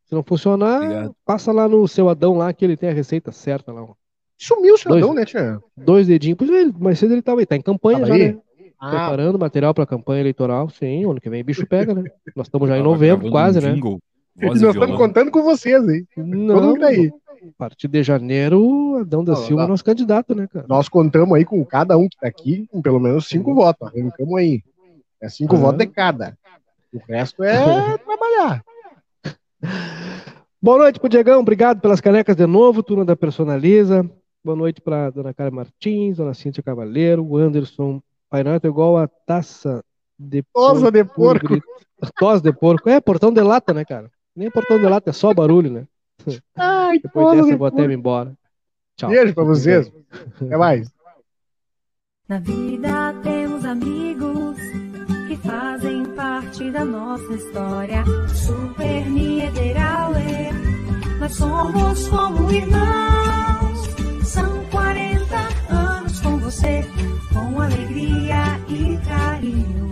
Se 0.05 0.13
não 0.13 0.23
funcionar, 0.23 0.81
Obrigado. 0.81 1.15
passa 1.25 1.51
lá 1.51 1.67
no 1.67 1.87
seu 1.87 2.09
Adão 2.09 2.35
lá, 2.37 2.51
que 2.53 2.63
ele 2.65 2.77
tem 2.77 2.89
a 2.89 2.93
receita 2.93 3.31
certa 3.31 3.71
lá. 3.71 3.83
ó. 3.83 3.93
Sumiu 4.37 4.73
o 4.73 4.77
seu 4.77 4.89
Dois. 4.89 5.03
Adão, 5.03 5.13
né, 5.15 5.25
tia? 5.25 5.59
Dois 5.77 6.07
dedinhos. 6.07 6.37
Pois 6.37 6.49
é, 6.49 6.61
ele, 6.61 6.73
mais 6.79 6.99
cedo 6.99 7.13
ele 7.13 7.21
tava 7.21 7.39
aí. 7.39 7.45
Tá 7.45 7.55
em 7.55 7.61
campanha 7.61 7.99
Tava 7.99 8.07
já, 8.09 8.13
aí? 8.15 8.33
né? 8.33 8.39
Ah, 8.79 8.89
Preparando 8.89 9.37
material 9.37 9.73
pra 9.73 9.85
campanha 9.85 10.21
eleitoral. 10.21 10.69
Sim, 10.69 11.05
ano 11.05 11.21
que 11.21 11.29
vem 11.29 11.43
bicho 11.43 11.65
pega, 11.67 11.93
né? 11.93 12.03
Nós 12.35 12.47
estamos 12.47 12.67
já 12.67 12.77
em 12.77 12.81
novembro, 12.83 13.29
quase, 13.29 13.59
um 13.59 13.61
né? 13.61 13.75
e 14.41 14.45
nós 14.47 14.61
estamos 14.61 14.97
contando 14.97 15.29
com 15.29 15.43
vocês 15.43 15.87
aí. 15.87 16.03
Todo 16.15 16.25
Não, 16.27 16.61
mundo 16.61 16.79
tá 16.79 16.87
aí. 16.87 17.11
A 17.41 17.51
partir 17.57 17.87
de 17.87 18.03
janeiro, 18.03 18.97
Adão 18.99 19.23
da 19.23 19.33
Não, 19.33 19.39
Silva 19.41 19.63
é 19.63 19.67
nosso 19.67 19.83
candidato, 19.83 20.35
né, 20.35 20.47
cara? 20.47 20.65
Nós 20.69 20.87
contamos 20.87 21.35
aí 21.35 21.43
com 21.45 21.63
cada 21.65 21.97
um 21.97 22.07
que 22.07 22.17
tá 22.17 22.27
aqui, 22.27 22.67
com 22.71 22.81
pelo 22.81 22.99
menos 22.99 23.27
cinco 23.27 23.53
votos. 23.53 23.87
Arrancamos 23.87 24.35
aí. 24.37 24.61
É 25.19 25.27
cinco 25.29 25.55
Uhum. 25.55 25.61
votos 25.61 25.79
de 25.79 25.87
cada. 25.87 26.37
O 26.93 26.99
resto 27.07 27.43
é 27.43 27.53
trabalhar. 28.05 28.63
Boa 30.61 30.77
noite 30.77 30.99
pro 30.99 31.09
Diegão, 31.09 31.39
obrigado 31.39 31.79
pelas 31.81 31.99
canecas 32.01 32.35
de 32.35 32.45
novo, 32.45 32.83
turma 32.83 33.03
da 33.05 33.15
Personaliza. 33.15 34.07
Boa 34.43 34.55
noite 34.55 34.81
pra 34.81 35.09
Dona 35.09 35.33
Cara 35.33 35.51
Martins, 35.51 36.17
Dona 36.17 36.33
Cíntia 36.33 36.63
Cavaleiro, 36.63 37.23
o 37.25 37.37
Anderson. 37.37 38.01
Painato 38.29 38.65
igual 38.67 38.97
a 38.97 39.07
taça 39.07 39.83
de 40.17 40.41
Tosa 40.53 40.91
de 40.91 41.03
porco. 41.03 41.59
Tosa 42.17 42.41
de 42.41 42.53
porco. 42.53 42.89
É, 42.89 42.99
portão 43.01 43.31
de 43.33 43.41
lata, 43.41 43.73
né, 43.73 43.83
cara? 43.83 44.09
Nem 44.35 44.49
portão 44.49 44.79
de 44.79 44.85
lata, 44.85 45.09
é 45.09 45.13
só 45.13 45.33
barulho, 45.33 45.69
né? 45.71 45.85
Ai, 46.55 46.99
Depois 46.99 47.31
dessa 47.31 47.47
de 47.47 47.51
eu 47.53 47.57
vou 47.57 47.67
até 47.67 47.87
me 47.87 47.93
embora. 47.93 48.33
Tchau. 48.95 49.09
Beijo 49.09 49.33
pra 49.33 49.43
vocês. 49.43 49.91
Até 50.41 50.57
mais. 50.57 50.91
Na 52.27 52.39
vida 52.39 53.13
temos 53.23 53.65
amigos 53.65 54.57
que 55.27 55.35
fazem 55.37 56.05
parte 56.15 56.69
da 56.71 56.85
nossa 56.85 57.33
história. 57.33 58.03
Super 58.29 59.09
Niederauer, 59.09 60.53
nós 61.19 61.33
somos 61.35 62.07
como 62.07 62.51
irmãos. 62.51 63.79
São 64.25 64.65
40 64.65 65.37
anos 65.69 66.21
com 66.21 66.37
você, 66.37 66.85
com 67.33 67.59
alegria 67.59 68.59
e 68.69 68.97
carinho. 69.05 69.91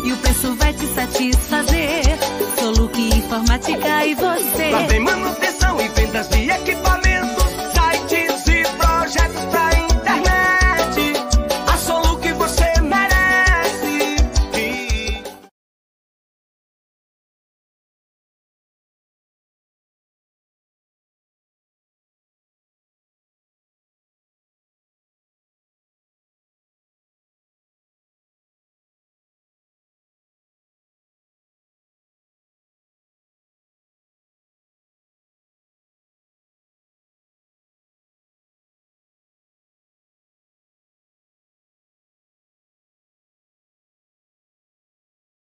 E 0.04 0.12
o 0.12 0.18
preço 0.18 0.54
vai 0.56 0.74
te 0.74 0.86
satisfazer. 0.88 2.04
Soluque 2.60 3.10
Informática 3.16 4.06
e 4.06 4.14
você. 4.14 4.70
Lá 4.70 4.82
vem 4.84 5.00
manutenção 5.00 5.82
e 5.82 5.88
vendas 5.90 6.28
de 6.28 6.50
equipamento. 6.50 6.87